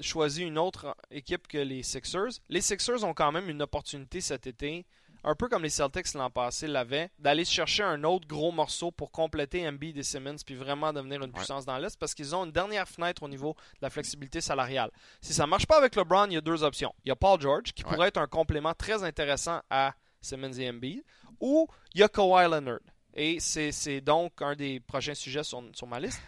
choisit 0.00 0.46
une 0.46 0.58
autre 0.58 0.96
équipe 1.10 1.46
que 1.48 1.58
les 1.58 1.82
Sixers. 1.82 2.40
Les 2.48 2.60
Sixers 2.60 3.04
ont 3.04 3.14
quand 3.14 3.32
même 3.32 3.48
une 3.50 3.62
opportunité 3.62 4.20
cet 4.20 4.46
été, 4.46 4.86
un 5.24 5.34
peu 5.34 5.48
comme 5.48 5.62
les 5.64 5.70
Celtics 5.70 6.14
l'an 6.14 6.30
passé 6.30 6.66
l'avaient, 6.68 7.10
d'aller 7.18 7.44
chercher 7.44 7.82
un 7.82 8.04
autre 8.04 8.28
gros 8.28 8.52
morceau 8.52 8.90
pour 8.92 9.10
compléter 9.10 9.66
Embiid 9.68 9.96
et 9.98 10.02
Simmons 10.02 10.36
puis 10.44 10.54
vraiment 10.54 10.92
devenir 10.92 11.18
une 11.22 11.30
Ouais. 11.30 11.36
puissance 11.36 11.64
dans 11.66 11.76
l'Est 11.78 11.98
parce 11.98 12.14
qu'ils 12.14 12.34
ont 12.34 12.44
une 12.44 12.52
dernière 12.52 12.88
fenêtre 12.88 13.22
au 13.24 13.28
niveau 13.28 13.54
de 13.74 13.78
la 13.82 13.90
flexibilité 13.90 14.40
salariale. 14.40 14.90
Si 15.20 15.34
ça 15.34 15.46
marche 15.46 15.66
pas 15.66 15.78
avec 15.78 15.96
LeBron, 15.96 16.26
il 16.26 16.34
y 16.34 16.36
a 16.36 16.40
deux 16.40 16.62
options. 16.62 16.94
Il 17.04 17.08
y 17.08 17.12
a 17.12 17.16
Paul 17.16 17.40
George 17.40 17.72
qui 17.72 17.84
Ouais. 17.84 17.90
pourrait 17.92 18.08
être 18.08 18.18
un 18.18 18.28
complément 18.28 18.72
très 18.74 19.02
intéressant 19.02 19.60
à 19.68 19.94
Simmons 20.20 20.52
et 20.58 20.68
Embiid 20.70 21.02
ou 21.40 21.66
il 21.94 22.00
y 22.00 22.02
a 22.04 22.08
Kawhi 22.08 22.44
Leonard. 22.48 22.78
Et 23.14 23.40
c'est 23.40 23.72
c'est 23.72 24.00
donc 24.00 24.40
un 24.42 24.54
des 24.54 24.78
prochains 24.80 25.14
sujets 25.14 25.42
sur, 25.42 25.60
sur 25.74 25.86
ma 25.86 25.98
liste. 25.98 26.20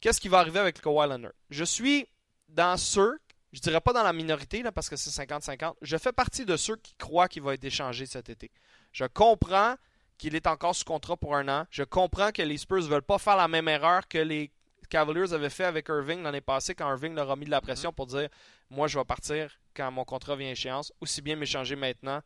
Qu'est-ce 0.00 0.20
qui 0.20 0.28
va 0.28 0.38
arriver 0.38 0.58
avec 0.58 0.80
Kawhi 0.80 1.06
Leonard? 1.08 1.32
Je 1.50 1.64
suis 1.64 2.06
dans 2.50 2.76
ceux, 2.76 3.18
je 3.52 3.60
dirais 3.60 3.80
pas 3.80 3.92
dans 3.92 4.02
la 4.02 4.12
minorité 4.12 4.62
là, 4.62 4.72
parce 4.72 4.88
que 4.88 4.96
c'est 4.96 5.10
50-50, 5.10 5.74
je 5.82 5.96
fais 5.96 6.12
partie 6.12 6.44
de 6.44 6.56
ceux 6.56 6.76
qui 6.76 6.94
croient 6.94 7.28
qu'il 7.28 7.42
va 7.42 7.54
être 7.54 7.64
échangé 7.64 8.06
cet 8.06 8.28
été. 8.28 8.50
Je 8.92 9.04
comprends 9.04 9.76
qu'il 10.18 10.34
est 10.34 10.46
encore 10.46 10.74
sous 10.74 10.84
contrat 10.84 11.16
pour 11.16 11.34
un 11.36 11.48
an. 11.48 11.66
Je 11.70 11.82
comprends 11.82 12.30
que 12.32 12.42
les 12.42 12.58
Spurs 12.58 12.82
veulent 12.82 13.02
pas 13.02 13.18
faire 13.18 13.36
la 13.36 13.48
même 13.48 13.68
erreur 13.68 14.06
que 14.06 14.18
les 14.18 14.50
Cavaliers 14.90 15.32
avaient 15.32 15.50
fait 15.50 15.64
avec 15.64 15.88
Irving 15.88 16.22
l'année 16.22 16.40
passée 16.40 16.74
quand 16.74 16.88
Irving 16.90 17.14
leur 17.14 17.30
a 17.30 17.36
mis 17.36 17.46
de 17.46 17.50
la 17.50 17.60
pression 17.60 17.92
pour 17.92 18.06
dire 18.06 18.28
moi 18.70 18.88
je 18.88 18.98
vais 18.98 19.04
partir 19.04 19.50
quand 19.74 19.90
mon 19.92 20.04
contrat 20.04 20.34
vient 20.36 20.48
à 20.48 20.52
échéance, 20.52 20.92
aussi 21.00 21.22
bien 21.22 21.36
m'échanger 21.36 21.76
maintenant 21.76 22.20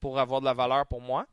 pour 0.00 0.18
avoir 0.18 0.40
de 0.40 0.46
la 0.46 0.54
valeur 0.54 0.86
pour 0.86 1.00
moi. 1.00 1.26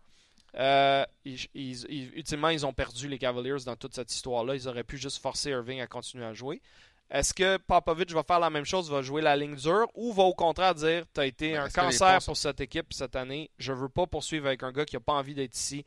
Euh, 0.56 1.06
ils- 1.26 1.48
ils- 1.54 1.86
ils- 1.90 2.12
ultimement, 2.16 2.50
ils 2.50 2.66
ont 2.66 2.74
perdu 2.74 3.08
les 3.08 3.18
Cavaliers 3.18 3.64
dans 3.66 3.76
toute 3.76 3.96
cette 3.96 4.14
histoire-là. 4.14 4.56
Ils 4.56 4.68
auraient 4.68 4.84
pu 4.84 4.98
juste 4.98 5.20
forcer 5.22 5.50
Irving 5.52 5.80
à 5.82 5.88
continuer 5.88 6.26
à 6.26 6.34
jouer. 6.34 6.62
Est-ce 7.10 7.34
que 7.34 7.58
Popovich 7.58 8.12
va 8.12 8.24
faire 8.24 8.40
la 8.40 8.50
même 8.50 8.66
chose, 8.66 8.90
va 8.90 9.02
jouer 9.02 9.22
la 9.22 9.36
ligne 9.36 9.56
dure, 9.56 9.88
ou 9.94 10.14
va 10.14 10.24
au 10.24 10.34
contraire 10.34 10.74
dire 10.74 11.06
tu 11.14 11.22
as 11.22 11.26
été 11.26 11.52
Mais 11.52 11.58
un 11.58 11.70
cancer 11.70 12.20
pour 12.26 12.38
cette 12.38 12.60
équipe 12.62 12.92
cette 12.94 13.16
année, 13.16 13.52
je 13.58 13.72
veux 13.72 13.90
pas 13.90 14.08
poursuivre 14.08 14.48
avec 14.48 14.64
un 14.64 14.72
gars 14.72 14.86
qui 14.86 14.96
a 14.96 15.00
pas 15.00 15.14
envie 15.14 15.36
d'être 15.36 15.56
ici. 15.56 15.86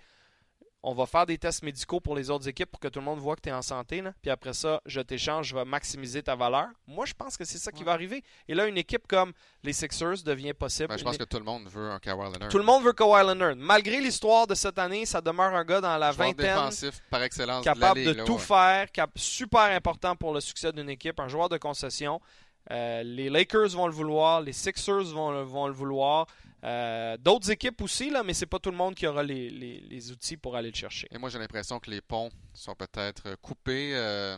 On 0.89 0.95
va 0.95 1.05
faire 1.07 1.26
des 1.26 1.37
tests 1.37 1.64
médicaux 1.64 1.99
pour 1.99 2.14
les 2.14 2.30
autres 2.30 2.49
équipes 2.49 2.70
pour 2.70 2.78
que 2.78 2.87
tout 2.87 3.01
le 3.01 3.05
monde 3.05 3.18
voit 3.18 3.34
que 3.34 3.41
tu 3.41 3.49
es 3.49 3.53
en 3.53 3.61
santé. 3.61 4.03
là. 4.03 4.12
Puis 4.22 4.30
après 4.30 4.53
ça, 4.53 4.80
je 4.87 5.01
t'échange, 5.01 5.49
je 5.49 5.57
vais 5.57 5.64
maximiser 5.64 6.22
ta 6.22 6.37
valeur. 6.37 6.68
Moi, 6.87 7.07
je 7.07 7.12
pense 7.12 7.37
que 7.37 7.45
c'est 7.45 7.59
ça 7.59 7.72
qui 7.72 7.80
Ouais. 7.80 7.87
va 7.87 7.93
arriver. 7.93 8.22
Et 8.47 8.55
là, 8.55 8.66
une 8.68 8.78
équipe 8.78 9.07
comme 9.09 9.32
les 9.64 9.72
Sixers 9.72 10.22
devient 10.24 10.55
possible. 10.55 10.87
ben, 10.89 10.97
je 10.97 11.01
Une 11.03 11.07
pense 11.07 11.18
que 11.18 11.24
tout 11.24 11.39
le 11.39 11.45
monde 11.45 11.66
veut 11.68 11.91
un 11.91 11.99
Kawhi 11.99 12.32
Leonard. 12.32 12.49
tout 12.51 12.59
le 12.59 12.64
monde 12.64 12.84
veut 12.84 12.93
Kawhi 12.93 13.26
Leonard. 13.26 13.57
Malgré 13.57 14.01
l'histoire 14.01 14.47
de 14.47 14.55
cette 14.55 14.78
année, 14.78 15.05
ça 15.07 15.20
demeure 15.20 15.53
un 15.55 15.64
gars 15.64 15.80
dans 15.80 15.99
la 15.99 16.12
Joueur 16.12 16.28
vingtaine, 16.28 16.55
défensif 16.55 17.03
par 17.11 17.20
excellence 17.24 17.64
capable 17.64 17.99
de, 17.99 18.05
de, 18.05 18.07
la 18.07 18.12
Ligue, 18.12 18.18
là, 18.20 18.24
tout 18.24 18.34
ouais. 18.34 18.39
faire, 18.39 18.93
cap- 18.93 19.11
super 19.18 19.62
important 19.62 20.14
pour 20.14 20.32
le 20.32 20.41
succès 20.41 20.70
d'une 20.72 20.89
équipe, 20.89 21.18
un 21.18 21.26
joueur 21.28 21.49
de 21.49 21.57
concession. 21.59 22.20
Euh, 22.70 23.03
les 23.03 23.28
Lakers 23.28 23.70
vont 23.70 23.87
le 23.89 23.93
vouloir, 23.93 24.41
les 24.41 24.53
Sixers 24.53 25.05
vont 25.12 25.30
le 25.66 25.72
vouloir, 25.72 26.26
euh, 26.67 27.17
d'autres 27.17 27.51
équipes 27.51 27.81
aussi, 27.81 28.11
là, 28.11 28.23
mais 28.25 28.35
c'est 28.35 28.47
pas 28.47 28.59
tout 28.59 28.71
le 28.71 28.77
monde 28.77 28.95
qui 28.95 29.07
aura 29.07 29.23
les, 29.23 29.49
les- 29.51 29.81
les 29.81 30.11
outils 30.11 30.37
pour 30.37 30.57
aller 30.57 30.71
le 30.71 30.75
chercher. 30.77 31.07
Et 31.12 31.19
moi, 31.19 31.31
j'ai 31.31 31.39
l'impression 31.39 31.79
que 31.79 31.91
les 31.91 32.01
ponts 32.01 32.31
sont 32.53 32.75
peut-être 32.75 33.37
coupés 33.41 33.93
euh, 33.95 34.37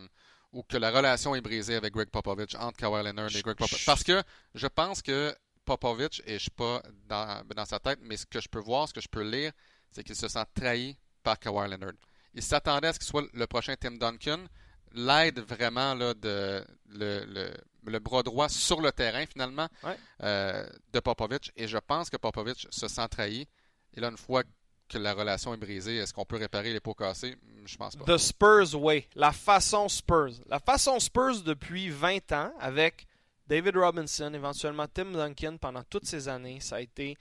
ou 0.53 0.63
que 0.63 0.77
la 0.77 0.91
relation 0.91 1.35
est 1.35 1.41
brisée 1.41 1.77
avec 1.77 1.93
Greg 1.95 2.11
Popovich, 2.11 2.55
entre 2.57 2.77
Kawhi 2.77 3.03
Leonard 3.05 3.35
et 3.35 3.41
Greg 3.43 3.57
Popovich. 3.57 3.87
Parce 3.87 4.05
que 4.05 4.23
je 4.55 4.67
pense 4.67 5.01
que 5.03 5.35
Popovich, 5.65 6.23
et 6.27 6.35
je 6.35 6.39
suis 6.43 6.51
pas 6.51 6.83
dans, 7.09 7.43
dans 7.57 7.65
sa 7.65 7.79
tête, 7.79 7.99
mais 8.03 8.17
ce 8.17 8.27
que 8.27 8.41
je 8.41 8.49
peux 8.49 8.61
voir, 8.61 8.89
ce 8.89 8.93
que 8.95 9.01
je 9.01 9.09
peux 9.09 9.23
lire, 9.29 9.53
c'est 9.91 10.03
qu'il 10.05 10.15
se 10.17 10.29
sent 10.29 10.45
trahi 10.55 10.97
par 11.23 11.39
Kawhi 11.39 11.69
Leonard. 11.71 11.93
Il 12.35 12.43
s'attendait 12.43 12.89
à 12.89 12.93
ce 12.93 12.99
qu'il 12.99 13.09
soit 13.09 13.25
le 13.33 13.47
prochain 13.47 13.75
Tim 13.81 13.93
Duncan, 13.93 14.45
l'aide 14.93 15.41
vraiment 15.41 15.95
là, 15.95 16.15
de 16.15 16.65
le, 16.91 17.25
le- 17.27 17.55
le 17.87 17.99
bras 18.01 18.23
droit 18.23 18.49
sur 18.51 18.81
le 18.83 18.93
terrain 18.93 19.25
finalement 19.27 19.67
Ouais. 19.83 19.97
euh, 20.23 20.69
de 20.93 21.01
Popovich. 21.01 21.51
Et 21.57 21.67
je 21.67 21.79
pense 21.79 22.11
que 22.11 22.17
Popovich 22.19 22.67
se 22.71 22.87
sent 22.89 23.09
trahi. 23.09 23.47
Et 23.95 24.01
là, 24.01 24.09
une 24.09 24.17
fois 24.19 24.43
que 24.89 24.99
la 24.99 25.15
relation 25.15 25.55
est 25.55 25.59
brisée, 25.59 25.97
est-ce 25.97 26.13
qu'on 26.13 26.25
peut 26.27 26.37
réparer 26.37 26.73
les 26.73 26.81
pots 26.81 26.95
cassés? 26.95 27.37
Je 27.65 27.77
pense 27.77 27.97
pas. 27.97 28.05
The 28.05 28.19
Spurs 28.19 28.75
Way, 28.75 29.07
la 29.15 29.33
façon 29.33 29.89
Spurs. 29.89 30.33
La 30.47 30.59
façon 30.59 30.99
Spurs 31.01 31.43
depuis 31.43 31.89
20 31.91 32.33
ans, 32.33 32.53
avec 32.61 33.07
David 33.47 33.77
Robinson, 33.77 34.33
éventuellement 34.35 34.87
Tim 34.93 35.13
Duncan 35.13 35.57
pendant 35.59 35.83
toutes 35.85 36.07
ces 36.07 36.29
années, 36.29 36.61
ça 36.61 36.77
a 36.77 36.81
été 36.81 37.17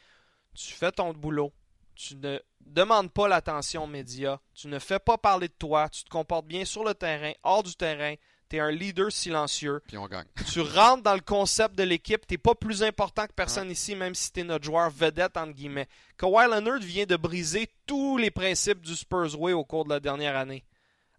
tu 0.54 0.74
fais 0.74 0.92
ton 0.92 1.14
boulot, 1.14 1.54
tu 1.98 2.16
ne 2.16 2.40
demandes 2.62 3.12
pas 3.12 3.28
l'attention 3.28 3.88
média, 3.88 4.40
tu 4.54 4.68
ne 4.68 4.80
fais 4.80 5.00
pas 5.00 5.18
parler 5.18 5.48
de 5.48 5.54
toi, 5.54 5.90
tu 5.90 6.04
te 6.04 6.10
comportes 6.10 6.46
bien 6.46 6.66
sur 6.66 6.84
le 6.84 6.94
terrain, 6.94 7.32
hors 7.44 7.64
du 7.64 7.76
terrain, 7.76 8.16
tu 8.50 8.56
es 8.56 8.60
un 8.60 8.72
leader 8.72 9.12
silencieux, 9.12 9.82
Puis 9.88 9.98
on 9.98 10.08
gagne. 10.08 10.28
tu 10.52 10.62
rentres 10.62 11.04
dans 11.04 11.16
le 11.16 11.22
concept 11.22 11.76
de 11.76 11.84
l'équipe, 11.84 12.26
tu 12.28 12.38
pas 12.38 12.56
plus 12.56 12.84
important 12.84 13.26
que 13.28 13.34
personne 13.34 13.70
ici, 13.72 13.96
même 13.96 14.16
si 14.16 14.32
tu 14.32 14.40
es 14.40 14.44
notre 14.44 14.64
joueur 14.64 14.90
vedette, 14.90 15.36
entre 15.36 15.54
guillemets. 15.54 15.88
Kawhi 16.18 16.46
Leonard 16.48 16.80
vient 16.80 17.06
de 17.06 17.16
briser 17.18 17.70
tous 17.86 18.18
les 18.18 18.32
principes 18.32 18.82
du 18.82 18.96
Spurs 18.96 19.38
Way 19.40 19.54
au 19.54 19.66
cours 19.66 19.84
de 19.86 19.90
la 19.90 20.00
dernière 20.00 20.38
année. 20.38 20.64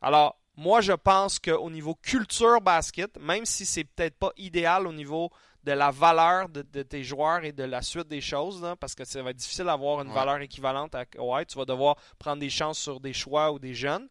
Alors, 0.01 0.39
moi, 0.57 0.81
je 0.81 0.93
pense 0.93 1.39
qu'au 1.39 1.71
niveau 1.71 1.95
culture 1.95 2.61
basket, 2.61 3.17
même 3.21 3.45
si 3.45 3.67
c'est 3.67 3.85
peut-être 3.85 4.17
pas 4.17 4.33
idéal 4.37 4.87
au 4.87 4.93
niveau 4.93 5.31
de 5.65 5.73
la 5.73 5.91
valeur 5.91 6.49
de, 6.49 6.63
de 6.63 6.83
tes 6.83 7.03
joueurs 7.05 7.45
et 7.45 7.53
de 7.53 7.65
la 7.65 7.83
suite 7.83 8.09
des 8.09 8.21
choses, 8.21 8.63
là, 8.63 8.77
parce 8.77 8.95
que 8.95 9.05
ça 9.05 9.23
va 9.23 9.31
être 9.31 9.37
difficile 9.37 9.65
d'avoir 9.67 10.01
une 10.03 10.09
Ouais. 10.09 10.15
valeur 10.15 10.39
équivalente 10.41 10.95
à 10.95 11.05
Kawhi. 11.05 11.45
Tu 11.47 11.59
vas 11.59 11.65
devoir 11.65 11.97
prendre 12.19 12.41
des 12.41 12.51
chances 12.51 12.79
sur 12.79 13.01
des 13.01 13.13
choix 13.13 13.51
ou 13.53 13.59
des 13.59 13.75
jeunes. 13.75 14.09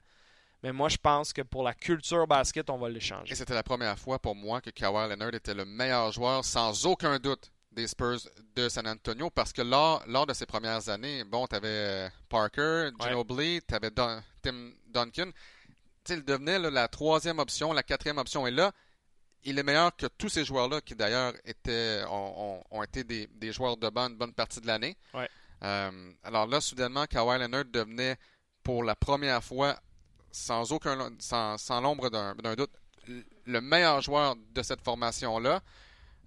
Mais 0.64 0.72
moi, 0.74 0.90
je 0.90 0.98
pense 0.98 1.34
que 1.34 1.42
pour 1.44 1.64
la 1.64 1.74
culture 1.74 2.26
basket, 2.28 2.70
on 2.70 2.78
va 2.78 2.90
l'échanger. 2.90 3.32
Et 3.32 3.36
c'était 3.36 3.54
la 3.54 3.64
première 3.64 3.98
fois 3.98 4.20
pour 4.20 4.36
moi 4.36 4.60
que 4.60 4.72
Kawhi 4.72 5.08
Leonard 5.10 5.34
était 5.36 5.54
le 5.54 5.66
meilleur 5.66 6.12
joueur, 6.12 6.44
sans 6.44 6.86
aucun 6.86 7.18
doute, 7.20 7.52
des 7.72 7.88
Spurs 7.88 8.18
de 8.56 8.68
San 8.68 8.88
Antonio. 8.88 9.30
Parce 9.30 9.54
que 9.54 9.62
lors, 9.62 10.04
lors 10.08 10.26
de 10.26 10.34
ses 10.34 10.48
premières 10.48 10.90
années, 10.90 11.24
bon, 11.24 11.46
tu 11.48 11.56
avais 11.56 12.10
Parker, 12.28 12.90
Ginobili, 13.00 13.62
tu 13.68 13.74
avais 13.76 13.92
Tim 13.92 14.72
Duncan. 14.88 15.30
Il 16.10 16.24
devenait 16.24 16.58
là, 16.58 16.70
la 16.72 16.88
troisième 16.88 17.38
option, 17.40 17.72
la 17.74 17.84
quatrième 17.84 18.18
option. 18.18 18.48
Et 18.48 18.52
là, 18.52 18.72
il 19.44 19.60
est 19.60 19.64
meilleur 19.64 19.96
que 19.96 20.08
tous 20.08 20.30
ces 20.30 20.44
joueurs-là 20.46 20.82
qui 20.82 20.96
d'ailleurs 20.96 21.34
étaient 21.46 22.04
ont, 22.10 22.84
été 22.84 23.04
des, 23.04 23.28
des 23.28 23.52
joueurs 23.52 23.78
de 23.78 23.90
banc 23.90 24.10
une 24.10 24.18
bonne 24.18 24.34
partie 24.34 24.62
de 24.62 24.68
l'année. 24.68 24.98
Ouais. 25.14 25.30
Euh, 25.64 26.12
alors 26.24 26.48
là, 26.48 26.62
soudainement, 26.62 27.06
Kawhi 27.06 27.40
Leonard 27.40 27.66
devenait 27.66 28.18
pour 28.64 28.84
la 28.84 28.96
première 28.96 29.44
fois, 29.44 29.80
sans 30.32 30.72
aucun 30.72 31.12
sans, 31.20 31.58
sans 31.58 31.82
l'ombre 31.82 32.10
d'un 32.10 32.56
doute, 32.56 32.72
le 33.46 33.62
meilleur 33.62 34.02
joueur 34.02 34.36
de 34.36 34.62
cette 34.62 34.82
formation-là. 34.82 35.62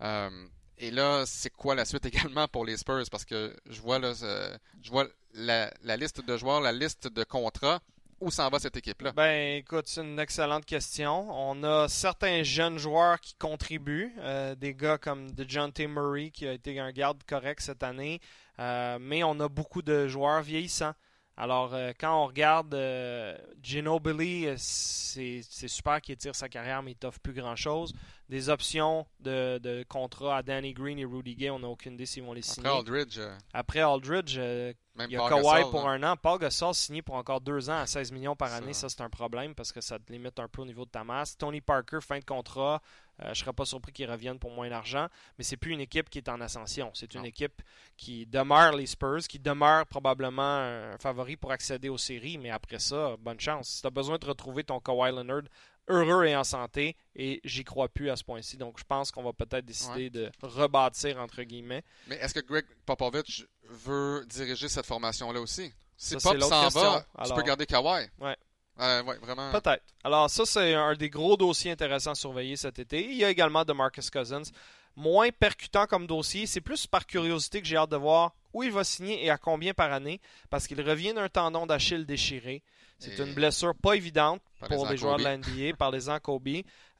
Euh, 0.03 0.47
et 0.79 0.91
là, 0.91 1.25
c'est 1.27 1.51
quoi 1.51 1.75
la 1.75 1.85
suite 1.85 2.07
également 2.07 2.49
pour 2.49 2.65
les 2.65 2.77
Spurs? 2.77 3.05
Parce 3.11 3.25
que 3.25 3.55
je 3.67 3.81
vois 3.81 3.99
là, 3.99 4.15
je 4.15 4.91
vois 4.91 5.07
la, 5.35 5.73
la 5.83 5.97
liste 5.97 6.25
de 6.25 6.37
joueurs, 6.37 6.61
la 6.61 6.73
liste 6.73 7.09
de 7.09 7.25
contrats. 7.25 7.81
Où 8.21 8.31
s'en 8.31 8.51
va 8.51 8.59
cette 8.59 8.77
équipe-là? 8.77 9.13
Ben, 9.13 9.57
écoute, 9.57 9.87
c'est 9.87 10.03
une 10.03 10.19
excellente 10.19 10.67
question. 10.67 11.27
On 11.31 11.65
a 11.65 11.89
certains 11.89 12.43
jeunes 12.43 12.77
joueurs 12.77 13.19
qui 13.19 13.35
contribuent, 13.35 14.13
euh, 14.19 14.55
des 14.55 14.75
gars 14.75 14.99
comme 14.99 15.31
DeJounte 15.31 15.81
Murray 15.81 16.31
qui 16.31 16.47
a 16.47 16.53
été 16.53 16.79
un 16.79 16.93
garde 16.93 17.23
correct 17.27 17.63
cette 17.63 17.83
année, 17.83 18.21
euh, 18.59 18.99
mais 19.01 19.25
on 19.25 19.41
a 19.41 19.49
beaucoup 19.49 19.81
de 19.81 20.07
joueurs 20.07 20.43
vieillissants. 20.43 20.93
Alors, 21.41 21.73
euh, 21.73 21.93
quand 21.99 22.23
on 22.23 22.27
regarde 22.27 22.75
euh, 22.75 23.35
Ginobili, 23.63 24.47
euh, 24.47 24.57
c'est 24.59 25.43
super 25.69 26.03
qu'il 26.03 26.15
tire 26.19 26.35
sa 26.35 26.51
carrière, 26.51 26.83
mais 26.83 26.91
il 26.91 26.97
t'offre 26.97 27.19
plus 27.19 27.33
grand-chose. 27.33 27.95
Des 28.29 28.51
options 28.51 29.07
de, 29.21 29.57
de, 29.57 29.83
contrat 29.89 30.37
à 30.37 30.43
Danny 30.43 30.75
Green 30.75 30.99
et 30.99 31.07
Rudy 31.07 31.35
Gay, 31.35 31.49
on 31.49 31.61
n'a 31.61 31.69
aucune 31.69 31.95
idée 31.95 32.05
s'ils 32.05 32.25
vont 32.25 32.35
les 32.35 32.43
signer. 32.43 32.69
Après 32.69 32.79
Aldridge. 32.79 33.19
Euh, 33.19 33.35
Après 33.55 33.81
Aldridge, 33.81 34.37
euh, 34.37 34.75
il 34.99 35.13
y 35.13 35.17
a 35.17 35.29
Kawhi 35.31 35.63
pour 35.71 35.89
un 35.89 36.03
an. 36.03 36.15
Paul 36.15 36.39
Gasol 36.39 36.75
signé 36.75 37.01
pour 37.01 37.15
encore 37.15 37.41
deux 37.41 37.71
ans 37.71 37.79
à 37.79 37.87
16 37.87 38.13
millions 38.13 38.37
par 38.37 38.53
année. 38.53 38.75
Ça, 38.75 38.91
c'est 38.91 39.01
un 39.01 39.09
problème 39.09 39.55
parce 39.55 39.73
que 39.73 39.81
ça 39.81 39.99
te 39.99 40.13
limite 40.13 40.39
un 40.39 40.47
peu 40.47 40.61
au 40.61 40.67
niveau 40.67 40.85
de 40.85 40.91
ta 40.91 41.05
masse. 41.05 41.39
Tony 41.39 41.63
Parker, 41.63 42.01
fin 42.03 42.19
de 42.19 42.25
contrat. 42.25 42.83
Euh, 43.21 43.27
je 43.27 43.29
ne 43.31 43.35
serais 43.35 43.53
pas 43.53 43.65
surpris 43.65 43.93
qu'ils 43.93 44.11
reviennent 44.11 44.39
pour 44.39 44.51
moins 44.51 44.69
d'argent, 44.69 45.07
mais 45.37 45.45
c'est 45.45 45.57
plus 45.57 45.73
une 45.73 45.81
équipe 45.81 46.09
qui 46.09 46.19
est 46.19 46.29
en 46.29 46.41
ascension. 46.41 46.91
C'est 46.95 47.15
une 47.15 47.25
équipe 47.25 47.63
qui 47.97 48.27
demeure 48.27 48.73
les 48.77 48.87
Spurs, 48.87 49.27
qui 49.29 49.39
demeure 49.39 49.87
probablement 49.87 50.43
un 50.43 50.99
favori 50.99 51.37
pour 51.37 51.53
accéder 51.53 51.89
aux 51.89 51.99
séries, 51.99 52.39
mais 52.39 52.51
après 52.51 52.79
ça, 52.79 53.17
bonne 53.19 53.41
chance. 53.41 53.69
Si 53.69 53.81
tu 53.83 53.87
as 53.87 53.91
besoin 53.91 54.19
de 54.19 54.27
retrouver 54.27 54.65
ton 54.65 54.81
Kawhi 54.81 55.11
Leonard 55.11 55.43
heureux 55.89 56.25
et 56.25 56.37
en 56.37 56.45
santé, 56.45 56.97
et 57.17 57.41
j'y 57.45 57.65
crois 57.65 57.89
plus 57.89 58.11
à 58.11 58.17
ce 58.17 58.25
point-ci. 58.25 58.57
Donc 58.57 58.79
je 58.79 58.85
pense 58.85 59.11
qu'on 59.11 59.23
va 59.23 59.33
peut-être 59.33 59.65
décider 59.67 60.09
de 60.09 60.31
rebâtir, 60.43 61.19
entre 61.19 61.43
guillemets. 61.43 61.83
Mais 62.07 62.17
est-ce 62.17 62.35
que 62.35 62.41
Greg 62.41 62.65
Popovich 62.87 63.47
veut 63.65 64.25
diriger 64.27 64.69
cette 64.69 64.87
formation-là 64.87 65.41
aussi? 65.41 65.73
Si 65.97 66.15
Pop 66.17 66.41
s'en 66.41 66.69
va, 66.69 67.05
tu 67.27 67.35
peux 67.35 67.43
garder 67.43 67.67
Kawhi. 67.67 68.09
Ouais. 68.19 68.37
Euh, 68.79 69.03
vraiment. 69.21 69.51
Peut-être. 69.53 69.85
Alors, 70.05 70.31
ça, 70.31 70.45
c'est 70.47 70.75
un 70.75 70.95
des 70.95 71.11
gros 71.11 71.37
dossiers 71.37 71.73
intéressants 71.73 72.13
à 72.13 72.15
surveiller 72.15 72.57
cet 72.57 72.79
été. 72.79 73.05
Il 73.05 73.17
y 73.17 73.25
a 73.25 73.31
également 73.31 73.65
de 73.65 73.73
Marcus 73.73 74.11
Cousins. 74.11 74.43
Moins 74.97 75.31
percutant 75.31 75.87
comme 75.87 76.07
dossier. 76.07 76.47
C'est 76.47 76.61
plus 76.61 76.87
par 76.87 77.07
curiosité 77.07 77.61
que 77.61 77.67
j'ai 77.67 77.77
hâte 77.77 77.91
de 77.91 77.97
voir 77.97 78.33
où 78.53 78.63
il 78.63 78.73
va 78.73 78.83
signer 78.83 79.25
et 79.25 79.31
à 79.31 79.39
combien 79.39 79.75
par 79.75 79.93
année. 79.93 80.21
Parce 80.49 80.67
qu'il 80.67 80.81
revient 80.81 81.13
d'un 81.13 81.29
tendon 81.29 81.67
d'Achille 81.67 82.07
déchiré. 82.07 82.63
C'est 83.01 83.19
une 83.19 83.33
blessure 83.33 83.75
pas 83.75 83.95
évidente 83.95 84.43
pour 84.69 84.87
les, 84.87 84.99
joueurs 84.99 85.17
de 85.17 85.25
la 85.25 85.39
NBA, 85.39 85.75
par 85.79 85.91
les 85.91 86.01
Kobe. 86.23 86.49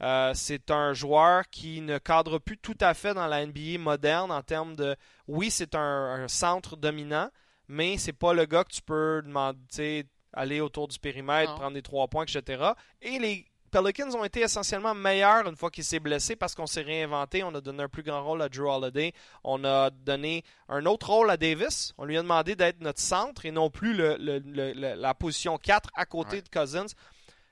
Euh, 0.01 0.33
c'est 0.35 0.71
un 0.71 0.95
joueur 0.95 1.49
qui 1.51 1.83
ne 1.83 1.99
cadre 1.99 2.39
plus 2.39 2.57
tout 2.57 2.77
à 2.81 2.95
fait 2.95 3.13
dans 3.13 3.27
la 3.27 3.45
NBA 3.45 3.79
moderne 3.79 4.33
en 4.33 4.43
termes 4.43 4.75
de. 4.75 4.97
Oui, 5.29 5.51
c'est 5.51 5.75
un, 5.75 6.23
un, 6.23 6.29
centre 6.29 6.77
dominant, 6.77 7.29
mais 7.69 7.99
c'est 7.99 8.15
pas 8.15 8.33
le 8.33 8.47
gars 8.47 8.65
que 8.65 8.73
tu 8.73 8.81
peux 8.81 9.21
demander 9.23 10.07
aller 10.33 10.61
autour 10.61 10.89
du 10.89 10.99
périmètre, 10.99 11.55
prendre 11.55 11.75
des 11.75 11.83
trois 11.83 12.09
points, 12.09 12.25
etc. 12.25 12.73
Et 13.03 13.19
les 13.19 13.47
Pelicans 13.71 14.15
ont 14.17 14.25
été 14.25 14.41
essentiellement 14.41 14.95
meilleurs 14.95 15.47
une 15.47 15.57
fois 15.57 15.71
qu'il 15.71 15.85
s'est 15.85 16.01
blessé 16.01 16.35
parce 16.35 16.55
qu'on 16.55 16.67
s'est 16.67 16.83
réinventé. 16.83 17.45
On 17.45 17.55
a 17.55 17.61
donné 17.61 17.85
un 17.85 17.89
plus 17.89 18.03
grand 18.03 18.23
rôle 18.23 18.43
à 18.43 18.49
Drew 18.49 18.69
Holiday. 18.69 19.13
On 19.45 19.65
a 19.65 19.91
donné 19.91 20.45
un 20.69 20.85
autre 20.87 21.11
rôle 21.11 21.31
à 21.31 21.37
Davis. 21.37 21.95
On 21.97 22.05
lui 22.05 22.19
a 22.19 22.23
demandé 22.23 22.57
d'être 22.57 22.81
notre 22.81 23.01
centre 23.01 23.47
et 23.47 23.53
non 23.53 23.71
plus 23.71 23.95
la 23.95 25.15
position 25.15 25.57
4 25.57 25.91
à 25.95 26.05
côté 26.05 26.43
de 26.43 26.49
Cousins. 26.49 26.87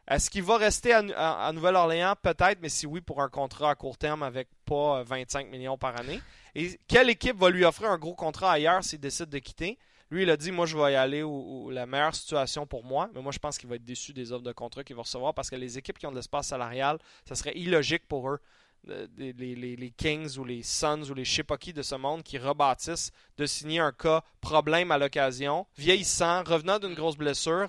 Est-ce 0.08 0.30
qu'il 0.30 0.42
va 0.42 0.56
rester 0.56 0.92
à, 0.94 1.52
Nouvelle-Orléans? 1.52 2.14
Peut-être, 2.20 2.58
mais 2.62 2.70
si 2.70 2.86
oui, 2.86 3.00
pour 3.00 3.22
un 3.22 3.28
contrat 3.28 3.70
à 3.70 3.74
court 3.74 3.98
terme 3.98 4.22
avec 4.22 4.48
pas 4.64 5.02
25 5.02 5.48
millions 5.48 5.76
par 5.76 6.00
année. 6.00 6.20
Et 6.54 6.80
quelle 6.88 7.10
équipe 7.10 7.36
va 7.36 7.50
lui 7.50 7.64
offrir 7.64 7.90
un 7.90 7.98
gros 7.98 8.14
contrat 8.14 8.52
ailleurs 8.52 8.82
s'il 8.82 9.00
décide 9.00 9.28
de 9.28 9.38
quitter? 9.38 9.78
Lui, 10.10 10.22
il 10.22 10.30
a 10.30 10.36
dit 10.36 10.50
Moi, 10.50 10.66
je 10.66 10.76
vais 10.76 10.92
y 10.92 10.96
aller 10.96 11.22
où, 11.22 11.70
la 11.70 11.86
meilleure 11.86 12.14
situation 12.14 12.66
pour 12.66 12.84
moi. 12.84 13.10
Mais 13.14 13.20
moi, 13.20 13.32
je 13.32 13.38
pense 13.38 13.58
qu'il 13.58 13.68
va 13.68 13.76
être 13.76 13.84
déçu 13.84 14.12
des 14.12 14.32
offres 14.32 14.44
de 14.44 14.52
contrat 14.52 14.84
qu'il 14.84 14.96
va 14.96 15.02
recevoir 15.02 15.34
parce 15.34 15.50
que 15.50 15.56
les 15.56 15.76
équipes 15.78 15.98
qui 15.98 16.06
ont 16.06 16.10
de 16.10 16.16
l'espace 16.16 16.48
salarial, 16.48 16.98
ça 17.26 17.34
serait 17.34 17.56
illogique 17.56 18.06
pour 18.08 18.30
eux. 18.30 18.40
Les, 18.84 19.92
Kings 19.96 20.38
ou 20.38 20.44
les 20.44 20.62
Suns 20.62 21.10
ou 21.10 21.14
les 21.14 21.24
Shipoki 21.24 21.72
de 21.72 21.82
ce 21.82 21.96
monde 21.96 22.22
qui 22.22 22.38
rebâtissent 22.38 23.10
de 23.36 23.44
signer 23.44 23.80
un 23.80 23.92
cas 23.92 24.22
problème 24.40 24.92
à 24.92 24.98
l'occasion, 24.98 25.66
vieillissant, 25.76 26.44
revenant 26.44 26.78
d'une 26.78 26.94
grosse 26.94 27.16
blessure, 27.16 27.68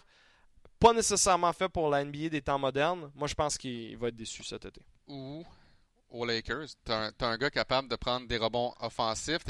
pas 0.79 0.93
nécessairement 0.93 1.51
fait 1.51 1.67
pour 1.67 1.89
la 1.89 2.05
NBA 2.05 2.29
des 2.29 2.41
temps 2.41 2.59
modernes. 2.59 3.11
Moi, 3.15 3.27
je 3.27 3.33
pense 3.33 3.57
qu'il 3.57 3.97
va 3.97 4.09
être 4.09 4.15
déçu 4.15 4.43
cet 4.43 4.65
été. 4.65 4.81
Ou 5.07 5.43
aux 6.11 6.25
Lakers, 6.25 6.67
tu 6.85 6.91
as, 6.91 7.11
un 7.19 7.37
gars 7.37 7.49
capable 7.49 7.87
de 7.87 7.95
prendre 7.95 8.27
des 8.27 8.37
rebonds 8.37 8.73
offensifs, 8.79 9.43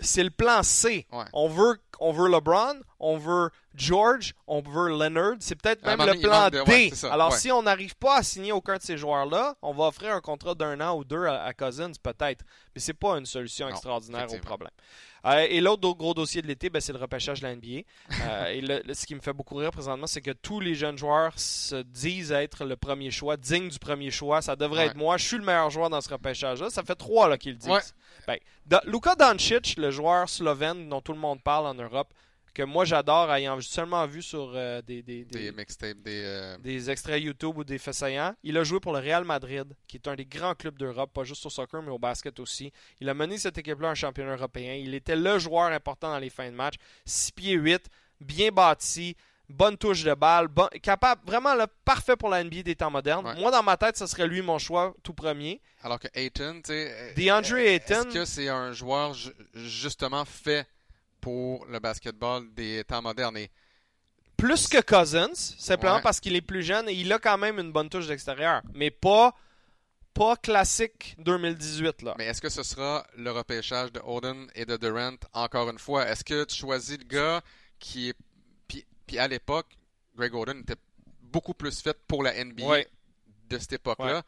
c'est 0.00 0.24
le 0.24 0.30
plan 0.30 0.62
C. 0.62 1.06
On, 1.32 1.48
veut, 1.48 1.78
on 2.00 2.12
veut 2.12 2.28
LeBron, 2.28 2.80
on 2.98 3.16
veut 3.16 3.50
George, 3.74 4.34
on 4.46 4.60
veut 4.60 4.88
Leonard. 4.90 5.36
C'est 5.40 5.60
peut-être 5.60 5.84
même 5.84 5.98
le 5.98 6.20
plan 6.20 6.48
D. 6.50 6.92
Alors, 7.10 7.32
si 7.32 7.50
on 7.50 7.62
n'arrive 7.62 7.96
pas 7.96 8.18
à 8.18 8.22
signer 8.22 8.52
aucun 8.52 8.76
de 8.76 8.82
ces 8.82 8.96
joueurs-là, 8.96 9.56
on 9.62 9.72
va 9.72 9.84
offrir 9.84 10.14
un 10.14 10.20
contrat 10.20 10.54
d'un 10.54 10.80
an 10.80 10.96
ou 10.96 11.04
deux 11.04 11.26
à, 11.26 11.52
Cousins, 11.52 11.92
peut-être. 12.02 12.44
Mais 12.74 12.80
c'est 12.80 12.94
pas 12.94 13.18
une 13.18 13.26
solution 13.26 13.68
extraordinaire 13.68 14.32
au 14.32 14.38
problème. 14.38 14.70
Euh, 15.26 15.46
et 15.48 15.60
l'autre 15.60 15.90
gros 15.94 16.12
dossier 16.12 16.42
de 16.42 16.46
l'été, 16.46 16.68
ben, 16.68 16.80
c'est 16.80 16.92
le 16.92 16.98
repêchage 16.98 17.40
de 17.40 17.46
la 17.46 17.56
NBA. 17.56 17.82
Euh, 18.26 18.82
et 18.88 18.94
ce 18.94 19.06
qui 19.06 19.14
me 19.14 19.20
fait 19.20 19.32
beaucoup 19.32 19.54
rire 19.54 19.70
présentement, 19.70 20.06
c'est 20.06 20.20
que 20.20 20.32
tous 20.32 20.60
les 20.60 20.74
jeunes 20.74 20.98
joueurs 20.98 21.32
se 21.38 21.82
disent 21.82 22.32
être 22.32 22.64
le 22.64 22.76
premier 22.76 23.10
choix, 23.10 23.36
digne 23.36 23.68
du 23.68 23.78
premier 23.78 24.10
choix. 24.10 24.42
Ça 24.42 24.54
devrait 24.54 24.86
être 24.86 24.96
moi. 24.96 25.16
Je 25.16 25.26
suis 25.26 25.38
le 25.38 25.44
meilleur 25.44 25.70
joueur 25.70 25.88
dans 25.88 26.00
ce 26.00 26.10
repêchage-là. 26.10 26.68
Ça 26.70 26.82
fait 26.82 26.94
trois 26.94 27.36
qu'ils 27.38 27.52
le 27.52 27.58
disent. 27.58 27.94
Ben, 28.26 28.38
Luka 28.86 29.14
Doncic, 29.14 29.76
le 29.76 29.90
joueur 29.90 30.28
slovène 30.28 30.88
dont 30.88 31.00
tout 31.00 31.12
le 31.12 31.18
monde 31.18 31.42
parle 31.42 31.66
en 31.66 31.74
Europe, 31.74 31.83
que 32.54 32.62
moi 32.62 32.84
j'adore, 32.84 33.30
ayant 33.32 33.60
seulement 33.60 34.06
vu 34.06 34.22
sur 34.22 34.52
euh, 34.54 34.80
des, 34.80 35.02
des, 35.02 35.24
des, 35.24 35.50
mixtapes, 35.50 35.96
euh, 36.06 36.56
des, 36.58 36.88
extraits 36.88 37.20
YouTube 37.20 37.58
ou 37.58 37.64
des 37.64 37.78
faits 37.78 37.94
saillants. 37.94 38.34
Il 38.44 38.56
a 38.56 38.62
joué 38.64 38.78
pour 38.78 38.92
le 38.92 39.00
Real 39.00 39.24
Madrid, 39.24 39.66
qui 39.88 39.96
est 39.96 40.08
un 40.08 40.14
des 40.14 40.24
grands 40.24 40.54
clubs 40.54 40.78
d'Europe, 40.78 41.12
pas 41.12 41.24
juste 41.24 41.44
au 41.44 41.50
soccer, 41.50 41.82
mais 41.82 41.90
au 41.90 41.98
basket 41.98 42.38
aussi. 42.38 42.72
Il 43.00 43.08
a 43.08 43.14
mené 43.14 43.38
cette 43.38 43.58
équipe-là 43.58 43.90
un 43.90 43.94
championnat 43.94 44.36
européen. 44.36 44.74
Il 44.74 44.94
était 44.94 45.16
le 45.16 45.38
joueur 45.38 45.72
important 45.72 46.10
dans 46.10 46.18
les 46.20 46.30
fins 46.30 46.48
de 46.48 46.54
match. 46.54 46.74
6 47.04 47.32
pieds 47.32 47.54
8, 47.54 47.88
bien 48.20 48.50
bâti, 48.50 49.16
bonne 49.48 49.76
touche 49.76 50.04
de 50.04 50.14
balle, 50.14 50.48
capable, 50.80 51.22
vraiment 51.26 51.56
le 51.56 51.66
parfait 51.84 52.16
pour 52.16 52.28
la 52.28 52.44
NBA 52.44 52.62
des 52.62 52.76
temps 52.76 52.90
modernes. 52.90 53.34
Moi, 53.36 53.50
dans 53.50 53.64
ma 53.64 53.76
tête, 53.76 53.96
ce 53.96 54.06
serait 54.06 54.28
lui 54.28 54.42
mon 54.42 54.58
choix 54.58 54.94
tout 55.02 55.12
premier. 55.12 55.60
Alors 55.82 55.98
que 55.98 56.08
Ayton, 56.14 56.60
tu 56.64 56.72
sais. 56.72 57.14
DeAndre 57.16 57.56
Ayton. 57.56 57.94
Est-ce 57.94 58.14
que 58.14 58.24
c'est 58.24 58.48
un 58.48 58.72
joueur 58.72 59.12
justement 59.54 60.24
fait 60.24 60.68
pour 61.24 61.64
le 61.66 61.78
basketball 61.78 62.52
des 62.52 62.84
temps 62.84 63.00
modernes. 63.00 63.38
plus 64.36 64.68
que 64.68 64.82
Cousins, 64.82 65.32
simplement 65.34 66.02
parce 66.02 66.20
qu'il 66.20 66.36
est 66.36 66.42
plus 66.42 66.62
jeune 66.62 66.86
et 66.90 66.92
il 66.92 67.10
a 67.14 67.18
quand 67.18 67.38
même 67.38 67.58
une 67.58 67.72
bonne 67.72 67.88
touche 67.88 68.06
d'extérieur, 68.06 68.60
mais 68.74 68.90
pas 68.90 69.34
pas 70.12 70.36
classique 70.36 71.16
2018 71.18 72.02
là. 72.02 72.14
Mais 72.18 72.26
est-ce 72.26 72.42
que 72.42 72.50
ce 72.50 72.62
sera 72.62 73.06
le 73.16 73.30
repêchage 73.32 73.90
de 73.90 74.00
Oden 74.04 74.48
et 74.54 74.66
de 74.66 74.76
Durant 74.76 75.16
encore 75.32 75.70
une 75.70 75.78
fois? 75.78 76.06
Est-ce 76.06 76.22
que 76.22 76.44
tu 76.44 76.54
choisis 76.54 76.98
le 76.98 77.04
gars 77.04 77.42
qui 77.78 78.10
est 78.10 78.16
puis, 79.06 79.18
à 79.18 79.28
l'époque, 79.28 79.66
Greg 80.16 80.34
Oden 80.34 80.60
était 80.60 80.80
beaucoup 81.20 81.52
plus 81.52 81.82
fait 81.82 81.96
pour 82.06 82.22
la 82.22 82.32
NBA 82.42 82.84
de 83.50 83.58
cette 83.58 83.74
époque-là. 83.74 84.22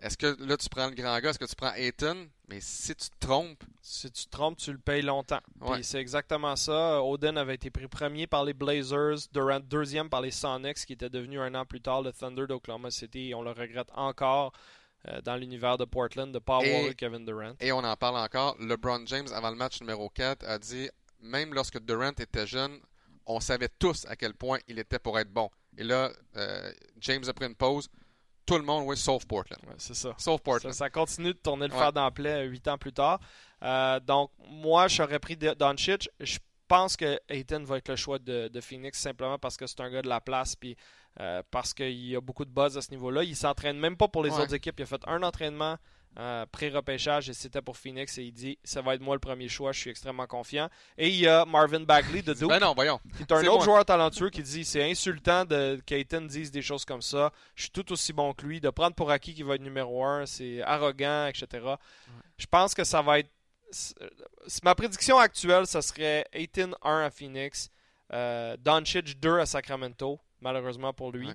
Est-ce 0.00 0.18
que 0.18 0.36
là, 0.44 0.56
tu 0.56 0.68
prends 0.68 0.88
le 0.88 0.94
grand 0.94 1.18
gars, 1.20 1.30
est-ce 1.30 1.38
que 1.38 1.46
tu 1.46 1.56
prends 1.56 1.72
Ayton? 1.72 2.28
Mais 2.48 2.60
si 2.60 2.94
tu 2.94 3.08
te 3.08 3.18
trompes. 3.18 3.64
Si 3.80 4.10
tu 4.10 4.26
te 4.26 4.30
trompes, 4.30 4.58
tu 4.58 4.70
le 4.70 4.78
payes 4.78 5.02
longtemps. 5.02 5.40
c'est 5.82 5.98
exactement 6.00 6.54
ça. 6.54 7.02
Oden 7.02 7.38
avait 7.38 7.54
été 7.54 7.70
pris 7.70 7.88
premier 7.88 8.26
par 8.26 8.44
les 8.44 8.52
Blazers, 8.52 9.16
Durant 9.32 9.60
deuxième 9.60 10.10
par 10.10 10.20
les 10.20 10.30
Sonics, 10.30 10.84
qui 10.84 10.92
était 10.92 11.08
devenu 11.08 11.40
un 11.40 11.54
an 11.54 11.64
plus 11.64 11.80
tard 11.80 12.02
le 12.02 12.12
Thunder 12.12 12.46
d'Oklahoma 12.46 12.90
City. 12.90 13.32
on 13.34 13.42
le 13.42 13.50
regrette 13.50 13.88
encore 13.94 14.52
euh, 15.08 15.20
dans 15.22 15.36
l'univers 15.36 15.78
de 15.78 15.84
Portland 15.84 16.32
de 16.32 16.38
pas 16.38 16.58
avoir 16.58 16.94
Kevin 16.94 17.24
Durant. 17.24 17.54
Et 17.60 17.72
on 17.72 17.78
en 17.78 17.96
parle 17.96 18.18
encore. 18.18 18.56
LeBron 18.60 19.06
James, 19.06 19.28
avant 19.32 19.50
le 19.50 19.56
match 19.56 19.80
numéro 19.80 20.10
4, 20.10 20.44
a 20.46 20.58
dit 20.58 20.90
même 21.20 21.54
lorsque 21.54 21.80
Durant 21.80 22.10
était 22.10 22.46
jeune, 22.46 22.78
on 23.24 23.40
savait 23.40 23.70
tous 23.78 24.04
à 24.06 24.14
quel 24.14 24.34
point 24.34 24.58
il 24.68 24.78
était 24.78 24.98
pour 24.98 25.18
être 25.18 25.30
bon. 25.32 25.50
Et 25.78 25.84
là, 25.84 26.10
euh, 26.36 26.72
James 27.00 27.24
a 27.26 27.32
pris 27.32 27.46
une 27.46 27.54
pause 27.54 27.88
tout 28.46 28.56
le 28.56 28.62
monde, 28.62 28.84
oui, 28.86 28.96
sauf 28.96 29.26
Portland. 29.26 29.60
c'est 29.76 29.94
ça. 29.94 30.14
Sauf 30.16 30.40
Portland. 30.40 30.72
Ça, 30.72 30.88
continue 30.88 31.34
de 31.34 31.38
tourner 31.38 31.66
le 31.66 31.74
fer 31.74 31.92
d'emploi 31.92 32.42
huit 32.42 32.66
ans 32.68 32.78
plus 32.78 32.92
tard. 32.92 33.20
Euh, 33.62 34.00
donc, 34.00 34.30
moi, 34.48 34.88
j'aurais 34.88 35.18
pris 35.18 35.36
Doncic. 35.36 36.08
Je 36.20 36.38
pense 36.68 36.96
que 36.96 37.18
Ayton 37.28 37.64
va 37.64 37.78
être 37.78 37.88
le 37.88 37.96
choix 37.96 38.18
de, 38.18 38.60
Phoenix 38.60 38.98
simplement 38.98 39.38
parce 39.38 39.56
que 39.56 39.66
c'est 39.66 39.80
un 39.80 39.90
gars 39.90 40.02
de 40.02 40.08
la 40.08 40.20
place 40.20 40.56
puis 40.56 40.76
euh, 41.20 41.42
parce 41.50 41.72
qu'il 41.72 42.06
y 42.06 42.14
a 42.14 42.20
beaucoup 42.20 42.44
de 42.44 42.50
buzz 42.50 42.76
à 42.76 42.82
ce 42.82 42.90
niveau-là. 42.90 43.24
Il 43.24 43.36
s'entraîne 43.36 43.78
même 43.78 43.96
pas 43.96 44.08
pour 44.08 44.22
les 44.22 44.32
autres 44.32 44.54
équipes. 44.54 44.78
Il 44.78 44.82
a 44.82 44.86
fait 44.86 45.02
un 45.06 45.22
entraînement 45.22 45.76
euh, 46.18 46.46
pré-repêchage 46.50 47.28
et 47.28 47.34
c'était 47.34 47.60
pour 47.60 47.76
Phoenix 47.76 48.16
et 48.16 48.22
il 48.22 48.32
dit 48.32 48.58
ça 48.64 48.80
va 48.80 48.94
être 48.94 49.02
moi 49.02 49.14
le 49.14 49.20
premier 49.20 49.48
choix, 49.48 49.72
je 49.72 49.80
suis 49.80 49.90
extrêmement 49.90 50.26
confiant. 50.26 50.70
Et 50.96 51.08
il 51.08 51.16
y 51.16 51.28
a 51.28 51.44
Marvin 51.44 51.80
Bagley 51.80 52.22
de 52.22 52.32
Duke. 52.32 52.48
ben 52.48 52.58
non, 52.58 52.72
voyons. 52.74 52.98
Qui 53.16 53.22
est 53.22 53.32
un 53.32 53.46
autre 53.48 53.64
joueur 53.64 53.84
talentueux 53.84 54.30
qui 54.30 54.42
dit 54.42 54.64
c'est 54.64 54.90
insultant 54.90 55.44
de 55.44 55.78
qu'Ayton 55.84 56.22
dise 56.22 56.50
des 56.50 56.62
choses 56.62 56.86
comme 56.86 57.02
ça. 57.02 57.32
Je 57.54 57.64
suis 57.64 57.70
tout 57.70 57.92
aussi 57.92 58.14
bon 58.14 58.32
que 58.32 58.46
lui. 58.46 58.60
De 58.60 58.70
prendre 58.70 58.94
pour 58.94 59.10
acquis 59.10 59.34
qu'il 59.34 59.44
va 59.44 59.56
être 59.56 59.62
numéro 59.62 60.04
un, 60.04 60.24
c'est 60.24 60.62
arrogant, 60.62 61.26
etc. 61.26 61.66
Je 62.38 62.46
pense 62.46 62.74
que 62.74 62.84
ça 62.84 63.02
va 63.02 63.18
être. 63.18 63.30
Ma 64.62 64.74
prédiction 64.74 65.18
actuelle, 65.18 65.66
ça 65.66 65.82
serait 65.82 66.26
Ayton 66.32 66.74
1 66.82 67.00
à 67.00 67.10
Phoenix, 67.10 67.68
euh, 68.12 68.56
Doncic 68.58 69.20
2 69.20 69.40
à 69.40 69.44
Sacramento, 69.46 70.18
malheureusement 70.40 70.94
pour 70.94 71.12
lui. 71.12 71.28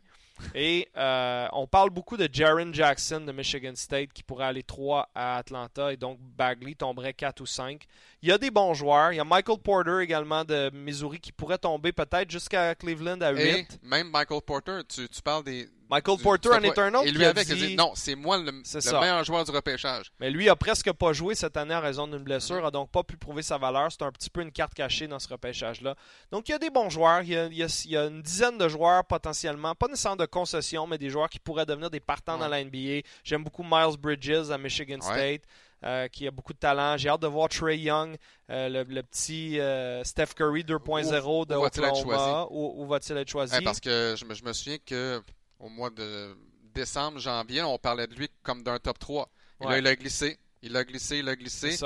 Et 0.55 0.87
euh, 0.97 1.47
on 1.53 1.67
parle 1.67 1.89
beaucoup 1.89 2.17
de 2.17 2.27
Jaron 2.31 2.73
Jackson 2.73 3.21
de 3.21 3.31
Michigan 3.31 3.73
State 3.75 4.13
qui 4.13 4.23
pourrait 4.23 4.45
aller 4.45 4.63
3 4.63 5.09
à 5.15 5.37
Atlanta 5.37 5.91
et 5.91 5.97
donc 5.97 6.19
Bagley 6.19 6.75
tomberait 6.75 7.13
4 7.13 7.41
ou 7.41 7.45
5. 7.45 7.85
Il 8.21 8.29
y 8.29 8.31
a 8.31 8.37
des 8.37 8.51
bons 8.51 8.73
joueurs. 8.73 9.13
Il 9.13 9.17
y 9.17 9.19
a 9.19 9.25
Michael 9.25 9.59
Porter 9.59 9.99
également 10.01 10.43
de 10.43 10.69
Missouri 10.73 11.19
qui 11.19 11.31
pourrait 11.31 11.57
tomber 11.57 11.91
peut-être 11.91 12.29
jusqu'à 12.29 12.75
Cleveland 12.75 13.21
à 13.21 13.31
8. 13.31 13.79
même 13.83 14.09
Michael 14.09 14.41
Porter, 14.41 14.81
tu, 14.87 15.07
parles 15.23 15.43
des, 15.43 15.67
Michael 15.91 16.17
Porter 16.19 16.49
en 16.53 16.63
Eternal. 16.63 17.05
Et 17.05 17.11
lui 17.11 17.25
avec, 17.25 17.49
il 17.49 17.55
dit 17.55 17.75
non, 17.75 17.91
c'est 17.95 18.15
moi 18.15 18.37
le, 18.37 18.51
meilleur 18.99 19.23
joueur 19.25 19.43
du 19.43 19.51
repêchage. 19.51 20.11
Mais 20.21 20.31
lui 20.31 20.47
a 20.47 20.55
presque 20.55 20.91
pas 20.93 21.11
joué 21.11 21.35
cette 21.35 21.57
année 21.57 21.75
en 21.75 21.81
raison 21.81 22.07
d'une 22.07 22.23
blessure, 22.23 22.63
mm-hmm. 22.63 22.67
a 22.67 22.71
donc 22.71 22.91
pas 22.91 23.03
pu 23.03 23.17
prouver 23.17 23.41
sa 23.41 23.57
valeur. 23.57 23.91
C'est 23.91 24.01
un 24.03 24.11
petit 24.11 24.29
peu 24.29 24.41
une 24.41 24.53
carte 24.53 24.73
cachée 24.73 25.07
dans 25.07 25.19
ce 25.19 25.27
repêchage-là. 25.27 25.95
Donc 26.31 26.47
il 26.47 26.53
y 26.53 26.55
a 26.55 26.59
des 26.59 26.69
bons 26.69 26.89
joueurs. 26.89 27.21
Il 27.23 27.53
y 27.53 27.95
a, 27.97 28.05
une 28.05 28.21
dizaine 28.21 28.57
de 28.57 28.69
joueurs 28.69 29.03
potentiellement, 29.03 29.75
pas 29.75 29.87
nécessairement 29.87 30.15
de 30.15 30.25
concession, 30.25 30.87
mais 30.87 30.97
des 30.97 31.09
joueurs 31.09 31.29
qui 31.29 31.39
pourraient 31.39 31.65
devenir 31.65 31.89
des 31.89 31.99
partants 31.99 32.37
dans 32.37 32.47
la 32.47 32.63
NBA. 32.63 33.01
J'aime 33.25 33.43
beaucoup 33.43 33.63
Miles 33.63 33.97
Bridges 33.99 34.49
à 34.49 34.57
Michigan 34.57 35.01
State. 35.01 35.41
Euh, 35.83 36.07
qui 36.09 36.27
a 36.27 36.31
beaucoup 36.31 36.53
de 36.53 36.59
talent. 36.59 36.95
J'ai 36.95 37.09
hâte 37.09 37.23
de 37.23 37.27
voir 37.27 37.49
Trey 37.49 37.79
Young, 37.79 38.15
euh, 38.51 38.69
le, 38.69 39.01
petit 39.01 39.59
euh, 39.59 40.03
Steph 40.03 40.35
Curry 40.35 40.61
2.0 40.61 41.47
de 41.47 41.55
Oklahoma. 41.55 42.45
Où, 42.51 42.85
va-t-il 42.85 43.17
être 43.17 43.27
choisi? 43.27 43.59
parce 43.63 43.79
que 43.79 44.13
je 44.15 44.23
me, 44.25 44.35
je 44.35 44.43
me 44.43 44.53
souviens 44.53 44.77
que 44.85 45.23
au 45.61 45.69
mois 45.69 45.89
de 45.89 46.35
décembre, 46.73 47.19
janvier, 47.19 47.61
on 47.61 47.77
parlait 47.77 48.07
de 48.07 48.15
lui 48.15 48.29
comme 48.43 48.63
d'un 48.63 48.79
top 48.79 48.99
3. 48.99 49.29
Et 49.61 49.65
là, 49.65 49.77
il 49.77 49.87
a 49.87 49.95
glissé. 49.95 50.39
Il 50.63 50.75
a 50.77 50.83
glissé, 50.83 51.19
il 51.19 51.29
a 51.29 51.35
glissé. 51.35 51.77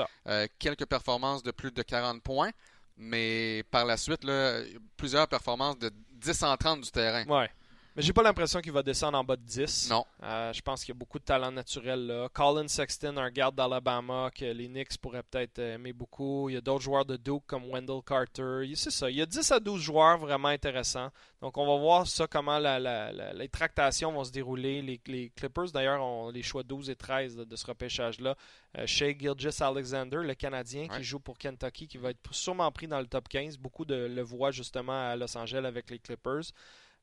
quelques 0.58 0.86
performances 0.86 1.42
de 1.42 1.50
plus 1.50 1.72
de 1.72 1.82
40 1.82 2.22
points. 2.22 2.50
Mais 2.96 3.62
par 3.70 3.84
la 3.84 3.96
suite, 3.96 4.24
là, 4.24 4.60
plusieurs 4.96 5.28
performances 5.28 5.78
de 5.78 5.90
10 6.12 6.42
en 6.44 6.56
30 6.56 6.80
du 6.80 6.90
terrain. 6.90 7.24
Ouais. 7.26 7.50
Mais 7.96 8.02
j'ai 8.02 8.12
pas 8.12 8.22
l'impression 8.22 8.60
qu'il 8.60 8.72
va 8.72 8.82
descendre 8.82 9.16
en 9.16 9.24
bas 9.24 9.36
de 9.36 9.42
10. 9.42 9.88
Non. 9.88 10.04
Euh, 10.22 10.52
je 10.52 10.60
pense 10.60 10.84
qu'il 10.84 10.94
y 10.94 10.96
a 10.96 10.98
beaucoup 10.98 11.18
de 11.18 11.24
talent 11.24 11.50
naturel 11.50 12.06
là. 12.06 12.28
Colin 12.28 12.68
Sexton, 12.68 13.16
un 13.16 13.30
garde 13.30 13.54
d'Alabama 13.54 14.30
que 14.34 14.44
les 14.44 14.68
Knicks 14.68 14.98
pourraient 14.98 15.22
peut-être 15.22 15.58
aimer 15.58 15.94
beaucoup. 15.94 16.50
Il 16.50 16.54
y 16.54 16.58
a 16.58 16.60
d'autres 16.60 16.82
joueurs 16.82 17.06
de 17.06 17.16
Duke 17.16 17.44
comme 17.46 17.64
Wendell 17.70 18.02
Carter. 18.06 18.70
C'est 18.74 18.90
ça. 18.90 19.08
Il 19.08 19.16
y 19.16 19.22
a 19.22 19.26
10 19.26 19.50
à 19.50 19.60
12 19.60 19.80
joueurs 19.80 20.18
vraiment 20.18 20.48
intéressants. 20.48 21.10
Donc 21.40 21.56
on 21.56 21.66
va 21.66 21.80
voir 21.80 22.06
ça, 22.06 22.26
comment 22.26 22.58
les 22.58 23.48
tractations 23.48 24.12
vont 24.12 24.24
se 24.24 24.32
dérouler. 24.32 24.82
Les, 24.82 25.30
Clippers 25.30 25.70
d'ailleurs 25.72 26.02
ont 26.02 26.28
les 26.28 26.42
choix 26.42 26.62
12 26.62 26.90
et 26.90 26.96
13 26.96 27.36
de, 27.36 27.56
ce 27.56 27.66
repêchage-là. 27.66 28.36
Euh, 28.76 28.86
Shea 28.86 29.16
Gilgis 29.18 29.62
Alexander, 29.62 30.18
le 30.18 30.34
Canadien 30.34 30.86
qui 30.86 31.02
joue 31.02 31.20
pour 31.20 31.38
Kentucky, 31.38 31.88
qui 31.88 31.96
va 31.96 32.10
être 32.10 32.20
sûrement 32.30 32.70
pris 32.70 32.88
dans 32.88 33.00
le 33.00 33.06
top 33.06 33.26
15. 33.28 33.56
Beaucoup 33.56 33.86
de 33.86 33.94
le 33.94 34.22
voient 34.22 34.50
justement 34.50 35.08
à 35.08 35.16
Los 35.16 35.34
Angeles 35.38 35.64
avec 35.64 35.90
les 35.90 35.98
Clippers. 35.98 36.52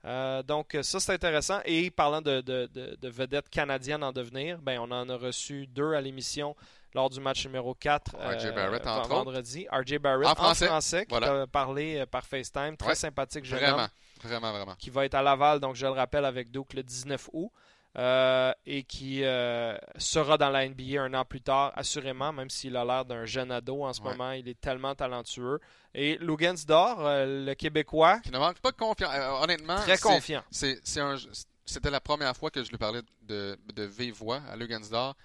Euh, 0.05 0.43
donc, 0.43 0.77
ça, 0.81 0.99
c'est 0.99 1.13
intéressant. 1.13 1.59
Et 1.65 1.89
parlant 1.89 2.21
de, 2.21 2.41
de, 2.41 3.09
vedettes 3.09 3.49
canadiennes 3.49 4.03
en 4.03 4.11
devenir, 4.11 4.59
ben, 4.61 4.79
on 4.79 4.91
en 4.91 5.09
a 5.09 5.15
reçu 5.15 5.67
deux 5.67 5.93
à 5.93 6.01
l'émission 6.01 6.55
lors 6.93 7.09
du 7.09 7.19
match 7.19 7.45
numéro 7.45 7.73
4 7.73 8.15
RJ 8.15 8.53
Barrett, 8.53 8.85
euh, 8.85 9.01
vendredi. 9.03 9.67
RJ 9.71 9.97
Barrett 9.97 10.27
en 10.27 10.35
français, 10.35 11.05
qui 11.05 11.15
a 11.15 11.47
parlé 11.47 11.99
euh, 11.99 12.05
par 12.05 12.25
FaceTime. 12.25 12.77
Très 12.77 12.95
sympathique 12.95 13.45
jeune 13.45 13.59
vraiment, 13.59 13.87
Vraiment, 14.21 14.51
vraiment. 14.51 14.75
Qui 14.75 14.89
va 14.89 15.05
être 15.05 15.15
à 15.15 15.21
Laval, 15.21 15.59
donc 15.59 15.75
je 15.75 15.85
le 15.85 15.91
rappelle, 15.91 16.25
avec 16.25 16.51
Duke 16.51 16.73
le 16.73 16.83
19 16.83 17.29
août. 17.33 17.51
Euh, 17.95 18.51
et 18.65 18.83
qui 18.83 19.23
euh, 19.23 19.77
sera 19.97 20.39
dans 20.39 20.49
la 20.49 20.67
NBA 20.67 20.99
un 20.99 21.13
an 21.13 21.25
plus 21.25 21.41
tard, 21.41 21.71
assurément, 21.75 22.33
même 22.33 22.49
s'il 22.49 22.75
a 22.75 22.83
l'air 22.83 23.05
d'un 23.05 23.25
jeune 23.25 23.51
ado 23.51 23.83
en 23.83 23.93
ce 23.93 24.01
moment. 24.01 24.31
Il 24.31 24.47
est 24.47 24.59
tellement 24.59 24.95
talentueux. 24.95 25.59
Et 25.93 26.17
Lugansdor, 26.17 27.05
euh, 27.05 27.45
le 27.45 27.53
Québécois. 27.53 28.19
Qui 28.21 28.31
ne 28.31 28.39
manque 28.39 28.59
pas 28.59 28.71
de 28.71 28.77
confiance. 28.77 29.13
honnêtement, 29.43 29.75
très 29.75 29.99
confiant. 29.99 30.43
C'était 30.51 31.91
la 31.91 32.01
première 32.01 32.35
fois 32.35 32.49
que 32.49 32.63
je 32.63 32.71
lui 32.71 32.77
parlais 32.77 33.01
de, 33.21 33.57
de 33.73 33.83
vive 33.83 34.15
voix 34.15 34.41
à 34.51 34.55
Lugansdor. 34.55 35.15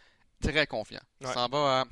Très 0.42 0.66
confiant. 0.66 1.00
Il 1.20 1.26
s'en 1.26 1.48
va 1.48 1.86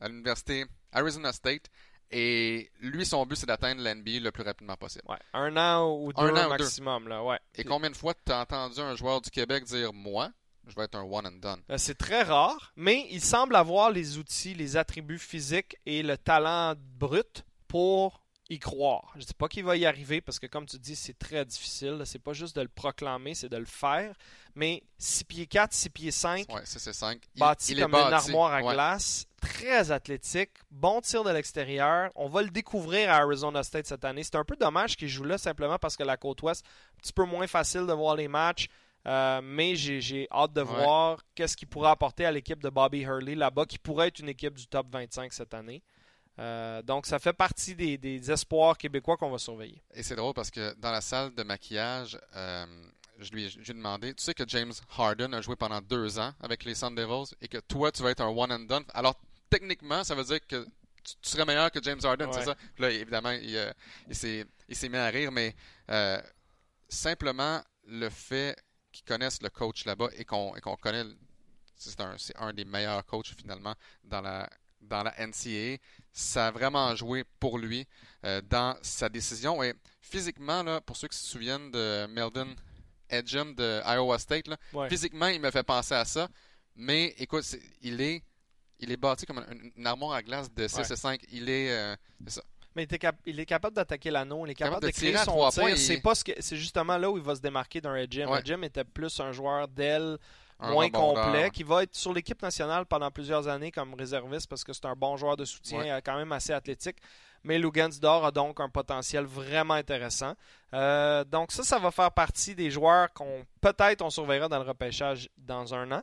à 0.00 0.08
l'université 0.08 0.64
Arizona 0.90 1.32
State. 1.32 1.68
Et 2.16 2.70
lui, 2.80 3.04
son 3.04 3.26
but, 3.26 3.34
c'est 3.34 3.46
d'atteindre 3.46 3.82
l'NBA 3.82 4.20
le 4.20 4.30
plus 4.30 4.44
rapidement 4.44 4.76
possible. 4.76 5.04
Un 5.32 5.56
an 5.56 5.90
ou 5.90 6.12
deux 6.12 6.32
maximum. 6.32 7.08
Là, 7.08 7.24
ouais. 7.24 7.40
Et 7.56 7.64
combien 7.64 7.90
de 7.90 7.96
fois 7.96 8.14
tu 8.14 8.30
as 8.30 8.40
entendu 8.40 8.78
un 8.78 8.94
joueur 8.94 9.20
du 9.20 9.30
Québec 9.30 9.64
dire 9.64 9.92
Moi, 9.92 10.30
je 10.68 10.76
vais 10.76 10.84
être 10.84 10.94
un 10.94 11.02
one 11.02 11.26
and 11.26 11.40
done 11.40 11.60
ben, 11.68 11.76
C'est 11.76 11.98
très 11.98 12.22
rare, 12.22 12.72
mais 12.76 13.08
il 13.10 13.20
semble 13.20 13.56
avoir 13.56 13.90
les 13.90 14.16
outils, 14.16 14.54
les 14.54 14.76
attributs 14.76 15.18
physiques 15.18 15.76
et 15.86 16.04
le 16.04 16.16
talent 16.16 16.74
brut 16.98 17.44
pour 17.66 18.24
y 18.48 18.60
croire. 18.60 19.10
Je 19.14 19.20
ne 19.20 19.24
dis 19.24 19.34
pas 19.34 19.48
qu'il 19.48 19.64
va 19.64 19.76
y 19.76 19.84
arriver 19.84 20.20
parce 20.20 20.38
que, 20.38 20.46
comme 20.46 20.66
tu 20.66 20.78
dis, 20.78 20.94
c'est 20.94 21.18
très 21.18 21.44
difficile. 21.44 22.02
C'est 22.04 22.22
pas 22.22 22.32
juste 22.32 22.54
de 22.54 22.60
le 22.60 22.68
proclamer, 22.68 23.34
c'est 23.34 23.48
de 23.48 23.56
le 23.56 23.64
faire. 23.64 24.14
Mais 24.54 24.84
6 24.98 25.24
pieds 25.24 25.46
4, 25.46 25.72
6 25.72 25.90
pieds 25.90 26.10
5, 26.10 26.52
ouais, 26.52 26.62
c'est 26.64 26.92
5. 26.92 27.20
bâti 27.36 27.74
comme 27.74 27.94
une 27.94 28.12
armoire 28.12 28.52
à 28.52 28.62
glace, 28.62 29.26
très 29.44 29.90
athlétique, 29.90 30.50
bon 30.70 31.00
tir 31.00 31.22
de 31.22 31.30
l'extérieur. 31.30 32.10
On 32.14 32.28
va 32.28 32.42
le 32.42 32.50
découvrir 32.50 33.10
à 33.10 33.16
Arizona 33.16 33.62
State 33.62 33.86
cette 33.86 34.04
année. 34.04 34.22
C'est 34.22 34.36
un 34.36 34.44
peu 34.44 34.56
dommage 34.56 34.96
qu'il 34.96 35.08
joue 35.08 35.24
là 35.24 35.38
simplement 35.38 35.78
parce 35.78 35.96
que 35.96 36.02
la 36.02 36.16
côte 36.16 36.42
ouest, 36.42 36.64
un 36.96 37.00
petit 37.00 37.12
peu 37.12 37.24
moins 37.24 37.46
facile 37.46 37.86
de 37.86 37.92
voir 37.92 38.16
les 38.16 38.28
matchs. 38.28 38.68
Euh, 39.06 39.42
mais 39.42 39.76
j'ai 39.76 40.26
hâte 40.32 40.54
de 40.54 40.62
voir 40.62 41.18
qu'est-ce 41.34 41.58
qu'il 41.58 41.68
pourrait 41.68 41.90
apporter 41.90 42.24
à 42.24 42.32
l'équipe 42.32 42.62
de 42.62 42.70
Bobby 42.70 43.00
Hurley 43.00 43.34
là-bas, 43.34 43.66
qui 43.66 43.78
pourrait 43.78 44.08
être 44.08 44.18
une 44.18 44.30
équipe 44.30 44.54
du 44.54 44.66
top 44.66 44.86
25 44.90 45.30
cette 45.32 45.52
année. 45.52 45.82
Euh, 46.38 46.80
donc, 46.82 47.06
ça 47.06 47.18
fait 47.18 47.34
partie 47.34 47.74
des, 47.74 48.30
espoirs 48.30 48.78
québécois 48.78 49.16
qu'on 49.18 49.30
va 49.30 49.38
surveiller. 49.38 49.82
Et 49.92 50.02
c'est 50.02 50.16
drôle 50.16 50.32
parce 50.32 50.50
que 50.50 50.74
dans 50.78 50.90
la 50.90 51.02
salle 51.02 51.34
de 51.34 51.42
maquillage, 51.42 52.18
euh, 52.34 52.64
je 53.18 53.30
lui 53.32 53.44
ai 53.46 53.72
demandé, 53.72 54.14
tu 54.14 54.24
sais 54.24 54.34
que 54.34 54.44
James 54.48 54.72
Harden 54.96 55.34
a 55.34 55.40
joué 55.40 55.54
pendant 55.54 55.80
deux 55.80 56.18
ans 56.18 56.32
avec 56.40 56.64
les 56.64 56.74
Sun 56.74 56.94
Devils 56.94 57.34
et 57.40 57.48
que 57.48 57.58
toi, 57.58 57.92
tu 57.92 58.02
vas 58.02 58.10
être 58.10 58.22
un 58.22 58.28
one 58.28 58.52
and 58.52 58.60
done? 58.60 58.84
Alors, 58.94 59.16
techniquement, 59.58 60.04
ça 60.04 60.14
veut 60.14 60.24
dire 60.24 60.40
que 60.46 60.64
tu, 61.02 61.14
serais 61.22 61.44
meilleur 61.44 61.70
que 61.70 61.82
James 61.82 62.00
Harden, 62.02 62.32
c'est 62.32 62.44
ça? 62.44 62.54
là, 62.78 62.90
évidemment, 62.90 63.30
il, 63.30 63.56
euh, 63.56 63.72
il 64.08 64.76
s'est 64.76 64.88
mis 64.88 64.96
à 64.96 65.06
rire, 65.08 65.30
mais 65.30 65.54
simplement 66.88 67.62
le 67.86 68.08
fait 68.08 68.56
qu'ils 68.92 69.04
connaissent 69.04 69.42
le 69.42 69.50
coach 69.50 69.84
là-bas 69.84 70.08
et 70.16 70.24
qu'on 70.24 70.76
connaît, 70.80 71.04
c'est 71.76 72.00
un, 72.00 72.16
un, 72.36 72.52
des 72.52 72.64
meilleurs 72.64 73.04
coachs 73.04 73.34
finalement 73.36 73.74
dans 74.04 74.20
la 74.20 74.48
dans 74.88 75.02
la 75.02 75.14
NCAA. 75.18 75.78
Ça 76.12 76.48
a 76.48 76.50
vraiment 76.50 76.94
joué 76.94 77.24
pour 77.40 77.58
lui 77.58 77.86
euh, 78.24 78.40
dans 78.42 78.76
sa 78.82 79.08
décision. 79.08 79.62
Et 79.62 79.74
physiquement, 80.00 80.62
là, 80.62 80.80
pour 80.80 80.96
ceux 80.96 81.08
qui 81.08 81.16
se 81.16 81.26
souviennent 81.26 81.70
de 81.70 82.06
Melvin 82.06 82.54
Edgem 83.08 83.54
de 83.54 83.80
Iowa 83.86 84.18
State, 84.18 84.46
physiquement, 84.88 85.28
il 85.28 85.40
me 85.40 85.50
fait 85.50 85.62
penser 85.62 85.94
à 85.94 86.04
ça. 86.04 86.28
Mais 86.76 87.14
écoute, 87.18 87.44
il 87.82 88.00
est 88.00 88.22
il 88.80 88.92
est 88.92 88.96
bâti 88.96 89.26
comme 89.26 89.44
une, 89.76 89.86
armoire 89.86 90.14
à 90.14 90.22
glace 90.22 90.52
de 90.52 90.66
6 90.66 90.90
et 90.90 90.96
5. 90.96 91.20
Il 91.32 91.48
est. 91.48 91.70
Euh, 91.70 91.96
ça. 92.26 92.42
Mais 92.76 92.88
il 93.26 93.38
est 93.38 93.46
capable 93.46 93.76
d'attaquer 93.76 94.10
l'anneau, 94.10 94.46
il 94.46 94.50
est 94.50 94.54
capable, 94.54 94.84
de, 94.84 94.90
créer 94.90 95.16
son 95.18 95.48
tir. 95.50 95.78
C'est, 95.78 96.00
pas 96.00 96.14
ce 96.16 96.24
que, 96.24 96.32
c'est 96.40 96.56
justement 96.56 96.98
là 96.98 97.08
où 97.08 97.16
il 97.16 97.22
va 97.22 97.36
se 97.36 97.40
démarquer 97.40 97.80
d'un 97.80 97.94
Edgem. 97.94 98.28
Edgem 98.34 98.64
était 98.64 98.82
plus 98.82 99.20
un 99.20 99.30
joueur 99.30 99.68
d'aile 99.68 100.18
moins 100.60 100.90
complet, 100.90 101.50
qui 101.50 101.62
va 101.62 101.82
être 101.82 101.94
sur 101.94 102.12
l'équipe 102.12 102.40
nationale 102.42 102.86
pendant 102.86 103.10
plusieurs 103.10 103.48
années 103.48 103.70
comme 103.70 103.94
réserviste 103.94 104.48
parce 104.48 104.64
que 104.64 104.72
c'est 104.72 104.86
un 104.86 104.94
bon 104.94 105.16
joueur 105.16 105.36
de 105.36 105.44
soutien, 105.44 106.00
quand 106.00 106.16
même 106.16 106.32
assez 106.32 106.52
athlétique. 106.52 106.96
Mais 107.46 107.58
Lugansdor 107.58 108.24
a 108.24 108.30
donc 108.30 108.58
un 108.60 108.70
potentiel 108.70 109.24
vraiment 109.26 109.74
intéressant. 109.74 110.32
Euh, 110.72 111.24
donc 111.24 111.52
ça, 111.52 111.62
ça 111.62 111.78
va 111.78 111.90
faire 111.90 112.10
partie 112.10 112.54
des 112.54 112.70
joueurs 112.70 113.12
qu'on 113.12 113.44
peut-être 113.60 114.00
on 114.00 114.08
surveillera 114.08 114.48
dans 114.48 114.58
le 114.58 114.64
repêchage 114.66 115.28
dans 115.36 115.74
un 115.74 115.92
an. 115.92 116.02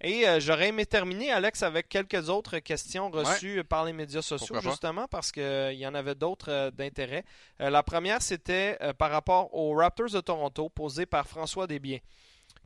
Et 0.00 0.28
euh, 0.28 0.38
j'aurais 0.40 0.68
aimé 0.68 0.86
terminer, 0.86 1.32
Alex, 1.32 1.62
avec 1.62 1.88
quelques 1.88 2.28
autres 2.28 2.58
questions 2.58 3.10
reçues 3.10 3.64
par 3.64 3.84
les 3.84 3.92
médias 3.92 4.22
sociaux, 4.22 4.60
justement, 4.60 5.08
parce 5.08 5.32
qu'il 5.32 5.42
euh, 5.42 5.72
y 5.72 5.86
en 5.86 5.94
avait 5.94 6.14
d'autres 6.14 6.70
d'intérêt. 6.70 7.24
la 7.58 7.82
première, 7.82 8.22
c'était 8.22 8.78
par 8.98 9.10
rapport 9.10 9.54
aux 9.54 9.74
Raptors 9.74 10.10
de 10.10 10.20
Toronto, 10.20 10.68
posée 10.68 11.06
par 11.06 11.26
François 11.26 11.66
Desbiens. 11.66 11.98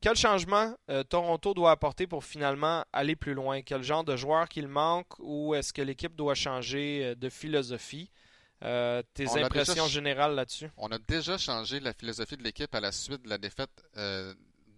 Quel 0.02 0.16
changement 0.16 0.74
euh, 0.90 1.04
Toronto 1.04 1.54
doit 1.54 1.70
apporter 1.70 2.08
pour 2.08 2.24
finalement 2.24 2.84
aller 2.92 3.14
plus 3.14 3.34
loin? 3.34 3.62
Quel 3.62 3.84
genre 3.84 4.02
de 4.02 4.16
joueur 4.16 4.48
qu'il 4.48 4.66
manque 4.66 5.16
ou 5.20 5.54
est-ce 5.54 5.72
que 5.72 5.80
l'équipe 5.80 6.16
doit 6.16 6.34
changer 6.34 7.04
euh, 7.04 7.14
de 7.14 7.28
philosophie? 7.28 8.10
Euh, 8.64 9.02
tes 9.14 9.28
impressions 9.40 9.86
générales 9.86 10.34
là-dessus? 10.34 10.70
On 10.76 10.90
a 10.90 10.98
déjà 10.98 11.38
changé 11.38 11.78
la 11.78 11.92
philosophie 11.92 12.36
de 12.36 12.42
l'équipe 12.42 12.74
à 12.74 12.80
la 12.80 12.90
suite 12.90 13.22
de 13.22 13.28
la 13.28 13.38
défaite, 13.38 13.84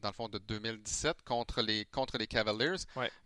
dans 0.05 0.11
le 0.11 0.15
fond, 0.15 0.29
de 0.29 0.39
2017 0.39 1.23
contre 1.25 1.63
les, 1.63 1.85
contre 1.87 2.17
les 2.17 2.27
Cavaliers. 2.27 2.77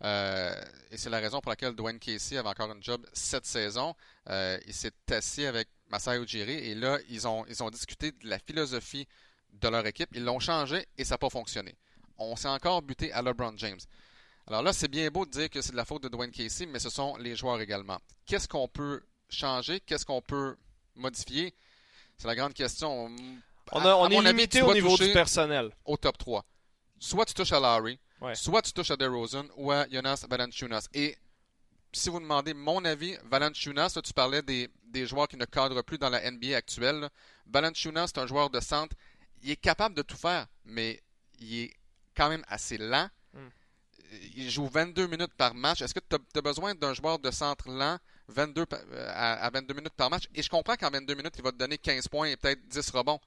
et 0.01 0.97
c'est 0.97 1.09
la 1.09 1.19
raison 1.19 1.39
pour 1.41 1.51
laquelle 1.51 1.75
Dwayne 1.75 1.99
Casey 1.99 2.37
avait 2.37 2.49
encore 2.49 2.71
un 2.71 2.81
job 2.81 3.05
cette 3.13 3.45
saison. 3.45 3.93
il 4.27 4.73
s'est 4.73 4.91
assis 5.11 5.45
avec 5.45 5.67
Masai 5.89 6.17
Ujiri 6.17 6.53
et 6.53 6.75
là, 6.75 6.97
ils 7.09 7.27
ont, 7.27 7.45
ils 7.47 7.61
ont 7.63 7.69
discuté 7.69 8.11
de 8.11 8.27
la 8.27 8.39
philosophie 8.39 9.07
de 9.53 9.67
leur 9.67 9.85
équipe. 9.85 10.09
Ils 10.13 10.23
l'ont 10.23 10.39
changé 10.39 10.87
et 10.97 11.03
ça 11.03 11.15
n'a 11.15 11.17
pas 11.19 11.29
fonctionné 11.29 11.75
on 12.19 12.35
s'est 12.35 12.49
encore 12.49 12.81
buté 12.81 13.11
à 13.11 13.21
LeBron 13.21 13.53
James. 13.57 13.79
Alors 14.47 14.61
là, 14.61 14.73
c'est 14.73 14.87
bien 14.87 15.09
beau 15.09 15.25
de 15.25 15.31
dire 15.31 15.49
que 15.49 15.61
c'est 15.61 15.71
de 15.71 15.77
la 15.77 15.85
faute 15.85 16.03
de 16.03 16.09
Dwayne 16.09 16.31
Casey, 16.31 16.65
mais 16.65 16.79
ce 16.79 16.89
sont 16.89 17.15
les 17.17 17.35
joueurs 17.35 17.61
également. 17.61 17.97
Qu'est-ce 18.25 18.47
qu'on 18.47 18.67
peut 18.67 19.01
changer? 19.29 19.79
Qu'est-ce 19.79 20.05
qu'on 20.05 20.21
peut 20.21 20.57
modifier? 20.95 21.53
C'est 22.17 22.27
la 22.27 22.35
grande 22.35 22.53
question. 22.53 23.09
On, 23.71 24.09
est 24.09 24.21
limité 24.21 24.61
au 24.61 24.73
niveau 24.73 24.97
du 24.97 25.11
personnel. 25.13 25.71
Au 25.85 25.97
top 25.97 26.17
3. 26.17 26.43
Soit 26.99 27.25
tu 27.25 27.33
touches 27.33 27.53
à 27.53 27.59
Larry, 27.59 27.97
soit 28.33 28.61
tu 28.61 28.73
touches 28.73 28.91
à 28.91 28.97
DeRozan 28.97 29.45
ou 29.55 29.71
à 29.71 29.87
Jonas 29.89 30.25
Valanciunas. 30.29 30.87
Et 30.93 31.17
si 31.93 32.09
vous 32.09 32.19
demandez 32.19 32.53
mon 32.53 32.83
avis, 32.85 33.17
Valanciunas, 33.25 33.97
tu 34.03 34.13
parlais 34.13 34.41
des, 34.41 34.69
joueurs 35.07 35.27
qui 35.27 35.37
ne 35.37 35.45
cadrent 35.45 35.83
plus 35.83 35.97
dans 35.97 36.09
la 36.09 36.29
NBA 36.29 36.55
actuelle. 36.55 37.09
Valanciunas, 37.47 38.07
c'est 38.07 38.19
un 38.19 38.27
joueur 38.27 38.49
de 38.49 38.59
centre. 38.59 38.95
Il 39.41 39.51
est 39.51 39.55
capable 39.55 39.95
de 39.95 40.01
tout 40.01 40.17
faire, 40.17 40.47
mais 40.65 41.01
il 41.39 41.63
est 41.63 41.73
quand 42.15 42.29
même 42.29 42.43
assez 42.47 42.77
lent. 42.77 43.09
Hmm. 43.33 43.47
Il 44.35 44.49
joue 44.49 44.67
22 44.67 45.07
minutes 45.07 45.33
par 45.37 45.53
match. 45.53 45.81
Est-ce 45.81 45.93
que 45.93 45.99
tu 45.99 46.15
as, 46.37 46.41
besoin 46.41 46.75
d'un 46.75 46.93
joueur 46.93 47.19
de 47.19 47.31
centre 47.31 47.69
lent 47.69 47.97
22 48.27 48.65
à, 49.07 49.45
à 49.45 49.49
22 49.51 49.73
minutes 49.73 49.93
par 49.95 50.09
match? 50.09 50.27
Et 50.35 50.43
je 50.43 50.49
comprends 50.49 50.75
qu'en 50.75 50.89
22 50.89 51.13
minutes, 51.13 51.35
il 51.37 51.43
va 51.43 51.51
te 51.51 51.57
donner 51.57 51.77
15 51.77 52.07
points 52.07 52.27
et 52.27 52.35
peut-être 52.35 52.67
10 52.67 52.89
rebonds. 52.89 53.19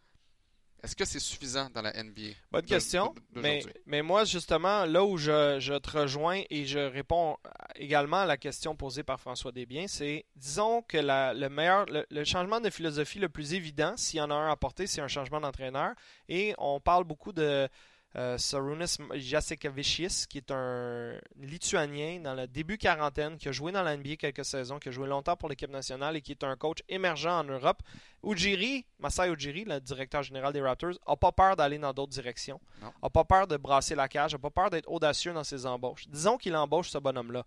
Est-ce 0.82 0.96
que 0.96 1.04
c'est 1.04 1.20
suffisant 1.20 1.70
dans 1.70 1.82
la 1.82 1.92
NBA? 1.92 2.32
Bonne 2.50 2.64
question. 2.64 3.14
Mais, 3.36 3.62
mais, 3.86 4.02
moi, 4.02 4.24
justement, 4.24 4.84
là 4.84 5.04
où 5.04 5.16
je, 5.16 5.78
te 5.78 5.98
rejoins 5.98 6.42
et 6.50 6.66
je 6.66 6.80
réponds 6.80 7.36
également 7.76 8.18
à 8.18 8.26
la 8.26 8.36
question 8.36 8.74
posée 8.74 9.04
par 9.04 9.20
François 9.20 9.52
Desbiens, 9.52 9.86
c'est 9.86 10.24
disons 10.34 10.82
que 10.82 10.98
le 10.98 11.48
meilleur, 11.48 11.86
le, 11.86 12.24
changement 12.24 12.60
de 12.60 12.68
philosophie 12.68 13.20
le 13.20 13.28
plus 13.28 13.54
évident, 13.54 13.94
s'il 13.96 14.18
y 14.18 14.22
en 14.22 14.30
a 14.30 14.34
un 14.34 14.50
à 14.50 14.56
porter, 14.56 14.88
c'est 14.88 15.00
un 15.00 15.08
changement 15.08 15.40
d'entraîneur. 15.40 15.94
Et 16.28 16.52
on 16.58 16.80
parle 16.80 17.04
beaucoup 17.04 17.32
de 17.32 17.68
euh, 18.16 18.36
Sarunas 18.36 18.98
Jasekevicius, 19.14 20.26
qui 20.26 20.38
est 20.38 20.50
un 20.50 21.18
Lituanien 21.40 22.20
dans 22.20 22.34
le 22.34 22.46
début 22.46 22.76
quarantaine, 22.76 23.38
qui 23.38 23.48
a 23.48 23.52
joué 23.52 23.72
dans 23.72 23.82
la 23.82 23.96
NBA 23.96 24.16
quelques 24.16 24.44
saisons, 24.44 24.78
qui 24.78 24.90
a 24.90 24.92
joué 24.92 25.08
longtemps 25.08 25.36
pour 25.36 25.48
l'équipe 25.48 25.70
nationale 25.70 26.16
et 26.16 26.20
qui 26.20 26.32
est 26.32 26.44
un 26.44 26.56
coach 26.56 26.78
émergent 26.88 27.26
en 27.26 27.44
Europe. 27.44 27.82
Ujiri, 28.22 28.84
Masai 28.98 29.30
Ujiri, 29.30 29.64
le 29.64 29.80
directeur 29.80 30.22
général 30.22 30.52
des 30.52 30.60
Raptors, 30.60 30.94
n'a 31.08 31.16
pas 31.16 31.32
peur 31.32 31.56
d'aller 31.56 31.78
dans 31.78 31.92
d'autres 31.92 32.12
directions, 32.12 32.60
n'a 33.02 33.10
pas 33.10 33.24
peur 33.24 33.46
de 33.46 33.56
brasser 33.56 33.94
la 33.94 34.08
cage, 34.08 34.32
n'a 34.32 34.38
pas 34.38 34.50
peur 34.50 34.68
d'être 34.68 34.90
audacieux 34.90 35.32
dans 35.32 35.44
ses 35.44 35.64
embauches. 35.64 36.06
Disons 36.08 36.36
qu'il 36.36 36.54
embauche 36.54 36.90
ce 36.90 36.98
bonhomme-là. 36.98 37.44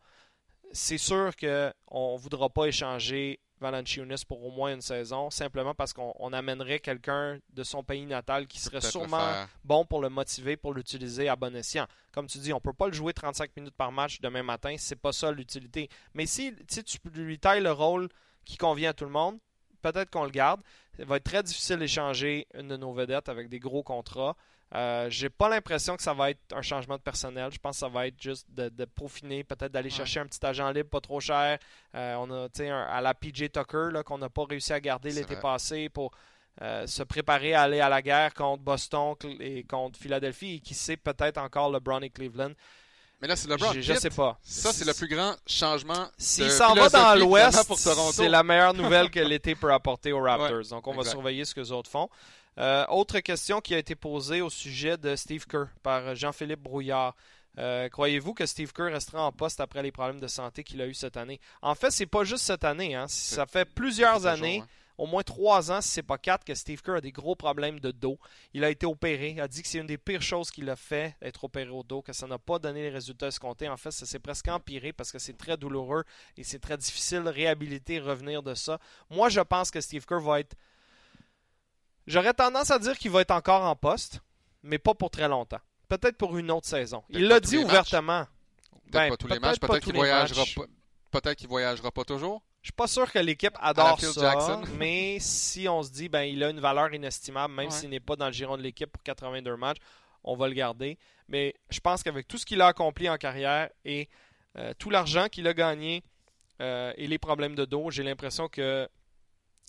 C'est 0.71 0.97
sûr 0.97 1.35
qu'on 1.35 2.13
ne 2.13 2.17
voudra 2.17 2.49
pas 2.49 2.65
échanger 2.65 3.39
Valanciunas 3.61 4.23
pour 4.27 4.45
au 4.45 4.51
moins 4.51 4.73
une 4.73 4.81
saison, 4.81 5.29
simplement 5.29 5.73
parce 5.73 5.93
qu'on 5.93 6.33
amènerait 6.33 6.79
quelqu'un 6.79 7.39
de 7.53 7.63
son 7.63 7.83
pays 7.83 8.05
natal 8.05 8.47
qui 8.47 8.59
serait 8.59 8.81
sûrement 8.81 9.45
bon 9.63 9.85
pour 9.85 10.01
le 10.01 10.09
motiver, 10.09 10.57
pour 10.57 10.73
l'utiliser 10.73 11.29
à 11.29 11.35
bon 11.35 11.55
escient. 11.55 11.87
Comme 12.11 12.27
tu 12.27 12.37
dis, 12.39 12.53
on 12.53 12.59
peut 12.59 12.73
pas 12.73 12.87
le 12.87 12.93
jouer 12.93 13.13
35 13.13 13.55
minutes 13.55 13.75
par 13.75 13.91
match 13.91 14.19
demain 14.21 14.43
matin, 14.43 14.75
c'est 14.77 14.99
pas 14.99 15.13
ça 15.13 15.31
l'utilité. 15.31 15.89
Mais 16.13 16.25
si, 16.25 16.53
si 16.67 16.83
tu 16.83 16.97
lui 17.13 17.39
tailles 17.39 17.63
le 17.63 17.71
rôle 17.71 18.09
qui 18.43 18.57
convient 18.57 18.89
à 18.89 18.93
tout 18.93 19.05
le 19.05 19.11
monde, 19.11 19.39
peut-être 19.81 20.09
qu'on 20.09 20.23
le 20.23 20.31
garde. 20.31 20.61
Il 20.97 21.05
va 21.05 21.17
être 21.17 21.23
très 21.23 21.43
difficile 21.43 21.77
d'échanger 21.77 22.47
une 22.53 22.69
de 22.69 22.77
nos 22.77 22.93
vedettes 22.93 23.29
avec 23.29 23.49
des 23.49 23.59
gros 23.59 23.83
contrats. 23.83 24.35
Euh, 24.75 25.07
j'ai 25.09 25.29
pas 25.29 25.47
l'impression 25.47 25.95
que 25.95 26.03
ça 26.03 26.13
va 26.13 26.31
être 26.31 26.41
un 26.53 26.61
changement 26.61 26.97
de 26.97 27.01
personnel. 27.01 27.49
Je 27.51 27.57
pense 27.59 27.77
que 27.77 27.79
ça 27.79 27.87
va 27.87 28.07
être 28.07 28.21
juste 28.21 28.45
de, 28.49 28.67
de 28.67 28.83
peaufiner, 28.85 29.43
peut-être 29.45 29.71
d'aller 29.71 29.89
chercher 29.89 30.19
un 30.19 30.25
petit 30.25 30.45
agent 30.45 30.69
libre 30.71 30.89
pas 30.89 30.99
trop 30.99 31.21
cher. 31.21 31.57
Euh, 31.95 32.15
on 32.15 32.29
a 32.29 32.47
un, 32.59 32.81
à 32.83 32.99
la 32.99 33.13
PJ 33.13 33.49
Tucker 33.53 33.89
qu'on 34.05 34.17
n'a 34.17 34.29
pas 34.29 34.43
réussi 34.43 34.73
à 34.73 34.79
garder 34.81 35.11
l'été 35.11 35.35
passé 35.37 35.87
pour 35.87 36.11
euh, 36.61 36.85
se 36.87 37.03
préparer 37.03 37.53
à 37.53 37.61
aller 37.63 37.79
à 37.79 37.87
la 37.87 38.01
guerre 38.01 38.33
contre 38.33 38.63
Boston 38.63 39.15
et 39.39 39.63
contre 39.63 39.97
Philadelphie 39.97 40.55
et 40.55 40.59
qui 40.59 40.73
sait 40.73 40.97
peut-être 40.97 41.37
encore 41.37 41.71
LeBron 41.71 42.01
et 42.01 42.09
Cleveland. 42.09 42.51
Mais 43.21 43.29
là, 43.29 43.37
c'est 43.37 43.47
LeBron. 43.47 43.71
Je, 43.71 43.79
je 43.81 43.93
sais 43.93 44.09
pas. 44.09 44.37
Ça, 44.41 44.73
c'est 44.73 44.85
le 44.85 44.93
plus 44.93 45.07
grand 45.07 45.35
changement. 45.47 46.07
S'il 46.17 46.51
s'en 46.51 46.73
va 46.73 46.89
dans 46.89 47.15
l'Ouest, 47.15 47.65
c'est 48.11 48.27
la 48.27 48.43
meilleure 48.43 48.73
nouvelle 48.73 49.09
que 49.09 49.21
l'été 49.21 49.55
peut 49.55 49.71
apporter 49.71 50.11
aux 50.11 50.21
Raptors. 50.21 50.65
Donc, 50.69 50.85
on 50.87 50.93
va 50.93 51.03
surveiller 51.05 51.45
ce 51.45 51.55
que 51.55 51.61
les 51.61 51.71
autres 51.71 51.89
font. 51.89 52.09
Euh, 52.57 52.85
autre 52.87 53.19
question 53.19 53.59
qui 53.59 53.75
a 53.75 53.77
été 53.77 53.95
posée 53.95 54.41
au 54.41 54.49
sujet 54.49 54.97
de 54.97 55.15
Steve 55.15 55.45
Kerr 55.45 55.67
par 55.83 56.15
Jean-Philippe 56.15 56.61
Brouillard. 56.61 57.15
Euh, 57.57 57.87
croyez-vous 57.89 58.33
que 58.33 58.45
Steve 58.45 58.71
Kerr 58.73 58.91
restera 58.91 59.25
en 59.25 59.31
poste 59.31 59.59
après 59.59 59.81
les 59.81 59.91
problèmes 59.91 60.19
de 60.19 60.27
santé 60.27 60.63
qu'il 60.63 60.81
a 60.81 60.87
eu 60.87 60.93
cette 60.93 61.17
année? 61.17 61.39
En 61.61 61.75
fait, 61.75 61.91
c'est 61.91 62.05
pas 62.05 62.23
juste 62.23 62.43
cette 62.43 62.63
année. 62.63 62.95
Hein. 62.95 63.07
Ça 63.07 63.45
fait 63.45 63.65
plusieurs 63.65 64.25
années, 64.25 64.63
au 64.97 65.05
moins 65.05 65.23
trois 65.23 65.71
ans, 65.71 65.81
si 65.81 65.89
c'est 65.89 66.03
pas 66.03 66.17
quatre, 66.17 66.45
que 66.45 66.53
Steve 66.53 66.81
Kerr 66.81 66.95
a 66.95 67.01
des 67.01 67.11
gros 67.11 67.35
problèmes 67.35 67.79
de 67.79 67.91
dos. 67.91 68.17
Il 68.53 68.63
a 68.63 68.69
été 68.69 68.85
opéré. 68.85 69.31
Il 69.31 69.41
a 69.41 69.47
dit 69.47 69.61
que 69.61 69.67
c'est 69.67 69.77
une 69.77 69.87
des 69.87 69.97
pires 69.97 70.21
choses 70.21 70.51
qu'il 70.51 70.69
a 70.69 70.75
fait, 70.75 71.15
être 71.21 71.45
opéré 71.45 71.69
au 71.69 71.83
dos, 71.83 72.01
que 72.01 72.13
ça 72.13 72.27
n'a 72.27 72.37
pas 72.37 72.59
donné 72.59 72.83
les 72.83 72.89
résultats 72.89 73.27
escomptés. 73.27 73.69
En 73.69 73.77
fait, 73.77 73.91
ça 73.91 74.05
s'est 74.05 74.19
presque 74.19 74.47
empiré 74.47 74.93
parce 74.93 75.11
que 75.11 75.19
c'est 75.19 75.37
très 75.37 75.57
douloureux 75.57 76.03
et 76.37 76.43
c'est 76.43 76.59
très 76.59 76.77
difficile 76.77 77.23
de 77.23 77.29
réhabiliter, 77.29 77.99
revenir 77.99 78.43
de 78.43 78.53
ça. 78.53 78.79
Moi, 79.09 79.27
je 79.29 79.41
pense 79.41 79.71
que 79.71 79.79
Steve 79.81 80.05
Kerr 80.05 80.21
va 80.21 80.39
être 80.41 80.55
J'aurais 82.07 82.33
tendance 82.33 82.71
à 82.71 82.79
dire 82.79 82.97
qu'il 82.97 83.11
va 83.11 83.21
être 83.21 83.31
encore 83.31 83.63
en 83.63 83.75
poste, 83.75 84.21
mais 84.63 84.77
pas 84.77 84.93
pour 84.93 85.09
très 85.09 85.27
longtemps. 85.27 85.59
Peut-être 85.87 86.17
pour 86.17 86.37
une 86.37 86.51
autre 86.51 86.67
saison. 86.67 87.03
Il 87.09 87.27
l'a 87.27 87.39
dit 87.39 87.57
ouvertement. 87.57 88.25
Peut-être 88.91 88.91
ben, 88.91 89.09
pas 89.09 89.17
tous 89.17 89.27
les 89.27 89.39
matchs, 89.39 89.59
peut-être 89.59 89.83
qu'il 89.83 89.95
voyagera 89.95 90.43
pas. 90.55 90.63
Peut-être 91.11 91.37
qu'il 91.37 91.47
voyagera 91.47 91.91
pas 91.91 92.03
toujours. 92.03 92.43
Je 92.61 92.67
suis 92.67 92.73
pas 92.73 92.87
sûr 92.87 93.11
que 93.11 93.19
l'équipe 93.19 93.55
adore 93.61 94.01
ça, 94.01 94.61
mais 94.79 95.17
si 95.19 95.69
on 95.69 95.83
se 95.83 95.91
dit 95.91 96.09
ben 96.09 96.23
il 96.23 96.43
a 96.43 96.49
une 96.49 96.59
valeur 96.59 96.93
inestimable, 96.93 97.53
même 97.53 97.69
s'il 97.69 97.91
n'est 97.91 97.99
pas 97.99 98.15
dans 98.15 98.25
le 98.25 98.33
giron 98.33 98.57
de 98.57 98.63
l'équipe 98.63 98.91
pour 98.91 99.03
82 99.03 99.55
matchs, 99.55 99.77
on 100.23 100.35
va 100.35 100.47
le 100.47 100.55
garder. 100.55 100.97
Mais 101.27 101.53
je 101.69 101.79
pense 101.79 102.01
qu'avec 102.01 102.27
tout 102.27 102.37
ce 102.37 102.45
qu'il 102.45 102.61
a 102.61 102.67
accompli 102.67 103.07
en 103.07 103.17
carrière 103.17 103.69
et 103.85 104.09
euh, 104.57 104.73
tout 104.79 104.89
l'argent 104.89 105.27
qu'il 105.27 105.47
a 105.47 105.53
gagné 105.53 106.03
euh, 106.61 106.91
et 106.97 107.07
les 107.07 107.19
problèmes 107.19 107.55
de 107.55 107.65
dos, 107.65 107.91
j'ai 107.91 108.03
l'impression 108.03 108.47
qu'il 108.47 108.89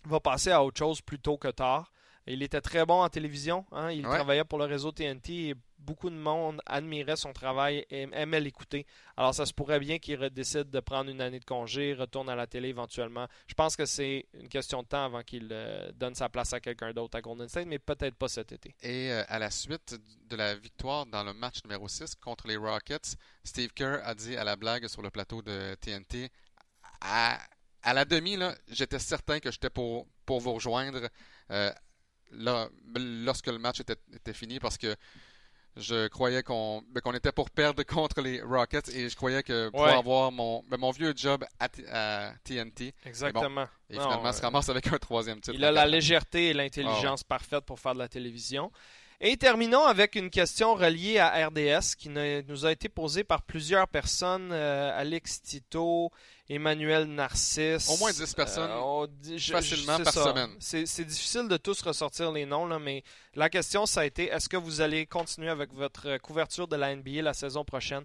va 0.06 0.20
passer 0.20 0.50
à 0.50 0.64
autre 0.64 0.78
chose 0.78 1.00
plus 1.02 1.18
tôt 1.18 1.36
que 1.36 1.48
tard. 1.48 1.92
Il 2.26 2.42
était 2.42 2.60
très 2.60 2.84
bon 2.84 3.02
en 3.02 3.08
télévision. 3.08 3.64
Hein. 3.72 3.90
Il 3.92 4.02
travaillait 4.02 4.44
pour 4.44 4.58
le 4.58 4.64
réseau 4.64 4.92
TNT 4.92 5.50
et 5.50 5.54
beaucoup 5.78 6.10
de 6.10 6.16
monde 6.16 6.60
admirait 6.66 7.16
son 7.16 7.32
travail 7.32 7.86
et 7.90 8.08
aimait 8.12 8.40
l'écouter. 8.40 8.86
Alors, 9.16 9.34
ça 9.34 9.46
se 9.46 9.52
pourrait 9.52 9.78
bien 9.78 9.98
qu'il 9.98 10.18
décide 10.30 10.70
de 10.70 10.80
prendre 10.80 11.10
une 11.10 11.20
année 11.20 11.38
de 11.38 11.44
congé, 11.44 11.94
retourne 11.94 12.28
à 12.28 12.34
la 12.34 12.46
télé 12.46 12.68
éventuellement. 12.68 13.28
Je 13.46 13.54
pense 13.54 13.76
que 13.76 13.86
c'est 13.86 14.26
une 14.34 14.48
question 14.48 14.82
de 14.82 14.88
temps 14.88 15.04
avant 15.04 15.22
qu'il 15.22 15.48
euh, 15.52 15.90
donne 15.94 16.16
sa 16.16 16.28
place 16.28 16.52
à 16.52 16.60
quelqu'un 16.60 16.92
d'autre 16.92 17.16
à 17.16 17.20
Golden 17.20 17.48
State, 17.48 17.66
mais 17.66 17.78
peut-être 17.78 18.16
pas 18.16 18.28
cet 18.28 18.50
été. 18.50 18.74
Et 18.82 19.12
euh, 19.12 19.22
à 19.28 19.38
la 19.38 19.50
suite 19.50 19.96
de 20.28 20.36
la 20.36 20.56
victoire 20.56 21.06
dans 21.06 21.22
le 21.22 21.32
match 21.32 21.62
numéro 21.64 21.86
6 21.86 22.16
contre 22.16 22.48
les 22.48 22.56
Rockets, 22.56 23.16
Steve 23.44 23.72
Kerr 23.72 24.00
a 24.02 24.14
dit 24.14 24.36
à 24.36 24.42
la 24.42 24.56
blague 24.56 24.88
sur 24.88 25.02
le 25.02 25.10
plateau 25.10 25.42
de 25.42 25.76
TNT 25.76 26.30
à, 27.00 27.94
la 27.94 28.04
demi, 28.04 28.36
j'étais 28.68 28.98
certain 28.98 29.40
que 29.40 29.50
j'étais 29.50 29.70
pour, 29.70 30.06
pour 30.24 30.40
vous 30.40 30.52
rejoindre. 30.54 31.08
Euh, 31.50 31.72
là, 32.32 32.68
lorsque 32.96 33.46
le 33.46 33.58
match 33.58 33.80
était, 33.80 34.32
fini 34.32 34.58
parce 34.58 34.78
que 34.78 34.94
je 35.76 36.08
croyais 36.08 36.42
qu'on 36.42 36.82
ben, 36.90 37.00
qu'on 37.00 37.12
était 37.12 37.32
pour 37.32 37.50
perdre 37.50 37.82
contre 37.84 38.22
les 38.22 38.40
Rockets 38.40 38.88
et 38.88 39.08
je 39.08 39.16
croyais 39.16 39.42
que 39.42 39.68
pour 39.68 39.86
avoir 39.86 40.32
mon, 40.32 40.62
ben, 40.68 40.78
mon 40.78 40.90
vieux 40.90 41.12
job 41.14 41.44
à, 41.60 41.68
TNT. 42.44 42.94
Exactement. 43.04 43.68
et 43.90 43.94
finalement, 43.94 44.32
se 44.32 44.42
ramasse 44.42 44.68
avec 44.68 44.92
un 44.92 44.98
troisième 44.98 45.40
titre. 45.40 45.54
Il 45.54 45.64
a 45.64 45.72
la 45.72 45.86
légèreté 45.86 46.48
et 46.48 46.54
l'intelligence 46.54 47.22
ah 47.24 47.28
parfaite 47.28 47.64
pour 47.64 47.78
faire 47.78 47.94
de 47.94 47.98
la 47.98 48.08
télévision. 48.08 48.72
Et 49.20 49.36
terminons 49.38 49.84
avec 49.84 50.14
une 50.14 50.28
question 50.28 50.74
reliée 50.74 51.18
à 51.18 51.48
RDS 51.48 51.94
qui 51.96 52.10
nous 52.10 52.66
a 52.66 52.72
été 52.72 52.88
posée 52.90 53.24
par 53.24 53.42
plusieurs 53.42 53.88
personnes. 53.88 54.50
Euh, 54.52 54.98
Alex 54.98 55.40
Tito, 55.40 56.10
Emmanuel 56.50 57.06
Narcisse. 57.06 57.88
Au 57.88 57.96
moins 57.96 58.12
10 58.12 58.34
personnes 58.34 58.70
euh, 58.70 59.38
facilement 59.38 59.98
par 60.00 60.12
semaine. 60.12 60.50
C'est 60.60 61.04
difficile 61.04 61.48
de 61.48 61.56
tous 61.56 61.80
ressortir 61.80 62.30
les 62.30 62.44
noms, 62.44 62.66
là, 62.66 62.78
mais 62.78 63.02
la 63.34 63.48
question, 63.48 63.86
ça 63.86 64.00
a 64.00 64.04
été 64.04 64.26
est-ce 64.26 64.48
que 64.50 64.56
vous 64.58 64.82
allez 64.82 65.06
continuer 65.06 65.48
avec 65.48 65.72
votre 65.72 66.18
couverture 66.18 66.68
de 66.68 66.76
la 66.76 66.94
NBA 66.94 67.22
la 67.22 67.34
saison 67.34 67.64
prochaine? 67.64 68.04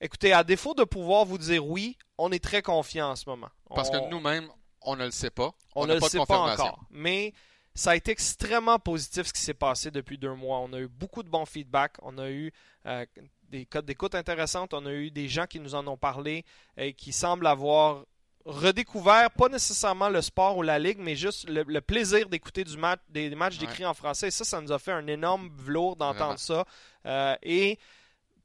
Écoutez, 0.00 0.32
à 0.32 0.42
défaut 0.42 0.74
de 0.74 0.84
pouvoir 0.84 1.24
vous 1.24 1.38
dire 1.38 1.66
oui, 1.66 1.98
on 2.16 2.32
est 2.32 2.42
très 2.42 2.62
confiant 2.62 3.10
en 3.10 3.16
ce 3.16 3.28
moment. 3.28 3.48
Parce 3.74 3.90
que 3.90 4.08
nous-mêmes, 4.08 4.48
on 4.82 4.96
ne 4.96 5.04
le 5.04 5.10
sait 5.10 5.30
pas. 5.30 5.52
On, 5.74 5.86
ne 5.86 5.94
le 5.94 6.00
sait 6.00 6.18
pas 6.26 6.38
encore. 6.38 6.80
Mais 6.90 7.34
ça 7.76 7.90
a 7.90 7.94
été 7.94 8.10
extrêmement 8.10 8.78
positif 8.78 9.26
ce 9.26 9.32
qui 9.34 9.42
s'est 9.42 9.54
passé 9.54 9.90
depuis 9.90 10.16
deux 10.16 10.34
mois. 10.34 10.60
On 10.60 10.72
a 10.72 10.80
eu 10.80 10.88
beaucoup 10.88 11.22
de 11.22 11.28
bons 11.28 11.44
feedbacks. 11.44 11.96
On 12.02 12.16
a 12.16 12.30
eu 12.30 12.50
euh, 12.86 13.04
des 13.50 13.66
codes 13.66 13.84
d'écoute 13.84 14.14
intéressantes. 14.14 14.72
On 14.72 14.86
a 14.86 14.92
eu 14.92 15.10
des 15.10 15.28
gens 15.28 15.46
qui 15.46 15.60
nous 15.60 15.74
en 15.74 15.86
ont 15.86 15.98
parlé 15.98 16.44
et 16.78 16.94
qui 16.94 17.12
semblent 17.12 17.46
avoir 17.46 18.06
redécouvert, 18.46 19.30
pas 19.30 19.48
nécessairement 19.48 20.08
le 20.08 20.22
sport 20.22 20.56
ou 20.56 20.62
la 20.62 20.78
ligue, 20.78 20.98
mais 21.00 21.16
juste 21.16 21.48
le, 21.50 21.80
plaisir 21.80 22.28
d'écouter 22.28 22.64
du 22.64 22.78
match, 22.78 23.00
des, 23.10 23.34
matchs 23.34 23.58
décrits 23.58 23.84
en 23.84 23.92
français. 23.92 24.28
Et 24.28 24.30
ça, 24.30 24.44
ça 24.44 24.60
nous 24.60 24.72
a 24.72 24.78
fait 24.78 24.92
un 24.92 25.06
énorme 25.06 25.50
velours 25.56 25.96
d'entendre 25.96 26.38
ça. 26.38 26.64
Euh, 27.04 27.36
et 27.42 27.78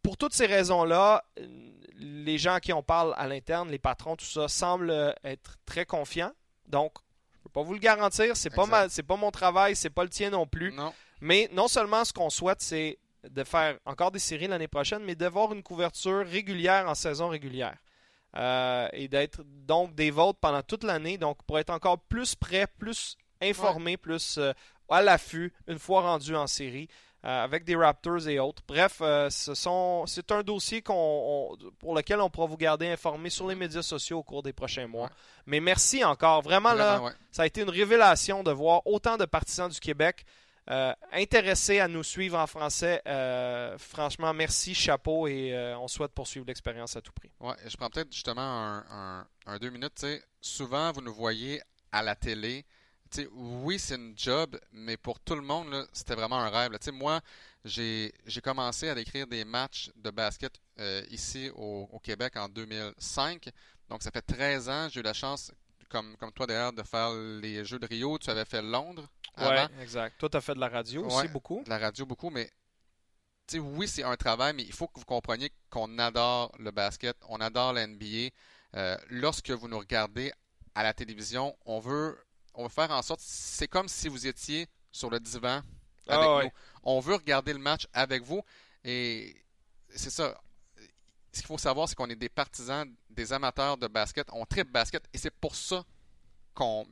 pour 0.03 0.17
toutes 0.17 0.33
ces 0.33 0.47
raisons-là, 0.47 1.23
les 1.95 2.37
gens 2.37 2.55
à 2.55 2.59
qui 2.59 2.73
on 2.73 2.83
parle 2.83 3.13
à 3.15 3.27
l'interne, 3.27 3.69
les 3.69 3.79
patrons, 3.79 4.17
tout 4.17 4.25
ça, 4.25 4.49
semblent 4.49 5.15
être 5.23 5.57
très 5.65 5.85
confiants. 5.85 6.33
Donc, 6.67 6.93
pas 7.51 7.61
vous 7.61 7.73
le 7.73 7.79
garantir. 7.79 8.35
C'est 8.35 8.49
pas 8.49 8.87
c'est 8.89 9.03
pas 9.03 9.17
mon 9.17 9.31
travail, 9.31 9.75
c'est 9.75 9.89
pas 9.89 10.03
le 10.03 10.09
tien 10.09 10.29
non 10.29 10.45
plus. 10.45 10.73
Mais 11.21 11.49
non 11.53 11.67
seulement 11.67 12.03
ce 12.03 12.13
qu'on 12.13 12.29
souhaite, 12.29 12.61
c'est 12.61 12.97
de 13.29 13.43
faire 13.43 13.77
encore 13.85 14.11
des 14.11 14.19
séries 14.19 14.47
l'année 14.47 14.67
prochaine, 14.67 15.03
mais 15.03 15.15
d'avoir 15.15 15.53
une 15.53 15.61
couverture 15.61 16.25
régulière 16.25 16.87
en 16.87 16.95
saison 16.95 17.29
régulière. 17.29 17.77
Euh, 18.37 18.87
et 18.93 19.07
d'être 19.07 19.41
donc 19.45 19.93
des 19.93 20.09
votes 20.09 20.37
pendant 20.39 20.61
toute 20.61 20.83
l'année, 20.83 21.17
donc 21.17 21.43
pour 21.43 21.59
être 21.59 21.69
encore 21.69 21.99
plus 21.99 22.33
prêt, 22.33 22.65
plus 22.65 23.17
informé, 23.41 23.97
plus 23.97 24.37
euh, 24.37 24.53
à 24.89 25.01
l'affût 25.01 25.53
une 25.67 25.79
fois 25.79 26.01
rendu 26.01 26.35
en 26.35 26.47
série. 26.47 26.87
Euh, 27.23 27.43
avec 27.43 27.63
des 27.65 27.75
Raptors 27.75 28.27
et 28.27 28.39
autres. 28.39 28.63
Bref, 28.67 28.97
ce 28.97 29.53
sont, 29.53 30.05
c'est 30.07 30.31
un 30.31 30.41
dossier 30.41 30.81
pour 30.81 31.95
lequel 31.95 32.19
on 32.19 32.31
pourra 32.31 32.47
vous 32.47 32.57
garder 32.57 32.87
informé 32.87 33.29
sur 33.29 33.47
les 33.47 33.53
médias 33.53 33.83
sociaux 33.83 34.17
au 34.17 34.23
cours 34.23 34.41
des 34.41 34.53
prochains 34.53 34.87
mois. 34.87 35.09
Mais 35.45 35.59
merci 35.59 36.03
encore. 36.03 36.41
Vraiment, 36.41 36.73
là, 36.73 36.99
ça 37.31 37.43
a 37.43 37.45
été 37.45 37.61
une 37.61 37.69
révélation 37.69 38.41
de 38.41 38.49
voir 38.49 38.81
autant 38.87 39.17
de 39.17 39.25
partisans 39.25 39.69
du 39.69 39.79
Québec 39.79 40.25
euh, 40.69 40.93
intéressés 41.11 41.79
à 41.79 41.87
nous 41.87 42.03
suivre 42.03 42.37
en 42.37 42.45
français, 42.45 43.01
euh, 43.07 43.77
franchement, 43.79 44.31
merci, 44.33 44.75
chapeau, 44.75 45.27
et 45.27 45.53
euh, 45.53 45.77
on 45.77 45.87
souhaite 45.87 46.11
poursuivre 46.11 46.45
l'expérience 46.45 46.95
à 46.95 47.01
tout 47.01 47.11
prix. 47.11 47.31
Ouais, 47.39 47.55
je 47.67 47.75
prends 47.75 47.89
peut-être 47.89 48.13
justement 48.13 48.41
un, 48.41 49.25
un, 49.47 49.57
deux 49.57 49.71
minutes. 49.71 50.05
souvent, 50.39 50.91
vous 50.91 51.01
nous 51.01 51.13
voyez 51.13 51.61
à 51.91 52.03
la 52.03 52.15
télé. 52.15 52.63
Oui, 53.33 53.79
c'est 53.79 53.95
une 53.95 54.13
job, 54.17 54.59
mais 54.71 54.97
pour 54.97 55.19
tout 55.19 55.35
le 55.35 55.41
monde, 55.41 55.87
c'était 55.93 56.15
vraiment 56.15 56.39
un 56.39 56.49
rêve. 56.49 56.71
moi, 56.93 57.21
j'ai 57.65 58.11
commencé 58.43 58.89
à 58.89 58.97
écrire 58.99 59.27
des 59.27 59.45
matchs 59.45 59.91
de 59.95 60.09
basket 60.09 60.53
ici 61.09 61.49
au, 61.55 61.87
au, 61.91 61.99
Québec 61.99 62.37
en 62.37 62.49
2005. 62.49 63.49
Donc, 63.89 64.01
ça 64.01 64.11
fait 64.11 64.21
13 64.21 64.69
ans. 64.69 64.87
J'ai 64.89 65.01
eu 65.01 65.03
la 65.03 65.13
chance, 65.13 65.51
comme, 65.89 66.15
comme 66.17 66.31
toi 66.31 66.47
d'ailleurs, 66.47 66.73
de 66.73 66.83
faire 66.83 67.11
les 67.13 67.63
Jeux 67.65 67.79
de 67.79 67.85
Rio. 67.85 68.17
Tu 68.17 68.29
avais 68.29 68.45
fait 68.45 68.61
Londres. 68.61 69.07
Oui, 69.37 69.45
exact. 69.81 70.17
Toi, 70.17 70.29
tu 70.29 70.37
as 70.37 70.41
fait 70.41 70.55
de 70.55 70.59
la 70.59 70.69
radio 70.69 71.05
aussi 71.05 71.27
beaucoup? 71.27 71.63
De 71.63 71.69
la 71.69 71.77
radio 71.77 72.05
beaucoup, 72.05 72.29
mais 72.29 72.49
oui, 73.59 73.87
c'est 73.87 74.03
un 74.03 74.15
travail, 74.15 74.53
mais 74.53 74.63
il 74.63 74.73
faut 74.73 74.87
que 74.87 74.99
vous 74.99 75.05
compreniez 75.05 75.51
qu'on 75.69 75.97
adore 75.99 76.51
le 76.59 76.71
basket, 76.71 77.17
on 77.27 77.41
adore 77.41 77.73
la 77.73 77.87
NBA. 77.87 78.29
Euh, 78.75 78.97
lorsque 79.09 79.51
vous 79.51 79.67
nous 79.67 79.79
regardez 79.79 80.31
à 80.75 80.83
la 80.83 80.93
télévision, 80.93 81.55
on 81.65 81.79
veut, 81.79 82.17
on 82.53 82.63
veut 82.63 82.69
faire 82.69 82.91
en 82.91 83.01
sorte, 83.01 83.21
c'est 83.21 83.67
comme 83.67 83.87
si 83.87 84.07
vous 84.07 84.27
étiez 84.27 84.67
sur 84.91 85.09
le 85.09 85.19
divan 85.19 85.61
avec 86.07 86.27
ah 86.27 86.41
nous. 86.43 86.49
On 86.83 86.99
veut 86.99 87.15
regarder 87.15 87.53
le 87.53 87.59
match 87.59 87.87
avec 87.93 88.23
vous 88.23 88.41
et 88.83 89.35
c'est 89.95 90.09
ça. 90.09 90.39
Ce 91.33 91.39
qu'il 91.39 91.47
faut 91.47 91.57
savoir, 91.57 91.87
c'est 91.87 91.95
qu'on 91.95 92.09
est 92.09 92.15
des 92.15 92.29
partisans, 92.29 92.93
des 93.09 93.31
amateurs 93.31 93.77
de 93.77 93.87
basket. 93.87 94.27
On 94.33 94.45
tripe 94.45 94.69
basket 94.69 95.03
et 95.13 95.17
c'est 95.17 95.31
pour 95.31 95.55
ça 95.55 95.85
qu'on 96.53 96.85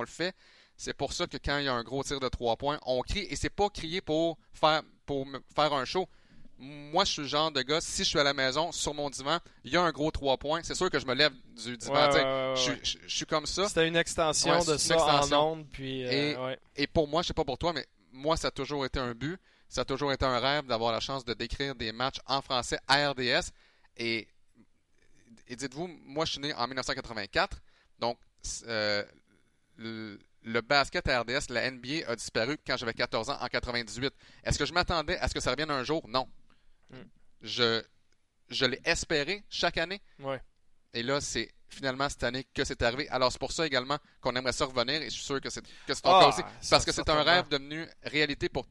le 0.00 0.06
fait. 0.06 0.34
C'est 0.76 0.94
pour 0.94 1.12
ça 1.12 1.26
que 1.26 1.36
quand 1.36 1.58
il 1.58 1.64
y 1.64 1.68
a 1.68 1.74
un 1.74 1.82
gros 1.82 2.02
tir 2.04 2.20
de 2.20 2.28
trois 2.28 2.56
points, 2.56 2.78
on 2.86 3.02
crie 3.02 3.26
et 3.28 3.36
c'est 3.36 3.50
pas 3.50 3.68
crier 3.70 4.00
pour 4.00 4.38
faire 4.52 4.82
pour 5.06 5.26
faire 5.54 5.72
un 5.72 5.84
show. 5.84 6.08
Moi, 6.64 7.04
je 7.04 7.10
suis 7.10 7.22
le 7.22 7.28
genre 7.28 7.50
de 7.50 7.60
gars, 7.62 7.80
si 7.80 8.04
je 8.04 8.08
suis 8.10 8.20
à 8.20 8.22
la 8.22 8.34
maison, 8.34 8.70
sur 8.70 8.94
mon 8.94 9.10
divan, 9.10 9.38
il 9.64 9.72
y 9.72 9.76
a 9.76 9.82
un 9.82 9.90
gros 9.90 10.12
trois 10.12 10.36
points, 10.36 10.60
c'est 10.62 10.76
sûr 10.76 10.88
que 10.90 11.00
je 11.00 11.06
me 11.06 11.14
lève 11.14 11.32
du 11.60 11.76
divan. 11.76 12.54
je, 12.54 12.98
suis 13.08 13.26
comme 13.26 13.46
ça. 13.46 13.66
C'était 13.66 13.88
une 13.88 13.96
extension 13.96 14.62
de 14.62 14.76
ça 14.76 15.24
en 15.24 15.32
ondes. 15.32 15.66
Puis, 15.72 16.04
euh, 16.06 16.54
et, 16.76 16.86
pour 16.86 17.08
moi, 17.08 17.22
je 17.22 17.28
sais 17.28 17.34
pas 17.34 17.44
pour 17.44 17.58
toi, 17.58 17.72
mais 17.72 17.84
moi, 18.12 18.36
ça 18.36 18.48
a 18.48 18.50
toujours 18.52 18.86
été 18.86 19.00
un 19.00 19.12
but. 19.12 19.40
Ça 19.68 19.80
a 19.80 19.84
toujours 19.84 20.12
été 20.12 20.24
un 20.24 20.38
rêve 20.38 20.66
d'avoir 20.66 20.92
la 20.92 21.00
chance 21.00 21.24
de 21.24 21.34
décrire 21.34 21.74
des 21.74 21.90
matchs 21.90 22.20
en 22.26 22.42
français 22.42 22.78
à 22.86 23.10
RDS. 23.10 23.50
Et, 23.96 24.28
et 25.48 25.56
dites-vous, 25.56 25.88
moi, 26.04 26.26
je 26.26 26.32
suis 26.32 26.40
né 26.40 26.54
en 26.54 26.66
1984. 26.68 27.60
Donc, 27.98 28.18
euh, 28.68 29.02
le 29.78 30.60
basket 30.60 31.08
à 31.08 31.20
RDS, 31.22 31.50
la 31.50 31.70
NBA 31.70 32.06
a 32.06 32.14
disparu 32.14 32.56
quand 32.64 32.76
j'avais 32.76 32.94
14 32.94 33.30
ans 33.30 33.38
en 33.40 33.46
98. 33.48 34.12
Est-ce 34.44 34.58
que 34.58 34.66
je 34.66 34.72
m'attendais 34.72 35.18
à 35.18 35.28
ce 35.28 35.34
que 35.34 35.40
ça 35.40 35.50
revienne 35.50 35.70
un 35.70 35.82
jour? 35.82 36.06
Non. 36.08 36.28
Hmm. 36.92 37.02
Je, 37.40 37.82
je 38.48 38.64
l'ai 38.66 38.80
espéré 38.84 39.44
chaque 39.48 39.78
année. 39.78 40.00
Ouais. 40.18 40.40
Et 40.94 41.02
là, 41.02 41.20
c'est 41.20 41.50
finalement 41.68 42.08
cette 42.08 42.22
année 42.22 42.44
que 42.54 42.64
c'est 42.64 42.82
arrivé. 42.82 43.08
Alors, 43.08 43.32
c'est 43.32 43.38
pour 43.38 43.52
ça 43.52 43.66
également 43.66 43.98
qu'on 44.20 44.34
aimerait 44.36 44.52
ça 44.52 44.66
revenir 44.66 45.00
et 45.00 45.06
je 45.06 45.14
suis 45.14 45.24
sûr 45.24 45.40
que 45.40 45.50
c'est 45.50 45.62
que 45.62 45.92
ton 46.00 46.10
cas 46.10 46.20
ah, 46.24 46.28
aussi. 46.28 46.42
Parce 46.70 46.84
que 46.84 46.92
c'est 46.92 47.08
un 47.08 47.22
rêve 47.22 47.48
devenu 47.48 47.86
réalité 48.04 48.48
pour 48.48 48.66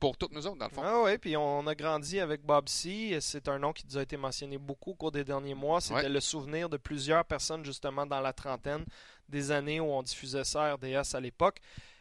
pour 0.00 0.18
toutes 0.18 0.32
nous 0.32 0.46
autres, 0.46 0.58
dans 0.58 0.66
le 0.66 0.70
fond. 0.70 0.82
Ah 0.84 1.00
oui, 1.04 1.16
puis 1.16 1.34
on 1.34 1.66
a 1.66 1.74
grandi 1.74 2.20
avec 2.20 2.42
Bob 2.42 2.68
C. 2.68 3.16
C'est 3.22 3.48
un 3.48 3.58
nom 3.58 3.72
qui 3.72 3.86
nous 3.86 3.96
a 3.96 4.02
été 4.02 4.18
mentionné 4.18 4.58
beaucoup 4.58 4.90
au 4.90 4.94
cours 4.94 5.12
des 5.12 5.24
derniers 5.24 5.54
mois. 5.54 5.80
C'était 5.80 6.10
le 6.10 6.20
souvenir 6.20 6.68
de 6.68 6.76
plusieurs 6.76 7.24
personnes, 7.24 7.64
justement, 7.64 8.04
dans 8.04 8.20
la 8.20 8.34
trentaine 8.34 8.84
des 9.30 9.50
années 9.50 9.80
où 9.80 9.86
on 9.86 10.02
diffusait 10.02 10.44
ça 10.44 10.74
RDS 10.74 11.14
à 11.14 11.20
l'époque. 11.20 11.58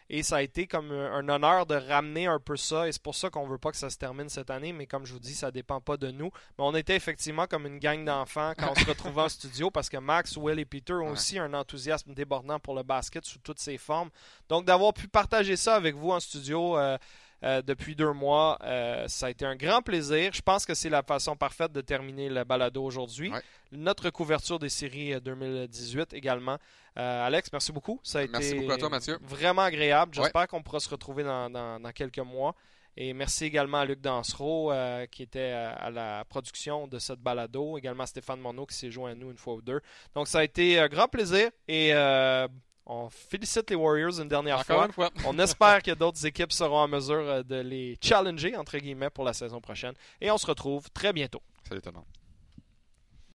Et 0.10 0.24
ça 0.24 0.38
a 0.38 0.42
été 0.42 0.68
comme 0.68 0.92
un 0.92 1.28
honneur 1.30 1.66
de 1.66 1.76
ramener 1.76 2.28
un 2.28 2.40
peu 2.40 2.58
ça. 2.58 2.88
Et 2.88 2.92
c'est 2.92 3.02
pour 3.02 3.16
ça 3.16 3.30
qu'on 3.30 3.48
veut 3.48 3.58
pas 3.58 3.72
que 3.72 3.78
ça 3.78 3.90
se 3.90 3.98
termine 3.98 4.30
cette 4.30 4.50
année. 4.50 4.74
Mais 4.74 4.86
comme 4.86 5.06
je 5.06 5.14
vous 5.14 5.20
dis, 5.20 5.34
ça 5.34 5.52
dépend 5.52 5.82
pas 5.82 5.98
de 5.98 6.12
nous. 6.12 6.32
Mais 6.58 6.64
on 6.64 6.76
était 6.76 6.96
effectivement 6.96 7.48
comme 7.48 7.66
une 7.66 7.80
gang 7.80 8.04
d'enfants 8.04 8.54
quand 8.58 8.72
on 8.72 8.76
se 8.76 8.86
retrouvait 8.86 9.22
en 9.22 9.30
studio 9.30 9.72
parce 9.72 9.90
que 9.90 9.98
Max, 9.98 10.38
Will 10.38 10.60
et 10.60 10.66
Peter 10.66 10.94
ont 10.94 11.12
aussi 11.12 11.40
un 11.40 11.54
enthousiasme 11.54 12.14
débordant 12.14 12.60
pour 12.60 12.76
le 12.76 12.84
basket 12.84 13.26
sous 13.26 13.40
toutes 13.40 13.60
ses 13.60 13.78
formes. 13.78 14.10
Donc 14.50 14.66
d'avoir 14.66 14.94
pu 14.94 15.08
partager 15.08 15.56
ça 15.56 15.76
avec 15.76 15.96
vous 15.96 16.12
en 16.12 16.20
studio, 16.20 16.78
euh, 16.78 16.98
euh, 17.44 17.62
depuis 17.62 17.96
deux 17.96 18.14
mois. 18.14 18.58
Euh, 18.64 19.06
ça 19.08 19.26
a 19.26 19.30
été 19.30 19.46
un 19.46 19.56
grand 19.56 19.82
plaisir. 19.82 20.32
Je 20.34 20.42
pense 20.42 20.66
que 20.66 20.74
c'est 20.74 20.90
la 20.90 21.04
façon 21.04 21.36
parfaite 21.36 21.74
de 21.74 21.82
terminer 21.82 22.30
le 22.30 22.44
balado 22.46 22.82
aujourd'hui. 22.84 23.32
Notre 23.72 24.10
couverture 24.12 24.60
des 24.60 24.70
séries 24.70 25.20
2018 25.20 26.00
euh, 26.14 26.18
également. 26.18 26.58
Alex, 26.96 27.50
merci 27.52 27.74
beaucoup. 27.74 28.00
Ça 28.04 28.20
a 28.20 28.28
merci 28.28 28.52
été 28.52 28.60
beaucoup 28.60 28.72
à 28.72 28.78
toi, 28.78 28.90
Mathieu. 28.90 29.18
vraiment 29.22 29.64
agréable. 29.64 30.14
J'espère 30.14 30.48
qu'on 30.48 30.62
pourra 30.64 30.80
se 30.80 30.90
retrouver 30.90 31.24
dans, 31.24 31.92
quelques 31.94 32.20
mois. 32.20 32.56
Et 32.96 33.12
merci 33.14 33.46
également 33.46 33.80
à 33.80 33.86
Luc 33.86 34.00
Dansereau 34.00 34.72
qui 35.12 35.24
était 35.24 35.52
à 35.52 35.90
la 35.90 36.24
production 36.26 36.88
de 36.88 37.00
cette 37.00 37.20
balado. 37.20 37.78
Également 37.78 38.04
à 38.04 38.08
Stéphane 38.08 38.40
Monod 38.40 38.70
qui 38.70 38.76
s'est 38.76 38.92
joint 38.92 39.12
à 39.12 39.16
nous 39.16 39.32
une 39.32 39.38
fois 39.38 39.56
ou 39.56 39.62
deux. 39.62 39.82
Donc 40.16 40.28
ça 40.28 40.40
a 40.40 40.44
été 40.44 40.80
un 40.80 40.88
grand 40.88 41.08
plaisir 41.08 41.50
et 41.68 41.92
on 42.86 43.10
félicite 43.10 43.70
les 43.70 43.76
Warriors 43.76 44.20
une 44.20 44.28
dernière 44.28 44.66
fois. 44.66 44.88
On 45.26 45.38
espère 45.40 45.82
que 45.82 45.92
d'autres 45.92 46.26
équipes 46.26 46.52
seront 46.52 46.80
en 46.80 46.88
mesure 46.88 47.16
euh, 47.16 47.44
de 47.44 47.56
les 47.56 47.98
challenger, 48.02 48.56
entre 48.58 48.78
guillemets, 48.78 49.10
pour 49.10 49.24
la 49.24 49.34
saison 49.34 49.62
prochaine. 49.62 49.94
Et 50.20 50.30
on 50.32 50.38
se 50.38 50.46
retrouve 50.46 50.90
très 50.92 51.14
bientôt. 51.14 51.42
Salut 51.68 51.82
tout 51.82 51.90
le 51.90 51.96
monde. 51.96 52.06